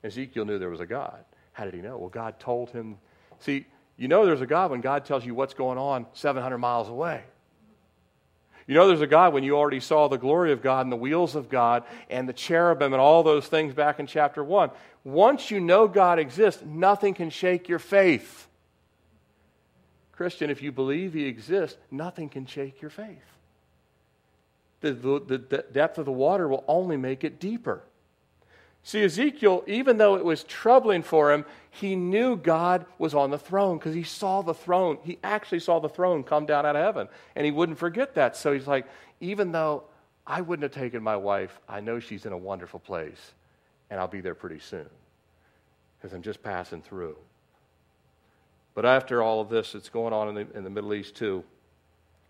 Ezekiel 0.05 0.45
knew 0.45 0.59
there 0.59 0.71
was 0.71 0.81
a 0.81 0.87
God. 0.87 1.25
How 1.53 1.65
did 1.65 1.75
he 1.75 1.81
know? 1.81 1.99
Well, 1.99 2.09
God 2.09 2.39
told 2.39 2.71
him. 2.71 2.99
See, 3.41 3.67
you 3.97 4.07
know 4.07 4.27
there's 4.27 4.41
a 4.41 4.47
God 4.47 4.71
when 4.71 4.81
God 4.81 5.05
tells 5.05 5.25
you 5.25 5.35
what's 5.35 5.55
going 5.55 5.79
on 5.79 6.07
700 6.13 6.59
miles 6.59 6.89
away. 6.89 7.23
You 8.67 8.75
know 8.75 8.87
there's 8.87 9.01
a 9.01 9.07
God 9.07 9.33
when 9.33 9.45
you 9.45 9.57
already 9.57 9.81
saw 9.81 10.09
the 10.09 10.19
glory 10.19 10.53
of 10.53 10.63
God 10.63 10.85
and 10.85 10.93
the 10.93 10.97
wheels 10.97 11.35
of 11.35 11.49
God 11.49 11.85
and 12.11 12.29
the 12.29 12.35
cherubim 12.35 12.93
and 12.93 13.01
all 13.01 13.23
those 13.23 13.47
things 13.47 13.73
back 13.73 13.99
in 13.99 14.07
chapter 14.07 14.45
1. 14.45 14.71
Once 15.05 15.51
you 15.51 15.59
know 15.59 15.89
God 15.89 16.19
exists, 16.19 16.63
nothing 16.67 17.15
can 17.15 17.31
shake 17.31 17.69
your 17.69 17.79
faith. 17.79 18.47
Christian, 20.19 20.51
if 20.51 20.63
you 20.63 20.73
believe 20.73 21.15
He 21.15 21.27
exists, 21.27 21.79
nothing 21.93 22.29
can 22.29 22.45
shake 22.45 22.83
your 22.83 22.91
faith. 22.91 23.23
The, 24.81 24.93
the, 24.93 25.39
the 25.39 25.65
depth 25.73 25.97
of 25.97 26.07
the 26.07 26.13
water 26.13 26.49
will 26.49 26.65
only 26.67 26.97
make 26.97 27.23
it 27.23 27.39
deeper. 27.39 27.85
See, 28.83 29.05
Ezekiel, 29.05 29.63
even 29.69 29.97
though 29.97 30.17
it 30.17 30.25
was 30.25 30.43
troubling 30.43 31.05
for 31.05 31.33
him, 31.33 31.45
he 31.71 31.95
knew 31.95 32.37
God 32.37 32.85
was 32.99 33.15
on 33.15 33.31
the 33.31 33.39
throne 33.39 33.79
because 33.79 33.95
he 33.95 34.03
saw 34.03 34.43
the 34.43 34.55
throne. 34.55 34.99
He 35.05 35.21
actually 35.23 35.61
saw 35.61 35.79
the 35.79 35.89
throne 35.89 36.25
come 36.25 36.47
down 36.47 36.67
out 36.67 36.75
of 36.75 36.83
heaven, 36.83 37.09
and 37.37 37.45
he 37.45 37.53
wouldn't 37.53 37.79
forget 37.79 38.17
that. 38.17 38.37
So 38.37 38.53
he's 38.53 38.67
like, 38.67 38.87
even 39.21 39.53
though 39.53 39.85
I 40.27 40.41
wouldn't 40.41 40.65
have 40.65 40.83
taken 40.83 41.01
my 41.01 41.17
wife, 41.17 41.61
I 41.69 41.79
know 41.79 42.01
she's 42.01 42.27
in 42.27 42.33
a 42.33 42.39
wonderful 42.39 42.81
place, 42.81 43.35
and 43.89 44.01
I'll 44.01 44.09
be 44.09 44.21
there 44.21 44.35
pretty 44.35 44.59
soon 44.59 44.89
because 45.97 46.13
I'm 46.13 46.23
just 46.23 46.43
passing 46.43 46.83
through. 46.83 47.17
But 48.79 48.87
after 48.87 49.25
all 49.25 49.41
of 49.41 49.49
this 49.49 49.73
that's 49.73 49.89
going 49.89 50.13
on 50.13 50.29
in 50.29 50.35
the, 50.37 50.57
in 50.57 50.63
the 50.63 50.71
Middle 50.71 50.95
East, 50.95 51.17
too, 51.17 51.43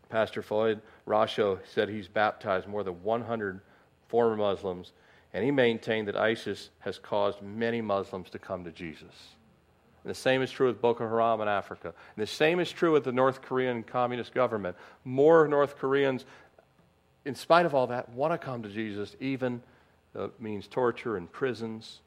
Pastor 0.09 0.41
Floyd 0.41 0.81
Rasho 1.07 1.59
said 1.71 1.91
he's 1.91 2.09
baptized 2.09 2.67
more 2.67 2.83
than 2.83 3.03
100 3.03 3.61
former 4.09 4.35
Muslims 4.35 4.93
and 5.35 5.45
he 5.45 5.51
maintained 5.51 6.09
that 6.09 6.17
ISIS 6.17 6.71
has 6.79 6.99
caused 6.99 7.43
many 7.43 7.83
Muslims 7.83 8.31
to 8.31 8.39
come 8.39 8.65
to 8.65 8.73
Jesus. 8.73 9.35
And 10.03 10.11
the 10.11 10.15
same 10.15 10.41
is 10.41 10.51
true 10.51 10.69
with 10.69 10.81
Boko 10.81 11.07
Haram 11.07 11.43
in 11.43 11.49
Africa. 11.49 11.89
And 12.17 12.23
the 12.23 12.27
same 12.27 12.61
is 12.61 12.73
true 12.73 12.93
with 12.93 13.05
the 13.05 13.13
North 13.13 13.43
Korean 13.43 13.83
communist 13.83 14.33
government. 14.33 14.75
More 15.05 15.47
North 15.49 15.77
Koreans, 15.77 16.25
in 17.27 17.35
spite 17.35 17.67
of 17.67 17.75
all 17.75 17.89
that, 17.89 18.09
want 18.09 18.33
to 18.33 18.39
come 18.39 18.63
to 18.63 18.71
Jesus, 18.71 19.17
even 19.21 19.61
though 20.15 20.25
it 20.25 20.41
means 20.41 20.67
torture 20.67 21.19
and 21.19 21.31
prisons. 21.31 22.01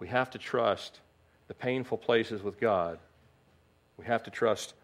We 0.00 0.08
have 0.08 0.28
to 0.32 0.38
trust 0.38 1.00
the 1.48 1.54
painful 1.54 1.96
places 1.96 2.42
with 2.42 2.60
God. 2.60 2.98
We 3.98 4.06
have 4.06 4.22
to 4.24 4.30
trust 4.30 4.74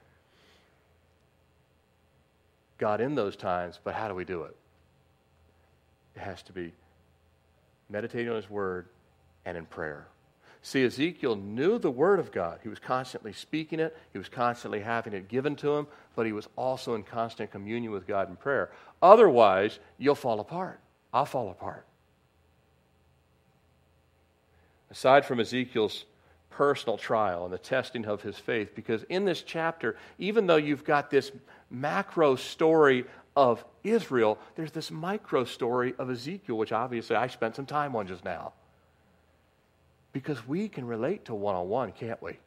God 2.78 3.00
in 3.00 3.14
those 3.14 3.36
times, 3.36 3.80
but 3.82 3.94
how 3.94 4.08
do 4.08 4.14
we 4.14 4.24
do 4.24 4.42
it? 4.44 4.56
It 6.14 6.20
has 6.20 6.42
to 6.44 6.52
be 6.52 6.72
meditating 7.88 8.28
on 8.28 8.36
His 8.36 8.50
Word, 8.50 8.86
and 9.44 9.56
in 9.56 9.64
prayer. 9.64 10.06
See, 10.60 10.84
Ezekiel 10.84 11.36
knew 11.36 11.78
the 11.78 11.90
Word 11.90 12.20
of 12.20 12.32
God. 12.32 12.58
He 12.62 12.68
was 12.68 12.78
constantly 12.78 13.32
speaking 13.32 13.80
it, 13.80 13.96
he 14.12 14.18
was 14.18 14.28
constantly 14.28 14.80
having 14.80 15.14
it 15.14 15.28
given 15.28 15.56
to 15.56 15.74
him, 15.74 15.86
but 16.14 16.26
he 16.26 16.32
was 16.32 16.48
also 16.56 16.94
in 16.94 17.02
constant 17.02 17.50
communion 17.50 17.92
with 17.92 18.06
God 18.06 18.28
in 18.28 18.36
prayer. 18.36 18.70
Otherwise, 19.00 19.78
you'll 19.96 20.14
fall 20.14 20.40
apart. 20.40 20.80
I'll 21.14 21.24
fall 21.24 21.50
apart. 21.50 21.86
Aside 24.90 25.24
from 25.24 25.40
Ezekiel's 25.40 26.04
personal 26.50 26.96
trial 26.96 27.44
and 27.44 27.52
the 27.52 27.58
testing 27.58 28.04
of 28.06 28.22
his 28.22 28.38
faith, 28.38 28.74
because 28.74 29.04
in 29.04 29.24
this 29.24 29.42
chapter, 29.42 29.96
even 30.18 30.46
though 30.46 30.56
you've 30.56 30.84
got 30.84 31.10
this 31.10 31.30
macro 31.70 32.36
story 32.36 33.04
of 33.36 33.64
Israel, 33.84 34.38
there's 34.56 34.72
this 34.72 34.90
micro 34.90 35.44
story 35.44 35.94
of 35.98 36.10
Ezekiel, 36.10 36.58
which 36.58 36.72
obviously 36.72 37.16
I 37.16 37.28
spent 37.28 37.54
some 37.54 37.66
time 37.66 37.94
on 37.94 38.06
just 38.06 38.24
now. 38.24 38.52
Because 40.12 40.46
we 40.48 40.68
can 40.68 40.86
relate 40.86 41.26
to 41.26 41.34
one 41.34 41.54
on 41.54 41.68
one, 41.68 41.92
can't 41.92 42.20
we? 42.22 42.38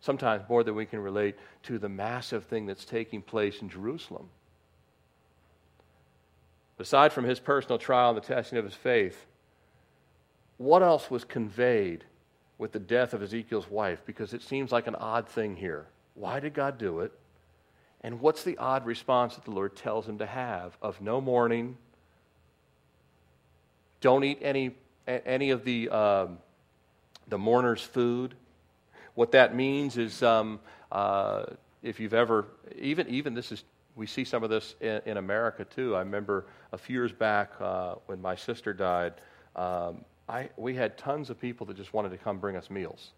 Sometimes 0.00 0.42
more 0.48 0.64
than 0.64 0.74
we 0.74 0.86
can 0.86 0.98
relate 0.98 1.36
to 1.64 1.78
the 1.78 1.88
massive 1.88 2.46
thing 2.46 2.66
that's 2.66 2.84
taking 2.84 3.22
place 3.22 3.60
in 3.60 3.68
Jerusalem. 3.68 4.28
Aside 6.78 7.12
from 7.12 7.24
his 7.24 7.38
personal 7.38 7.78
trial 7.78 8.08
and 8.08 8.16
the 8.16 8.26
testing 8.26 8.58
of 8.58 8.64
his 8.64 8.74
faith, 8.74 9.26
what 10.56 10.82
else 10.82 11.10
was 11.10 11.24
conveyed 11.24 12.04
with 12.60 12.72
the 12.72 12.78
death 12.78 13.14
of 13.14 13.22
Ezekiel's 13.22 13.68
wife? 13.70 14.02
Because 14.04 14.34
it 14.34 14.42
seems 14.42 14.70
like 14.70 14.86
an 14.86 14.94
odd 14.94 15.26
thing 15.26 15.56
here. 15.56 15.86
Why 16.14 16.40
did 16.40 16.52
God 16.52 16.76
do 16.76 17.00
it? 17.00 17.10
And 18.02 18.20
what's 18.20 18.44
the 18.44 18.58
odd 18.58 18.84
response 18.84 19.34
that 19.34 19.44
the 19.46 19.50
Lord 19.50 19.74
tells 19.76 20.06
him 20.06 20.18
to 20.18 20.26
have 20.26 20.76
of 20.82 21.00
no 21.00 21.20
mourning? 21.20 21.78
Don't 24.02 24.24
eat 24.24 24.38
any, 24.42 24.72
any 25.06 25.50
of 25.50 25.64
the, 25.64 25.88
um, 25.88 26.38
the 27.28 27.38
mourner's 27.38 27.82
food. 27.82 28.34
What 29.14 29.32
that 29.32 29.54
means 29.54 29.96
is 29.96 30.22
um, 30.22 30.60
uh, 30.92 31.44
if 31.82 31.98
you've 31.98 32.14
ever, 32.14 32.46
even, 32.78 33.08
even 33.08 33.32
this 33.32 33.52
is, 33.52 33.64
we 33.96 34.06
see 34.06 34.24
some 34.24 34.42
of 34.42 34.50
this 34.50 34.74
in, 34.80 35.00
in 35.06 35.16
America 35.16 35.64
too. 35.64 35.96
I 35.96 36.00
remember 36.00 36.44
a 36.72 36.78
few 36.78 36.94
years 36.94 37.12
back 37.12 37.52
uh, 37.58 37.94
when 38.06 38.20
my 38.20 38.34
sister 38.34 38.74
died, 38.74 39.14
um, 39.56 40.04
I, 40.30 40.48
we 40.56 40.76
had 40.76 40.96
tons 40.96 41.28
of 41.28 41.40
people 41.40 41.66
that 41.66 41.76
just 41.76 41.92
wanted 41.92 42.10
to 42.10 42.16
come 42.16 42.38
bring 42.38 42.54
us 42.54 42.70
meals. 42.70 43.10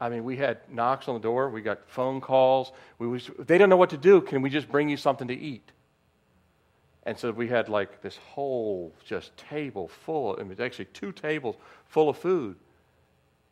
I 0.00 0.08
mean, 0.08 0.24
we 0.24 0.36
had 0.38 0.58
knocks 0.72 1.06
on 1.06 1.14
the 1.14 1.20
door, 1.20 1.50
we 1.50 1.60
got 1.60 1.80
phone 1.86 2.22
calls. 2.22 2.72
We 2.98 3.06
was, 3.06 3.30
they 3.38 3.58
don't 3.58 3.68
know 3.68 3.76
what 3.76 3.90
to 3.90 3.98
do. 3.98 4.22
Can 4.22 4.40
we 4.40 4.48
just 4.48 4.70
bring 4.70 4.88
you 4.88 4.96
something 4.96 5.28
to 5.28 5.34
eat? 5.34 5.70
And 7.04 7.18
so 7.18 7.30
we 7.30 7.46
had 7.46 7.68
like 7.68 8.00
this 8.00 8.16
whole 8.16 8.94
just 9.04 9.36
table 9.36 9.88
full, 9.88 10.38
I 10.40 10.44
mean, 10.44 10.58
actually 10.58 10.86
two 10.86 11.12
tables 11.12 11.56
full 11.84 12.08
of 12.08 12.16
food 12.16 12.56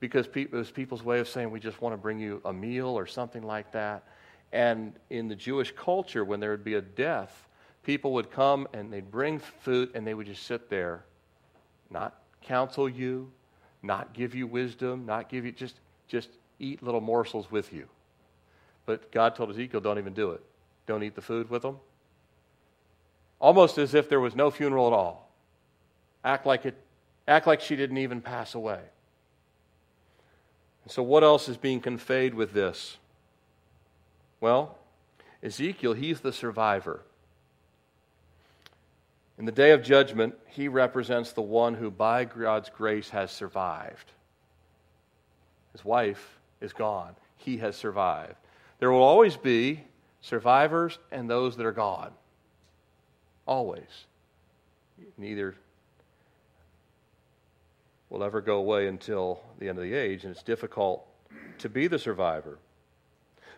because 0.00 0.26
it 0.34 0.50
was 0.50 0.70
people's 0.70 1.02
way 1.02 1.20
of 1.20 1.28
saying, 1.28 1.50
we 1.50 1.60
just 1.60 1.82
want 1.82 1.92
to 1.92 1.98
bring 1.98 2.18
you 2.18 2.40
a 2.46 2.52
meal 2.52 2.88
or 2.88 3.06
something 3.06 3.42
like 3.42 3.70
that. 3.72 4.04
And 4.52 4.94
in 5.10 5.28
the 5.28 5.34
Jewish 5.34 5.72
culture, 5.72 6.24
when 6.24 6.40
there 6.40 6.52
would 6.52 6.64
be 6.64 6.74
a 6.74 6.80
death, 6.80 7.48
people 7.82 8.14
would 8.14 8.30
come 8.30 8.66
and 8.72 8.90
they'd 8.90 9.10
bring 9.10 9.38
food 9.38 9.90
and 9.94 10.06
they 10.06 10.14
would 10.14 10.26
just 10.26 10.44
sit 10.44 10.70
there, 10.70 11.04
not 11.90 12.20
counsel 12.42 12.88
you, 12.88 13.30
not 13.82 14.12
give 14.12 14.34
you 14.34 14.46
wisdom, 14.46 15.06
not 15.06 15.28
give 15.28 15.44
you, 15.44 15.52
just 15.52 15.76
just 16.08 16.28
eat 16.58 16.82
little 16.82 17.00
morsels 17.00 17.50
with 17.50 17.72
you. 17.72 17.88
But 18.86 19.12
God 19.12 19.34
told 19.34 19.50
Ezekiel, 19.50 19.80
don't 19.80 19.98
even 19.98 20.14
do 20.14 20.30
it. 20.30 20.42
Don't 20.86 21.02
eat 21.02 21.14
the 21.14 21.20
food 21.20 21.50
with 21.50 21.62
them. 21.62 21.76
Almost 23.38 23.78
as 23.78 23.94
if 23.94 24.08
there 24.08 24.20
was 24.20 24.34
no 24.34 24.50
funeral 24.50 24.86
at 24.86 24.92
all. 24.92 25.30
Act 26.24 26.46
like 26.46 26.64
it 26.66 26.76
act 27.26 27.46
like 27.46 27.60
she 27.60 27.76
didn't 27.76 27.98
even 27.98 28.20
pass 28.20 28.54
away. 28.54 28.80
And 30.84 30.90
so 30.90 31.02
what 31.02 31.22
else 31.22 31.48
is 31.48 31.58
being 31.58 31.80
conveyed 31.80 32.34
with 32.34 32.52
this? 32.52 32.96
Well, 34.40 34.78
Ezekiel, 35.42 35.92
he's 35.92 36.20
the 36.20 36.32
survivor. 36.32 37.02
In 39.38 39.44
the 39.44 39.52
day 39.52 39.70
of 39.70 39.82
judgment, 39.82 40.34
he 40.48 40.66
represents 40.66 41.32
the 41.32 41.42
one 41.42 41.74
who, 41.74 41.90
by 41.90 42.24
God's 42.24 42.70
grace, 42.70 43.08
has 43.10 43.30
survived. 43.30 44.12
His 45.72 45.84
wife 45.84 46.38
is 46.60 46.72
gone. 46.72 47.14
He 47.36 47.58
has 47.58 47.76
survived. 47.76 48.34
There 48.80 48.90
will 48.90 49.02
always 49.02 49.36
be 49.36 49.84
survivors 50.20 50.98
and 51.12 51.30
those 51.30 51.56
that 51.56 51.66
are 51.66 51.72
gone. 51.72 52.10
Always. 53.46 54.06
Neither 55.16 55.54
will 58.10 58.24
ever 58.24 58.40
go 58.40 58.56
away 58.56 58.88
until 58.88 59.40
the 59.58 59.68
end 59.68 59.78
of 59.78 59.84
the 59.84 59.94
age, 59.94 60.24
and 60.24 60.32
it's 60.32 60.42
difficult 60.42 61.06
to 61.58 61.68
be 61.68 61.86
the 61.86 61.98
survivor. 61.98 62.58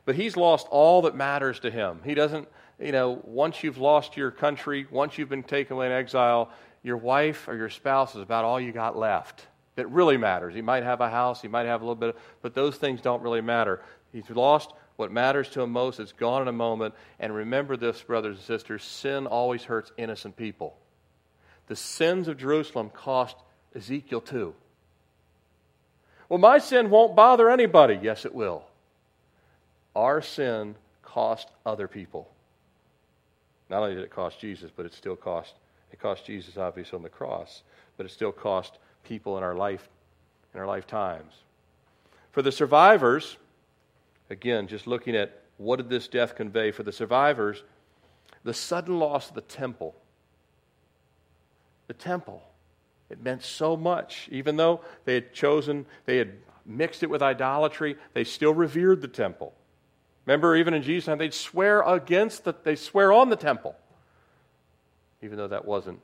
But 0.04 0.16
he's 0.16 0.36
lost 0.36 0.66
all 0.70 1.02
that 1.02 1.14
matters 1.14 1.60
to 1.60 1.70
him. 1.70 2.00
He 2.04 2.14
doesn't, 2.14 2.48
you 2.80 2.92
know, 2.92 3.20
once 3.24 3.62
you've 3.62 3.78
lost 3.78 4.16
your 4.16 4.30
country, 4.30 4.86
once 4.90 5.18
you've 5.18 5.28
been 5.28 5.42
taken 5.42 5.76
away 5.76 5.86
in 5.86 5.92
exile, 5.92 6.50
your 6.82 6.96
wife 6.96 7.46
or 7.46 7.56
your 7.56 7.68
spouse 7.68 8.14
is 8.14 8.22
about 8.22 8.44
all 8.44 8.60
you 8.60 8.72
got 8.72 8.96
left 8.96 9.46
that 9.76 9.86
really 9.90 10.16
matters. 10.16 10.54
He 10.54 10.62
might 10.62 10.82
have 10.82 11.00
a 11.00 11.10
house, 11.10 11.42
he 11.42 11.48
might 11.48 11.66
have 11.66 11.82
a 11.82 11.84
little 11.84 11.94
bit, 11.94 12.16
but 12.42 12.54
those 12.54 12.76
things 12.76 13.00
don't 13.00 13.22
really 13.22 13.40
matter. 13.40 13.82
He's 14.12 14.28
lost 14.30 14.72
what 14.96 15.12
matters 15.12 15.48
to 15.50 15.62
him 15.62 15.70
most. 15.70 16.00
It's 16.00 16.12
gone 16.12 16.42
in 16.42 16.48
a 16.48 16.52
moment. 16.52 16.94
And 17.18 17.34
remember 17.34 17.76
this, 17.76 18.02
brothers 18.02 18.36
and 18.36 18.44
sisters 18.44 18.82
sin 18.82 19.26
always 19.26 19.64
hurts 19.64 19.92
innocent 19.96 20.36
people. 20.36 20.76
The 21.68 21.76
sins 21.76 22.28
of 22.28 22.36
Jerusalem 22.36 22.90
cost 22.90 23.36
Ezekiel 23.74 24.20
too. 24.20 24.54
Well, 26.28 26.38
my 26.38 26.58
sin 26.58 26.90
won't 26.90 27.16
bother 27.16 27.50
anybody. 27.50 27.98
Yes, 28.02 28.24
it 28.24 28.34
will. 28.34 28.64
Our 29.96 30.22
sin 30.22 30.76
cost 31.02 31.48
other 31.64 31.88
people. 31.88 32.30
Not 33.70 33.82
only 33.82 33.94
did 33.94 34.04
it 34.04 34.10
cost 34.10 34.38
Jesus, 34.38 34.70
but 34.74 34.84
it 34.84 34.92
still 34.92 35.16
cost 35.16 35.54
it 35.92 35.98
cost 35.98 36.24
Jesus 36.24 36.56
obviously 36.56 36.96
on 36.96 37.02
the 37.02 37.08
cross, 37.08 37.62
but 37.96 38.06
it 38.06 38.10
still 38.10 38.32
cost 38.32 38.78
people 39.04 39.36
in 39.38 39.44
our 39.44 39.54
life, 39.54 39.88
in 40.54 40.60
our 40.60 40.66
lifetimes. 40.66 41.32
For 42.32 42.42
the 42.42 42.52
survivors, 42.52 43.36
again, 44.28 44.68
just 44.68 44.86
looking 44.86 45.16
at 45.16 45.40
what 45.58 45.76
did 45.76 45.88
this 45.88 46.08
death 46.08 46.36
convey 46.36 46.70
for 46.70 46.82
the 46.82 46.92
survivors, 46.92 47.62
the 48.44 48.54
sudden 48.54 48.98
loss 48.98 49.28
of 49.28 49.34
the 49.34 49.40
temple. 49.40 49.94
The 51.88 51.94
temple. 51.94 52.42
It 53.10 53.22
meant 53.22 53.42
so 53.42 53.76
much. 53.76 54.28
Even 54.30 54.56
though 54.56 54.82
they 55.04 55.14
had 55.14 55.34
chosen, 55.34 55.86
they 56.06 56.18
had 56.18 56.34
mixed 56.64 57.02
it 57.02 57.10
with 57.10 57.20
idolatry, 57.20 57.96
they 58.14 58.22
still 58.22 58.54
revered 58.54 59.02
the 59.02 59.08
temple. 59.08 59.52
Remember, 60.30 60.54
even 60.54 60.74
in 60.74 60.82
Jesus' 60.84 61.06
time, 61.06 61.18
they'd 61.18 61.34
swear 61.34 61.82
against 61.82 62.44
the, 62.44 62.54
they 62.62 62.76
swear 62.76 63.12
on 63.12 63.30
the 63.30 63.36
temple, 63.36 63.74
even 65.22 65.36
though 65.36 65.48
that 65.48 65.64
wasn't 65.64 65.98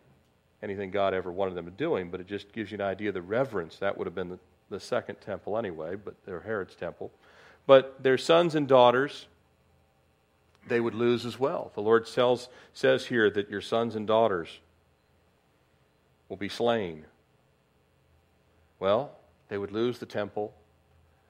anything 0.64 0.90
God 0.90 1.14
ever 1.14 1.30
wanted 1.30 1.54
them 1.54 1.66
to 1.66 1.70
doing, 1.70 2.10
but 2.10 2.18
it 2.18 2.26
just 2.26 2.50
gives 2.52 2.72
you 2.72 2.74
an 2.78 2.80
idea 2.80 3.10
of 3.10 3.14
the 3.14 3.22
reverence. 3.22 3.76
That 3.76 3.96
would 3.96 4.04
have 4.04 4.16
been 4.16 4.30
the, 4.30 4.40
the 4.68 4.80
second 4.80 5.20
temple 5.20 5.56
anyway, 5.56 5.94
but 5.94 6.16
they're 6.24 6.40
Herod's 6.40 6.74
temple. 6.74 7.12
But 7.68 8.02
their 8.02 8.18
sons 8.18 8.56
and 8.56 8.66
daughters, 8.66 9.28
they 10.66 10.80
would 10.80 10.96
lose 10.96 11.24
as 11.24 11.38
well. 11.38 11.70
The 11.76 11.82
Lord 11.82 12.04
tells, 12.08 12.48
says 12.74 13.06
here 13.06 13.30
that 13.30 13.48
your 13.48 13.60
sons 13.60 13.94
and 13.94 14.08
daughters 14.08 14.58
will 16.28 16.36
be 16.36 16.48
slain. 16.48 17.04
Well, 18.80 19.12
they 19.48 19.56
would 19.56 19.70
lose 19.70 20.00
the 20.00 20.06
temple, 20.06 20.52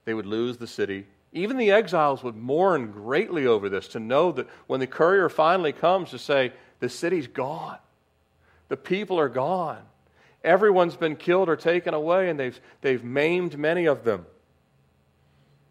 they 0.06 0.14
would 0.14 0.24
lose 0.24 0.56
the 0.56 0.66
city. 0.66 1.04
Even 1.32 1.58
the 1.58 1.70
exiles 1.70 2.22
would 2.22 2.36
mourn 2.36 2.90
greatly 2.90 3.46
over 3.46 3.68
this 3.68 3.88
to 3.88 4.00
know 4.00 4.32
that 4.32 4.48
when 4.66 4.80
the 4.80 4.86
courier 4.86 5.28
finally 5.28 5.72
comes 5.72 6.10
to 6.10 6.18
say, 6.18 6.52
the 6.80 6.88
city's 6.88 7.26
gone, 7.26 7.78
the 8.68 8.76
people 8.76 9.18
are 9.18 9.28
gone. 9.28 9.82
Everyone's 10.44 10.96
been 10.96 11.16
killed 11.16 11.48
or 11.48 11.56
taken 11.56 11.92
away, 11.94 12.30
and 12.30 12.38
they've, 12.38 12.58
they've 12.80 13.02
maimed 13.02 13.58
many 13.58 13.86
of 13.86 14.04
them. 14.04 14.26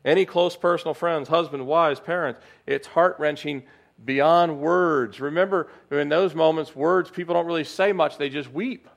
Any 0.04 0.26
close 0.26 0.56
personal 0.56 0.94
friends, 0.94 1.30
husband, 1.30 1.66
wives, 1.66 2.00
parents, 2.00 2.40
it's 2.68 2.88
heart 2.88 3.16
wrenching 3.18 3.64
beyond 4.04 4.60
words. 4.60 5.20
Remember, 5.20 5.68
in 5.90 6.10
those 6.10 6.36
moments, 6.36 6.76
words, 6.76 7.10
people 7.10 7.34
don't 7.34 7.46
really 7.46 7.64
say 7.64 7.94
much, 7.94 8.18
they 8.18 8.30
just 8.30 8.52
weep. 8.52 8.88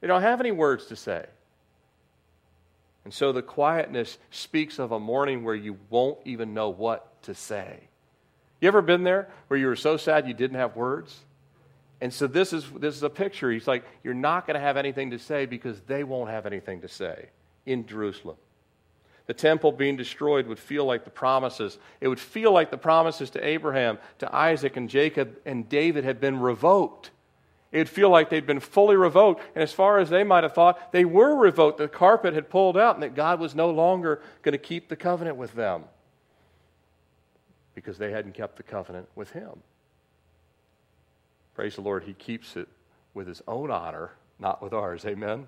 They 0.00 0.06
don't 0.06 0.22
have 0.22 0.40
any 0.40 0.52
words 0.52 0.86
to 0.86 0.96
say. 0.96 1.26
And 3.06 3.14
so 3.14 3.30
the 3.30 3.40
quietness 3.40 4.18
speaks 4.32 4.80
of 4.80 4.90
a 4.90 4.98
mourning 4.98 5.44
where 5.44 5.54
you 5.54 5.78
won't 5.90 6.18
even 6.24 6.54
know 6.54 6.70
what 6.70 7.22
to 7.22 7.36
say. 7.36 7.78
You 8.60 8.66
ever 8.66 8.82
been 8.82 9.04
there 9.04 9.28
where 9.46 9.60
you 9.60 9.68
were 9.68 9.76
so 9.76 9.96
sad 9.96 10.26
you 10.26 10.34
didn't 10.34 10.56
have 10.56 10.74
words? 10.74 11.16
And 12.00 12.12
so 12.12 12.26
this 12.26 12.52
is, 12.52 12.68
this 12.72 12.96
is 12.96 13.04
a 13.04 13.08
picture. 13.08 13.52
He's 13.52 13.68
like, 13.68 13.84
You're 14.02 14.12
not 14.12 14.44
going 14.44 14.56
to 14.56 14.60
have 14.60 14.76
anything 14.76 15.12
to 15.12 15.20
say 15.20 15.46
because 15.46 15.80
they 15.82 16.02
won't 16.02 16.30
have 16.30 16.46
anything 16.46 16.80
to 16.80 16.88
say 16.88 17.26
in 17.64 17.86
Jerusalem. 17.86 18.38
The 19.28 19.34
temple 19.34 19.70
being 19.70 19.96
destroyed 19.96 20.48
would 20.48 20.58
feel 20.58 20.84
like 20.84 21.04
the 21.04 21.10
promises. 21.10 21.78
It 22.00 22.08
would 22.08 22.18
feel 22.18 22.50
like 22.50 22.72
the 22.72 22.76
promises 22.76 23.30
to 23.30 23.46
Abraham, 23.46 23.98
to 24.18 24.34
Isaac, 24.34 24.76
and 24.76 24.90
Jacob 24.90 25.36
and 25.46 25.68
David 25.68 26.02
had 26.02 26.20
been 26.20 26.40
revoked. 26.40 27.12
It'd 27.76 27.90
feel 27.90 28.08
like 28.08 28.30
they'd 28.30 28.46
been 28.46 28.60
fully 28.60 28.96
revoked. 28.96 29.42
And 29.54 29.62
as 29.62 29.70
far 29.70 29.98
as 29.98 30.08
they 30.08 30.24
might 30.24 30.44
have 30.44 30.54
thought, 30.54 30.92
they 30.92 31.04
were 31.04 31.36
revoked. 31.36 31.76
The 31.76 31.88
carpet 31.88 32.32
had 32.32 32.48
pulled 32.48 32.78
out 32.78 32.94
and 32.94 33.02
that 33.02 33.14
God 33.14 33.38
was 33.38 33.54
no 33.54 33.68
longer 33.68 34.22
going 34.40 34.54
to 34.54 34.58
keep 34.58 34.88
the 34.88 34.96
covenant 34.96 35.36
with 35.36 35.52
them 35.52 35.84
because 37.74 37.98
they 37.98 38.10
hadn't 38.12 38.32
kept 38.32 38.56
the 38.56 38.62
covenant 38.62 39.08
with 39.14 39.32
Him. 39.32 39.50
Praise 41.54 41.74
the 41.74 41.82
Lord, 41.82 42.04
He 42.04 42.14
keeps 42.14 42.56
it 42.56 42.66
with 43.12 43.28
His 43.28 43.42
own 43.46 43.70
honor, 43.70 44.12
not 44.38 44.62
with 44.62 44.72
ours. 44.72 45.04
Amen. 45.04 45.46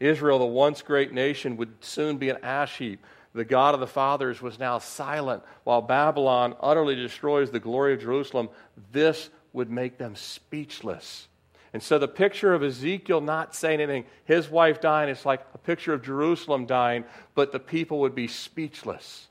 Israel, 0.00 0.38
the 0.38 0.46
once 0.46 0.80
great 0.80 1.12
nation, 1.12 1.58
would 1.58 1.84
soon 1.84 2.16
be 2.16 2.30
an 2.30 2.38
ash 2.42 2.78
heap. 2.78 3.04
The 3.34 3.44
God 3.44 3.74
of 3.74 3.80
the 3.80 3.86
fathers 3.86 4.40
was 4.40 4.58
now 4.58 4.78
silent 4.78 5.42
while 5.64 5.82
Babylon 5.82 6.56
utterly 6.60 6.94
destroys 6.94 7.50
the 7.50 7.60
glory 7.60 7.92
of 7.92 8.00
Jerusalem. 8.00 8.48
This 8.90 9.28
would 9.54 9.70
make 9.70 9.96
them 9.96 10.14
speechless. 10.14 11.28
And 11.72 11.82
so 11.82 11.98
the 11.98 12.06
picture 12.06 12.52
of 12.52 12.62
Ezekiel 12.62 13.22
not 13.22 13.54
saying 13.54 13.80
anything, 13.80 14.04
his 14.26 14.50
wife 14.50 14.80
dying, 14.80 15.08
is 15.08 15.24
like 15.24 15.44
a 15.54 15.58
picture 15.58 15.94
of 15.94 16.02
Jerusalem 16.02 16.66
dying, 16.66 17.04
but 17.34 17.52
the 17.52 17.58
people 17.58 18.00
would 18.00 18.14
be 18.14 18.28
speechless 18.28 19.28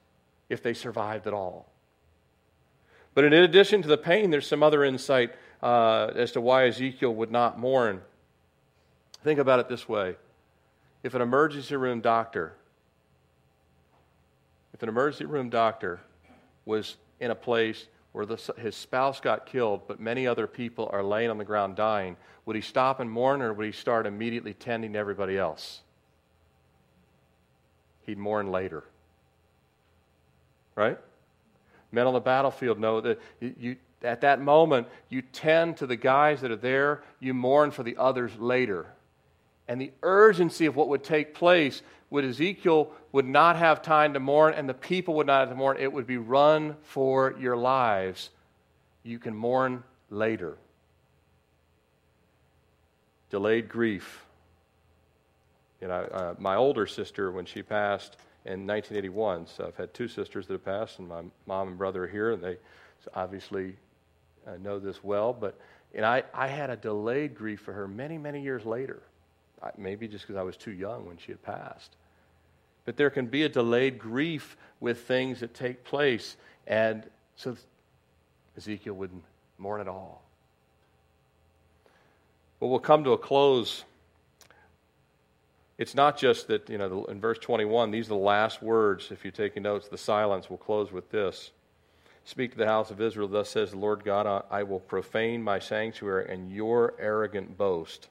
if 0.50 0.64
they 0.64 0.74
survived 0.74 1.28
at 1.28 1.34
all. 1.34 1.68
But 3.14 3.26
in 3.26 3.34
addition 3.34 3.82
to 3.84 3.88
the 3.88 3.98
pain, 3.98 4.32
there's 4.32 4.48
some 4.48 4.64
other 4.64 4.84
insight 4.84 5.34
uh, 5.62 6.12
as 6.16 6.32
to 6.32 6.42
why 6.42 6.68
Ezekiel 6.68 7.14
would 7.16 7.32
not 7.32 7.60
mourn. 7.60 8.02
Think 9.24 9.40
about 9.40 9.60
it 9.60 9.70
this 9.70 9.88
way 9.88 10.16
if 11.04 11.14
an 11.14 11.22
emergency 11.22 11.76
room 11.76 12.02
doctor, 12.02 12.54
if 14.74 14.82
an 14.82 14.90
emergency 14.90 15.26
room 15.26 15.50
doctor 15.50 16.00
was 16.66 16.96
in 17.20 17.30
a 17.32 17.36
place 17.36 17.86
where 18.14 18.26
the, 18.26 18.38
his 18.58 18.76
spouse 18.76 19.20
got 19.20 19.46
killed, 19.46 19.82
but 19.88 20.00
many 20.00 20.26
other 20.26 20.48
people 20.48 20.90
are 20.94 21.04
laying 21.04 21.30
on 21.30 21.38
the 21.38 21.44
ground 21.44 21.76
dying, 21.76 22.16
would 22.46 22.56
he 22.56 22.62
stop 22.62 23.00
and 23.00 23.10
mourn 23.12 23.42
or 23.42 23.54
would 23.54 23.66
he 23.66 23.72
start 23.72 24.06
immediately 24.06 24.54
tending 24.54 24.94
to 24.94 25.00
everybody 25.00 25.38
else? 25.38 25.82
He'd 28.06 28.18
mourn 28.18 28.52
later. 28.52 28.84
Right? 30.76 30.98
Men 31.92 32.08
on 32.08 32.14
the 32.14 32.20
battlefield 32.20 32.80
know 32.80 33.02
that 33.02 33.20
you, 33.40 33.78
at 34.04 34.22
that 34.22 34.42
moment, 34.42 34.88
you 35.10 35.22
tend 35.22 35.78
to 35.78 35.88
the 35.88 35.96
guys 35.96 36.42
that 36.42 36.52
are 36.52 36.56
there, 36.56 37.04
you 37.20 37.34
mourn 37.34 37.72
for 37.72 37.84
the 37.84 37.98
others 37.98 38.32
later. 38.38 38.88
And 39.68 39.80
the 39.80 39.92
urgency 40.02 40.66
of 40.66 40.76
what 40.76 40.90
would 40.90 41.04
take 41.04 41.34
place 41.34 41.82
would 42.10 42.26
Ezekiel 42.26 42.92
would 43.12 43.26
not 43.26 43.56
have 43.56 43.82
time 43.82 44.14
to 44.14 44.20
mourn, 44.20 44.54
and 44.54 44.68
the 44.68 44.74
people 44.74 45.16
would 45.16 45.28
not 45.28 45.40
have 45.40 45.50
to 45.50 45.56
mourn. 45.56 45.78
It 45.80 45.92
would 45.92 46.06
be 46.06 46.18
run 46.18 46.76
for 46.84 47.36
your 47.40 47.56
lives. 47.56 48.30
You 49.04 49.20
can 49.20 49.36
mourn 49.36 49.84
later. 50.10 50.58
Delayed 53.30 53.70
grief. 53.70 54.26
You 55.82 55.88
know, 55.88 56.04
uh, 56.12 56.36
my 56.38 56.56
older 56.56 56.86
sister, 56.86 57.32
when 57.32 57.46
she 57.46 57.64
passed 57.64 58.18
in 58.46 58.68
1981, 58.68 59.48
so 59.48 59.66
I've 59.68 59.76
had 59.76 59.94
two 59.94 60.08
sisters 60.08 60.48
that 60.48 60.54
have 60.54 60.66
passed, 60.66 61.00
and 61.00 61.08
my 61.08 61.22
mom 61.46 61.70
and 61.70 61.78
brother 61.78 62.04
are 62.04 62.08
here, 62.08 62.32
and 62.32 62.44
they 62.44 62.58
obviously 63.16 63.76
uh, 64.46 64.58
know 64.62 64.80
this 64.80 65.04
well. 65.04 65.34
But 65.34 65.60
and 65.94 66.06
I, 66.06 66.24
I 66.34 66.48
had 66.48 66.70
a 66.70 66.76
delayed 66.76 67.36
grief 67.36 67.62
for 67.62 67.74
her 67.74 67.88
many, 67.88 68.18
many 68.18 68.42
years 68.42 68.66
later. 68.66 69.02
Maybe 69.78 70.08
just 70.08 70.26
because 70.26 70.40
I 70.40 70.44
was 70.44 70.58
too 70.58 70.72
young 70.72 71.06
when 71.06 71.18
she 71.18 71.32
had 71.32 71.42
passed. 71.42 71.96
But 72.86 72.98
there 72.98 73.10
can 73.10 73.28
be 73.28 73.44
a 73.44 73.50
delayed 73.50 73.98
grief 73.98 74.58
with 74.80 75.02
things 75.02 75.40
that 75.40 75.54
take 75.54 75.84
place. 75.84 76.36
And 76.68 77.04
so 77.36 77.56
Ezekiel 78.58 78.94
wouldn't 78.94 79.24
mourn 79.58 79.82
at 79.82 79.88
all. 79.88 80.22
Well, 82.60 82.70
we'll 82.70 82.80
come 82.80 83.04
to 83.06 83.12
a 83.12 83.18
close. 83.18 83.84
It's 85.78 85.96
not 85.96 86.18
just 86.18 86.48
that, 86.48 86.70
you 86.70 86.78
know, 86.78 87.06
in 87.06 87.20
verse 87.20 87.40
21, 87.40 87.92
these 87.92 88.06
are 88.06 88.10
the 88.10 88.16
last 88.16 88.62
words. 88.62 89.10
If 89.12 89.24
you're 89.24 89.32
taking 89.32 89.64
notes, 89.64 89.88
the 89.88 89.98
silence 89.98 90.50
will 90.50 90.58
close 90.58 90.92
with 90.92 91.10
this. 91.10 91.52
Speak 92.26 92.52
to 92.52 92.58
the 92.58 92.66
house 92.66 92.90
of 92.90 93.02
Israel, 93.02 93.28
thus 93.28 93.50
says 93.50 93.72
the 93.72 93.78
Lord 93.78 94.06
God, 94.06 94.46
I 94.50 94.64
will 94.64 94.80
profane 94.80 95.44
my 95.44 95.60
sanctuary 95.60 96.32
and 96.32 96.50
your 96.52 96.94
arrogant 97.00 97.58
boast. 97.58 98.08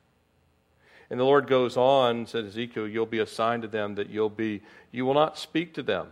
And 1.12 1.20
the 1.20 1.24
Lord 1.24 1.46
goes 1.46 1.76
on, 1.76 2.26
said 2.26 2.46
Ezekiel, 2.46 2.88
you'll 2.88 3.04
be 3.04 3.18
assigned 3.18 3.60
to 3.62 3.68
them 3.68 3.96
that 3.96 4.08
you'll 4.08 4.30
be, 4.30 4.62
you 4.92 5.04
will 5.04 5.12
not 5.12 5.36
speak 5.36 5.74
to 5.74 5.82
them. 5.82 6.06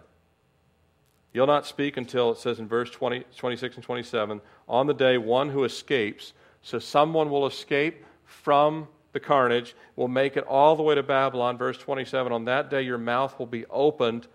You'll 1.32 1.46
not 1.46 1.64
speak 1.64 1.96
until, 1.96 2.32
it 2.32 2.36
says 2.36 2.58
in 2.58 2.68
verse 2.68 2.90
20, 2.90 3.24
26 3.34 3.76
and 3.76 3.82
27, 3.82 4.42
on 4.68 4.86
the 4.86 4.92
day 4.92 5.16
one 5.16 5.48
who 5.48 5.64
escapes. 5.64 6.34
So 6.60 6.78
someone 6.78 7.30
will 7.30 7.46
escape 7.46 8.04
from 8.26 8.88
the 9.14 9.20
carnage, 9.20 9.74
will 9.96 10.06
make 10.06 10.36
it 10.36 10.44
all 10.44 10.76
the 10.76 10.82
way 10.82 10.96
to 10.96 11.02
Babylon. 11.02 11.56
Verse 11.56 11.78
27, 11.78 12.30
on 12.30 12.44
that 12.44 12.68
day 12.68 12.82
your 12.82 12.98
mouth 12.98 13.38
will 13.38 13.46
be 13.46 13.64
opened 13.70 14.26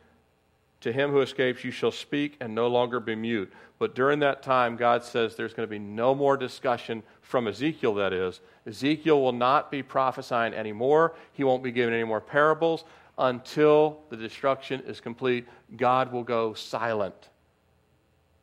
to 0.81 0.91
him 0.91 1.11
who 1.11 1.21
escapes, 1.21 1.63
you 1.63 1.69
shall 1.69 1.91
speak 1.91 2.37
and 2.39 2.55
no 2.55 2.67
longer 2.67 2.99
be 2.99 3.13
mute. 3.13 3.53
But 3.77 3.93
during 3.93 4.17
that 4.21 4.41
time, 4.41 4.77
God 4.77 5.03
says 5.03 5.35
there's 5.35 5.53
going 5.53 5.67
to 5.67 5.71
be 5.71 5.77
no 5.77 6.15
more 6.15 6.37
discussion 6.37 7.03
from 7.25 7.47
Ezekiel, 7.47 7.95
that 7.95 8.13
is. 8.13 8.39
Ezekiel 8.67 9.19
will 9.19 9.31
not 9.31 9.71
be 9.71 9.81
prophesying 9.81 10.53
anymore. 10.53 11.15
He 11.33 11.43
won't 11.43 11.63
be 11.63 11.71
giving 11.71 11.93
any 11.93 12.03
more 12.03 12.21
parables 12.21 12.85
until 13.17 13.99
the 14.09 14.17
destruction 14.17 14.81
is 14.85 15.01
complete. 15.01 15.47
God 15.75 16.11
will 16.11 16.23
go 16.23 16.53
silent 16.53 17.29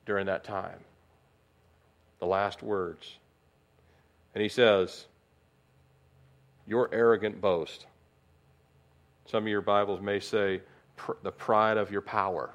during 0.05 0.27
that 0.27 0.43
time. 0.43 0.79
The 2.19 2.27
last 2.27 2.63
words. 2.63 3.19
And 4.35 4.43
he 4.43 4.49
says, 4.49 5.07
Your 6.67 6.93
arrogant 6.93 7.41
boast. 7.41 7.87
Some 9.27 9.45
of 9.45 9.49
your 9.49 9.61
Bibles 9.61 10.01
may 10.01 10.19
say, 10.19 10.61
pr- 10.97 11.13
the 11.23 11.31
pride 11.31 11.77
of 11.77 11.93
your 11.93 12.01
power? 12.01 12.51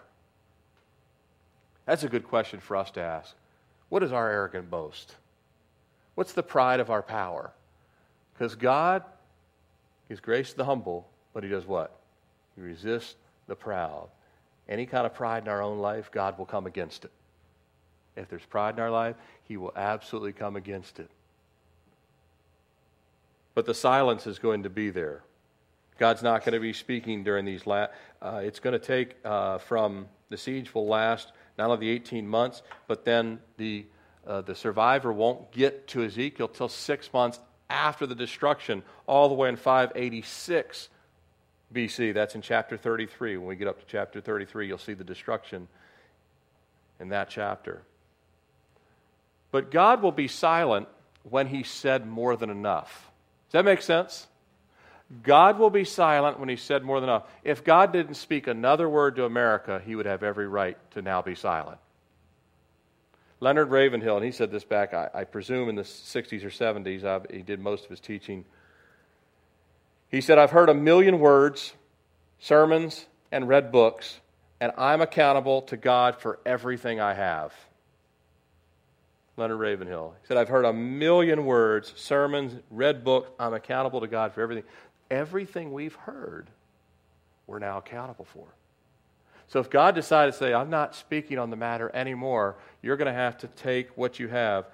That's 1.86 2.04
a 2.04 2.10
good 2.10 2.28
question 2.28 2.60
for 2.60 2.76
us 2.76 2.92
to 2.92 3.02
ask. 3.02 3.34
What 3.88 4.04
is 4.04 4.12
our 4.12 4.30
arrogant 4.30 4.70
boast? 4.70 5.16
What's 6.18 6.34
the 6.34 6.42
pride 6.42 6.80
of 6.80 6.90
our 6.90 7.04
power? 7.04 7.52
Because 8.34 8.56
God 8.56 9.04
gives 10.10 10.20
grace 10.20 10.50
to 10.50 10.58
the 10.58 10.66
humble, 10.66 11.08
but 11.32 11.44
He 11.44 11.50
does 11.50 11.68
what? 11.68 11.96
He 12.56 12.62
resists 12.64 13.14
the 13.46 13.56
proud. 13.56 14.10
Any 14.68 14.88
kind 14.88 15.06
of 15.06 15.14
pride 15.14 15.44
in 15.44 15.50
our 15.50 15.62
own 15.62 15.78
life, 15.78 16.10
God 16.12 16.40
will 16.40 16.48
come 16.48 16.66
against 16.66 17.06
it. 17.06 17.12
If 18.16 18.30
there's 18.30 18.44
pride 18.46 18.74
in 18.74 18.80
our 18.80 18.90
life, 18.90 19.16
He 19.44 19.58
will 19.58 19.72
absolutely 19.76 20.34
come 20.34 20.56
against 20.56 21.00
it. 21.00 21.12
But 23.54 23.68
the 23.68 23.76
silence 23.76 24.26
is 24.26 24.40
going 24.40 24.64
to 24.64 24.72
be 24.72 24.90
there. 24.90 25.22
God's 26.00 26.24
not 26.24 26.44
going 26.44 26.54
to 26.54 26.60
be 26.60 26.74
speaking 26.74 27.24
during 27.24 27.46
these. 27.46 27.68
La- 27.68 27.90
uh, 28.24 28.42
it's 28.44 28.60
going 28.60 28.74
to 28.74 28.84
take 28.84 29.18
uh, 29.24 29.60
from 29.60 30.08
the 30.32 30.38
siege 30.38 30.74
will 30.74 30.88
last 30.88 31.32
not 31.60 31.70
only 31.70 31.86
the 31.86 31.92
18 31.92 32.28
months, 32.28 32.64
but 32.88 33.06
then 33.06 33.38
the 33.58 33.86
uh, 34.28 34.42
the 34.42 34.54
survivor 34.54 35.12
won't 35.14 35.52
get 35.52 35.88
to 35.88 36.04
Ezekiel 36.04 36.50
till 36.50 36.70
six 36.70 37.12
months 37.14 37.40
after 37.70 38.06
the 38.06 38.16
destruction, 38.16 38.84
all 39.08 39.30
the 39.30 39.36
way 39.36 39.50
in 39.50 39.56
586 39.56 40.90
BC. 41.74 42.14
That's 42.14 42.36
in 42.36 42.42
chapter 42.42 42.78
33. 42.78 43.38
When 43.38 43.48
we 43.48 43.56
get 43.56 43.68
up 43.68 43.80
to 43.80 43.86
chapter 43.88 44.22
33, 44.22 44.68
you'll 44.68 44.78
see 44.78 44.94
the 44.94 45.04
destruction 45.04 45.68
in 47.00 47.10
that 47.10 47.30
chapter. 47.30 47.82
But 49.52 49.72
God 49.72 50.02
will 50.02 50.12
be 50.12 50.28
silent 50.28 50.88
when 51.24 51.48
He 51.48 51.64
said 51.64 52.06
more 52.06 52.36
than 52.36 52.50
enough. 52.50 53.10
Does 53.48 53.54
that 53.54 53.66
make 53.66 53.82
sense? 53.82 54.28
God 55.24 55.58
will 55.58 55.70
be 55.70 55.86
silent 55.86 56.38
when 56.38 56.50
he 56.50 56.58
said 56.58 56.84
more 56.84 57.00
than 57.00 57.10
enough. 57.10 57.24
If 57.44 57.64
God 57.64 57.94
didn't 57.94 58.16
speak 58.16 58.48
another 58.48 58.90
word 58.90 59.16
to 59.16 59.24
America, 59.24 59.82
he 59.84 59.96
would 59.96 60.06
have 60.06 60.22
every 60.22 60.48
right 60.48 60.78
to 60.92 61.02
now 61.02 61.22
be 61.22 61.34
silent. 61.34 61.78
Leonard 63.40 63.70
Ravenhill, 63.70 64.18
and 64.18 64.26
he 64.26 64.32
said 64.32 64.52
this 64.52 64.64
back, 64.64 64.94
I, 64.94 65.10
I 65.14 65.24
presume 65.24 65.70
in 65.70 65.76
the 65.76 65.84
60s 65.84 66.44
or 66.44 66.50
70s, 66.50 67.04
I've, 67.04 67.26
he 67.30 67.44
did 67.44 67.60
most 67.60 67.84
of 67.84 67.90
his 67.90 68.00
teaching. 68.00 68.46
He 70.10 70.22
said, 70.22 70.38
I've 70.38 70.52
heard 70.52 70.70
a 70.70 70.74
million 70.74 71.20
words, 71.20 71.74
sermons, 72.40 73.06
and 73.32 73.48
read 73.48 73.72
books, 73.72 74.20
and 74.60 74.72
I'm 74.78 75.02
accountable 75.02 75.64
to 75.64 75.78
God 75.78 76.20
for 76.20 76.40
everything 76.46 77.00
I 77.00 77.14
have. 77.14 77.54
Leonard 79.36 79.60
Ravenhill. 79.60 80.16
He 80.20 80.28
said, 80.28 80.38
I've 80.38 80.50
heard 80.50 80.66
a 80.66 80.74
million 80.74 81.46
words, 81.46 81.94
sermons, 81.96 82.60
read 82.72 83.04
books. 83.04 83.30
I'm 83.40 83.54
accountable 83.54 84.02
to 84.02 84.08
God 84.08 84.34
for 84.34 84.42
everything 84.42 84.64
everything 85.10 85.72
we've 85.72 85.96
heard, 85.96 86.50
we're 87.46 87.60
now 87.60 87.78
accountable 87.78 88.26
for. 88.26 88.48
So 89.48 89.60
if 89.60 89.70
God 89.70 89.96
decided 89.96 90.34
to 90.34 90.38
say, 90.38 90.54
I'm 90.54 90.70
not 90.70 90.94
speaking 90.94 91.40
on 91.40 91.50
the 91.50 91.56
matter 91.56 91.90
anymore, 91.94 92.58
you're 92.82 92.98
going 92.98 93.08
to 93.08 93.14
have 93.14 93.38
to 93.40 93.48
take 93.48 93.98
what 93.98 94.20
you 94.20 94.28
have. 94.28 94.66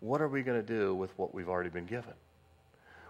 What 0.00 0.20
are 0.20 0.28
we 0.28 0.42
going 0.42 0.60
to 0.60 0.66
do 0.66 0.94
with 0.94 1.16
what 1.16 1.34
we've 1.34 1.48
already 1.48 1.70
been 1.70 1.86
given? 1.86 2.12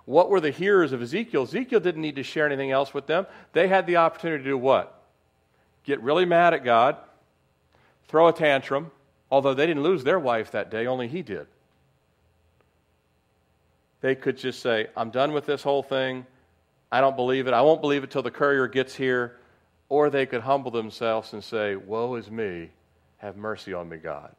What 0.04 0.30
were 0.30 0.40
the 0.40 0.50
hearers 0.50 0.92
of 0.92 1.02
Ezekiel? 1.02 1.42
Ezekiel 1.42 1.80
didn't 1.80 2.02
need 2.02 2.16
to 2.16 2.22
share 2.22 2.46
anything 2.46 2.70
else 2.70 2.94
with 2.94 3.06
them. 3.06 3.26
They 3.52 3.66
had 3.66 3.86
the 3.86 3.96
opportunity 3.96 4.44
to 4.44 4.50
do 4.50 4.58
what? 4.58 5.02
Get 5.84 6.00
really 6.00 6.24
mad 6.24 6.54
at 6.54 6.64
God, 6.64 6.96
throw 8.06 8.28
a 8.28 8.32
tantrum, 8.32 8.90
although 9.30 9.54
they 9.54 9.66
didn't 9.66 9.82
lose 9.82 10.04
their 10.04 10.18
wife 10.18 10.52
that 10.52 10.70
day, 10.70 10.86
only 10.86 11.08
he 11.08 11.22
did. 11.22 11.46
they 14.00 14.14
could 14.14 14.36
just 14.36 14.60
say, 14.60 14.86
I'm 14.96 15.10
done 15.10 15.32
with 15.32 15.46
this 15.46 15.62
whole 15.62 15.82
thing. 15.82 16.26
I 16.92 17.00
don't 17.00 17.16
believe 17.16 17.48
it. 17.48 17.54
I 17.54 17.62
won't 17.62 17.80
believe 17.80 18.04
it 18.04 18.10
till 18.10 18.22
the 18.22 18.30
courier 18.30 18.68
gets 18.68 18.94
here. 18.94 19.38
Or 19.88 20.10
they 20.10 20.26
could 20.26 20.42
humble 20.42 20.70
themselves 20.70 21.32
and 21.32 21.42
say, 21.42 21.76
Woe 21.76 22.16
is 22.16 22.30
me. 22.30 22.70
Have 23.18 23.36
mercy 23.36 23.72
on 23.72 23.88
me, 23.88 23.96
God. 23.98 24.34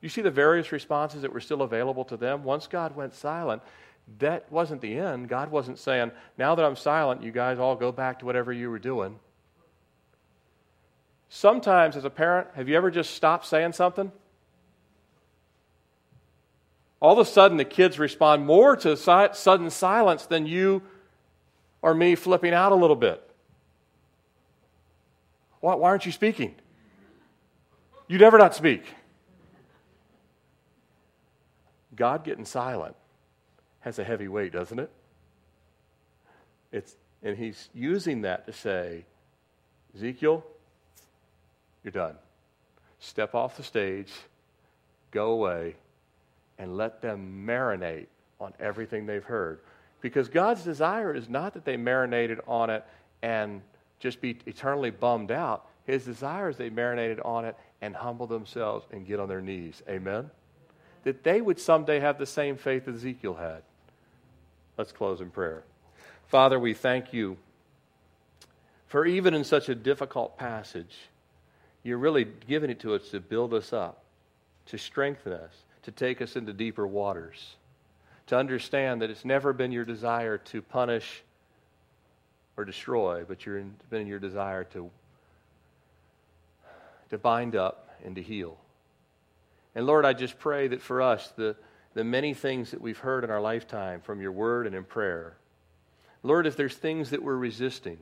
You 0.00 0.08
see 0.08 0.22
the 0.22 0.30
various 0.30 0.72
responses 0.72 1.22
that 1.22 1.32
were 1.32 1.40
still 1.40 1.62
available 1.62 2.04
to 2.06 2.16
them? 2.16 2.44
Once 2.44 2.66
God 2.66 2.96
went 2.96 3.14
silent, 3.14 3.62
that 4.18 4.50
wasn't 4.50 4.80
the 4.80 4.98
end. 4.98 5.28
God 5.28 5.50
wasn't 5.50 5.78
saying, 5.78 6.10
Now 6.38 6.54
that 6.54 6.64
I'm 6.64 6.76
silent, 6.76 7.22
you 7.22 7.30
guys 7.30 7.58
all 7.58 7.76
go 7.76 7.92
back 7.92 8.18
to 8.18 8.26
whatever 8.26 8.52
you 8.52 8.70
were 8.70 8.78
doing. 8.78 9.18
Sometimes, 11.28 11.96
as 11.96 12.04
a 12.04 12.10
parent, 12.10 12.48
have 12.54 12.68
you 12.68 12.76
ever 12.76 12.90
just 12.90 13.14
stopped 13.14 13.46
saying 13.46 13.72
something? 13.72 14.12
All 17.00 17.18
of 17.18 17.18
a 17.18 17.28
sudden, 17.28 17.56
the 17.56 17.64
kids 17.64 17.98
respond 17.98 18.44
more 18.44 18.76
to 18.76 18.96
sudden 18.96 19.70
silence 19.70 20.26
than 20.26 20.46
you 20.46 20.82
or 21.80 21.94
me 21.94 22.14
flipping 22.14 22.54
out 22.54 22.70
a 22.70 22.76
little 22.76 22.96
bit. 22.96 23.28
Why, 25.62 25.76
why 25.76 25.90
aren't 25.90 26.04
you 26.04 26.12
speaking? 26.12 26.56
You 28.08 28.18
never 28.18 28.36
not 28.36 28.54
speak. 28.54 28.84
God 31.94 32.24
getting 32.24 32.44
silent 32.44 32.96
has 33.80 33.98
a 33.98 34.04
heavy 34.04 34.26
weight, 34.26 34.52
doesn't 34.52 34.80
it? 34.80 34.90
It's, 36.72 36.96
and 37.22 37.38
he's 37.38 37.68
using 37.72 38.22
that 38.22 38.44
to 38.46 38.52
say, 38.52 39.04
Ezekiel, 39.94 40.44
you're 41.84 41.92
done. 41.92 42.16
Step 42.98 43.34
off 43.34 43.56
the 43.56 43.62
stage, 43.62 44.12
go 45.12 45.30
away, 45.30 45.76
and 46.58 46.76
let 46.76 47.02
them 47.02 47.44
marinate 47.46 48.06
on 48.40 48.52
everything 48.58 49.06
they've 49.06 49.24
heard. 49.24 49.60
Because 50.00 50.28
God's 50.28 50.64
desire 50.64 51.14
is 51.14 51.28
not 51.28 51.54
that 51.54 51.64
they 51.64 51.76
marinated 51.76 52.40
on 52.48 52.68
it 52.68 52.84
and 53.22 53.62
just 54.02 54.20
be 54.20 54.36
eternally 54.46 54.90
bummed 54.90 55.30
out. 55.30 55.68
His 55.84 56.04
desire 56.04 56.48
is 56.48 56.56
they 56.56 56.70
marinated 56.70 57.20
on 57.20 57.44
it 57.44 57.56
and 57.80 57.94
humble 57.94 58.26
themselves 58.26 58.84
and 58.90 59.06
get 59.06 59.20
on 59.20 59.28
their 59.28 59.40
knees. 59.40 59.80
Amen? 59.88 60.28
That 61.04 61.22
they 61.22 61.40
would 61.40 61.60
someday 61.60 62.00
have 62.00 62.18
the 62.18 62.26
same 62.26 62.56
faith 62.56 62.86
that 62.86 62.96
Ezekiel 62.96 63.34
had. 63.34 63.62
Let's 64.76 64.90
close 64.90 65.20
in 65.20 65.30
prayer. 65.30 65.62
Father, 66.26 66.58
we 66.58 66.74
thank 66.74 67.12
you 67.12 67.36
for 68.88 69.06
even 69.06 69.34
in 69.34 69.44
such 69.44 69.68
a 69.68 69.74
difficult 69.74 70.36
passage, 70.36 70.96
you're 71.84 71.98
really 71.98 72.26
giving 72.48 72.70
it 72.70 72.80
to 72.80 72.94
us 72.94 73.08
to 73.10 73.20
build 73.20 73.54
us 73.54 73.72
up, 73.72 74.02
to 74.66 74.78
strengthen 74.78 75.32
us, 75.32 75.52
to 75.84 75.92
take 75.92 76.20
us 76.20 76.34
into 76.34 76.52
deeper 76.52 76.86
waters, 76.88 77.54
to 78.26 78.36
understand 78.36 79.00
that 79.00 79.10
it's 79.10 79.24
never 79.24 79.52
been 79.52 79.70
your 79.70 79.84
desire 79.84 80.38
to 80.38 80.60
punish 80.60 81.22
or 82.56 82.64
destroy, 82.64 83.24
but 83.26 83.38
it's 83.44 83.84
been 83.90 84.00
in 84.02 84.06
your 84.06 84.18
desire 84.18 84.64
to, 84.64 84.90
to 87.10 87.18
bind 87.18 87.56
up 87.56 87.88
and 88.04 88.16
to 88.16 88.22
heal. 88.22 88.58
And 89.74 89.86
Lord, 89.86 90.04
I 90.04 90.12
just 90.12 90.38
pray 90.38 90.68
that 90.68 90.82
for 90.82 91.00
us, 91.00 91.32
the, 91.36 91.56
the 91.94 92.04
many 92.04 92.34
things 92.34 92.72
that 92.72 92.80
we've 92.80 92.98
heard 92.98 93.24
in 93.24 93.30
our 93.30 93.40
lifetime 93.40 94.00
from 94.00 94.20
your 94.20 94.32
word 94.32 94.66
and 94.66 94.76
in 94.76 94.84
prayer, 94.84 95.36
Lord, 96.22 96.46
if 96.46 96.56
there's 96.56 96.76
things 96.76 97.10
that 97.10 97.22
we're 97.22 97.36
resisting, 97.36 97.98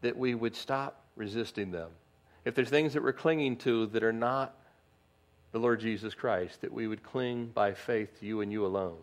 that 0.00 0.16
we 0.16 0.34
would 0.34 0.56
stop 0.56 1.00
resisting 1.16 1.70
them 1.70 1.90
if 2.46 2.54
there's 2.54 2.70
things 2.70 2.92
that 2.92 3.02
we're 3.02 3.12
clinging 3.12 3.56
to 3.56 3.86
that 3.88 4.04
are 4.04 4.12
not 4.12 4.54
the 5.50 5.58
Lord 5.58 5.80
Jesus 5.80 6.14
Christ, 6.14 6.60
that 6.60 6.72
we 6.72 6.86
would 6.86 7.02
cling 7.02 7.46
by 7.46 7.74
faith 7.74 8.20
to 8.20 8.26
you 8.26 8.40
and 8.40 8.52
you 8.52 8.64
alone. 8.64 8.98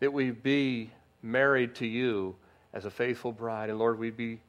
That 0.00 0.14
we 0.14 0.30
be 0.30 0.90
married 1.22 1.74
to 1.76 1.86
you 1.86 2.34
as 2.72 2.84
a 2.84 2.90
faithful 2.90 3.32
bride. 3.32 3.70
And 3.70 3.78
Lord, 3.78 3.98
we'd 3.98 4.16
be 4.16 4.40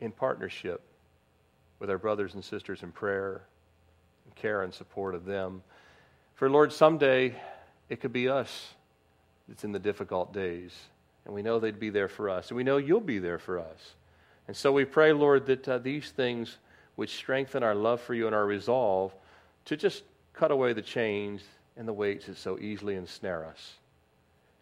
in 0.00 0.10
partnership 0.10 0.80
with 1.78 1.90
our 1.90 1.98
brothers 1.98 2.34
and 2.34 2.44
sisters 2.44 2.82
in 2.82 2.92
prayer, 2.92 3.42
and 4.24 4.34
care 4.34 4.62
and 4.62 4.72
support 4.72 5.14
of 5.14 5.24
them. 5.24 5.62
For 6.34 6.48
Lord, 6.48 6.72
someday 6.72 7.34
it 7.88 8.00
could 8.00 8.12
be 8.12 8.28
us 8.28 8.74
that's 9.48 9.64
in 9.64 9.72
the 9.72 9.78
difficult 9.78 10.32
days. 10.32 10.72
And 11.24 11.34
we 11.34 11.42
know 11.42 11.58
they'd 11.58 11.78
be 11.78 11.90
there 11.90 12.08
for 12.08 12.28
us. 12.30 12.48
And 12.48 12.56
we 12.56 12.64
know 12.64 12.78
you'll 12.78 13.00
be 13.00 13.18
there 13.18 13.38
for 13.38 13.58
us. 13.58 13.94
And 14.48 14.56
so 14.56 14.72
we 14.72 14.84
pray, 14.84 15.12
Lord, 15.12 15.46
that 15.46 15.68
uh, 15.68 15.78
these 15.78 16.10
things 16.10 16.58
would 16.96 17.08
strengthen 17.08 17.62
our 17.62 17.74
love 17.74 18.00
for 18.00 18.14
you 18.14 18.26
and 18.26 18.34
our 18.34 18.46
resolve 18.46 19.14
to 19.66 19.76
just 19.76 20.02
cut 20.34 20.50
away 20.50 20.72
the 20.72 20.82
chains 20.82 21.42
and 21.76 21.86
the 21.86 21.92
weights 21.92 22.26
that 22.26 22.36
so 22.36 22.58
easily 22.58 22.96
ensnare 22.96 23.44
us. 23.44 23.74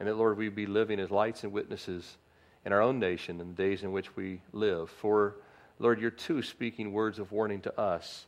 And 0.01 0.09
that, 0.09 0.17
Lord, 0.17 0.39
we 0.39 0.49
be 0.49 0.67
living 0.67 0.99
as 0.99 1.11
lights 1.11 1.45
and 1.45 1.53
witnesses 1.53 2.17
in 2.65 2.73
our 2.73 2.81
own 2.81 2.99
nation 2.99 3.39
in 3.39 3.49
the 3.49 3.55
days 3.55 3.83
in 3.83 3.93
which 3.93 4.17
we 4.17 4.41
live. 4.53 4.89
For, 4.89 5.37
Lord, 5.79 6.01
you're 6.01 6.11
too 6.11 6.43
speaking 6.43 6.93
words 6.93 7.19
of 7.19 7.31
warning 7.31 7.61
to 7.63 7.79
us. 7.79 8.27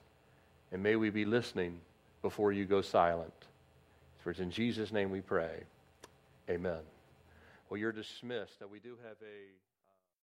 And 0.71 0.83
may 0.83 0.97
we 0.97 1.09
be 1.09 1.25
listening 1.25 1.81
before 2.21 2.53
you 2.53 2.67
go 2.67 2.83
silent. 2.83 3.33
For 4.23 4.31
it's 4.31 4.41
in 4.41 4.51
Jesus' 4.51 4.93
name 4.93 5.11
we 5.11 5.23
pray. 5.23 5.65
Amen. 6.49 6.81
Well, 7.69 7.81
you're 7.81 7.93
dismissed. 7.93 8.61
Now, 8.61 8.67
we 8.71 8.79
do 8.79 8.97
have 9.03 9.17
a. 9.23 9.72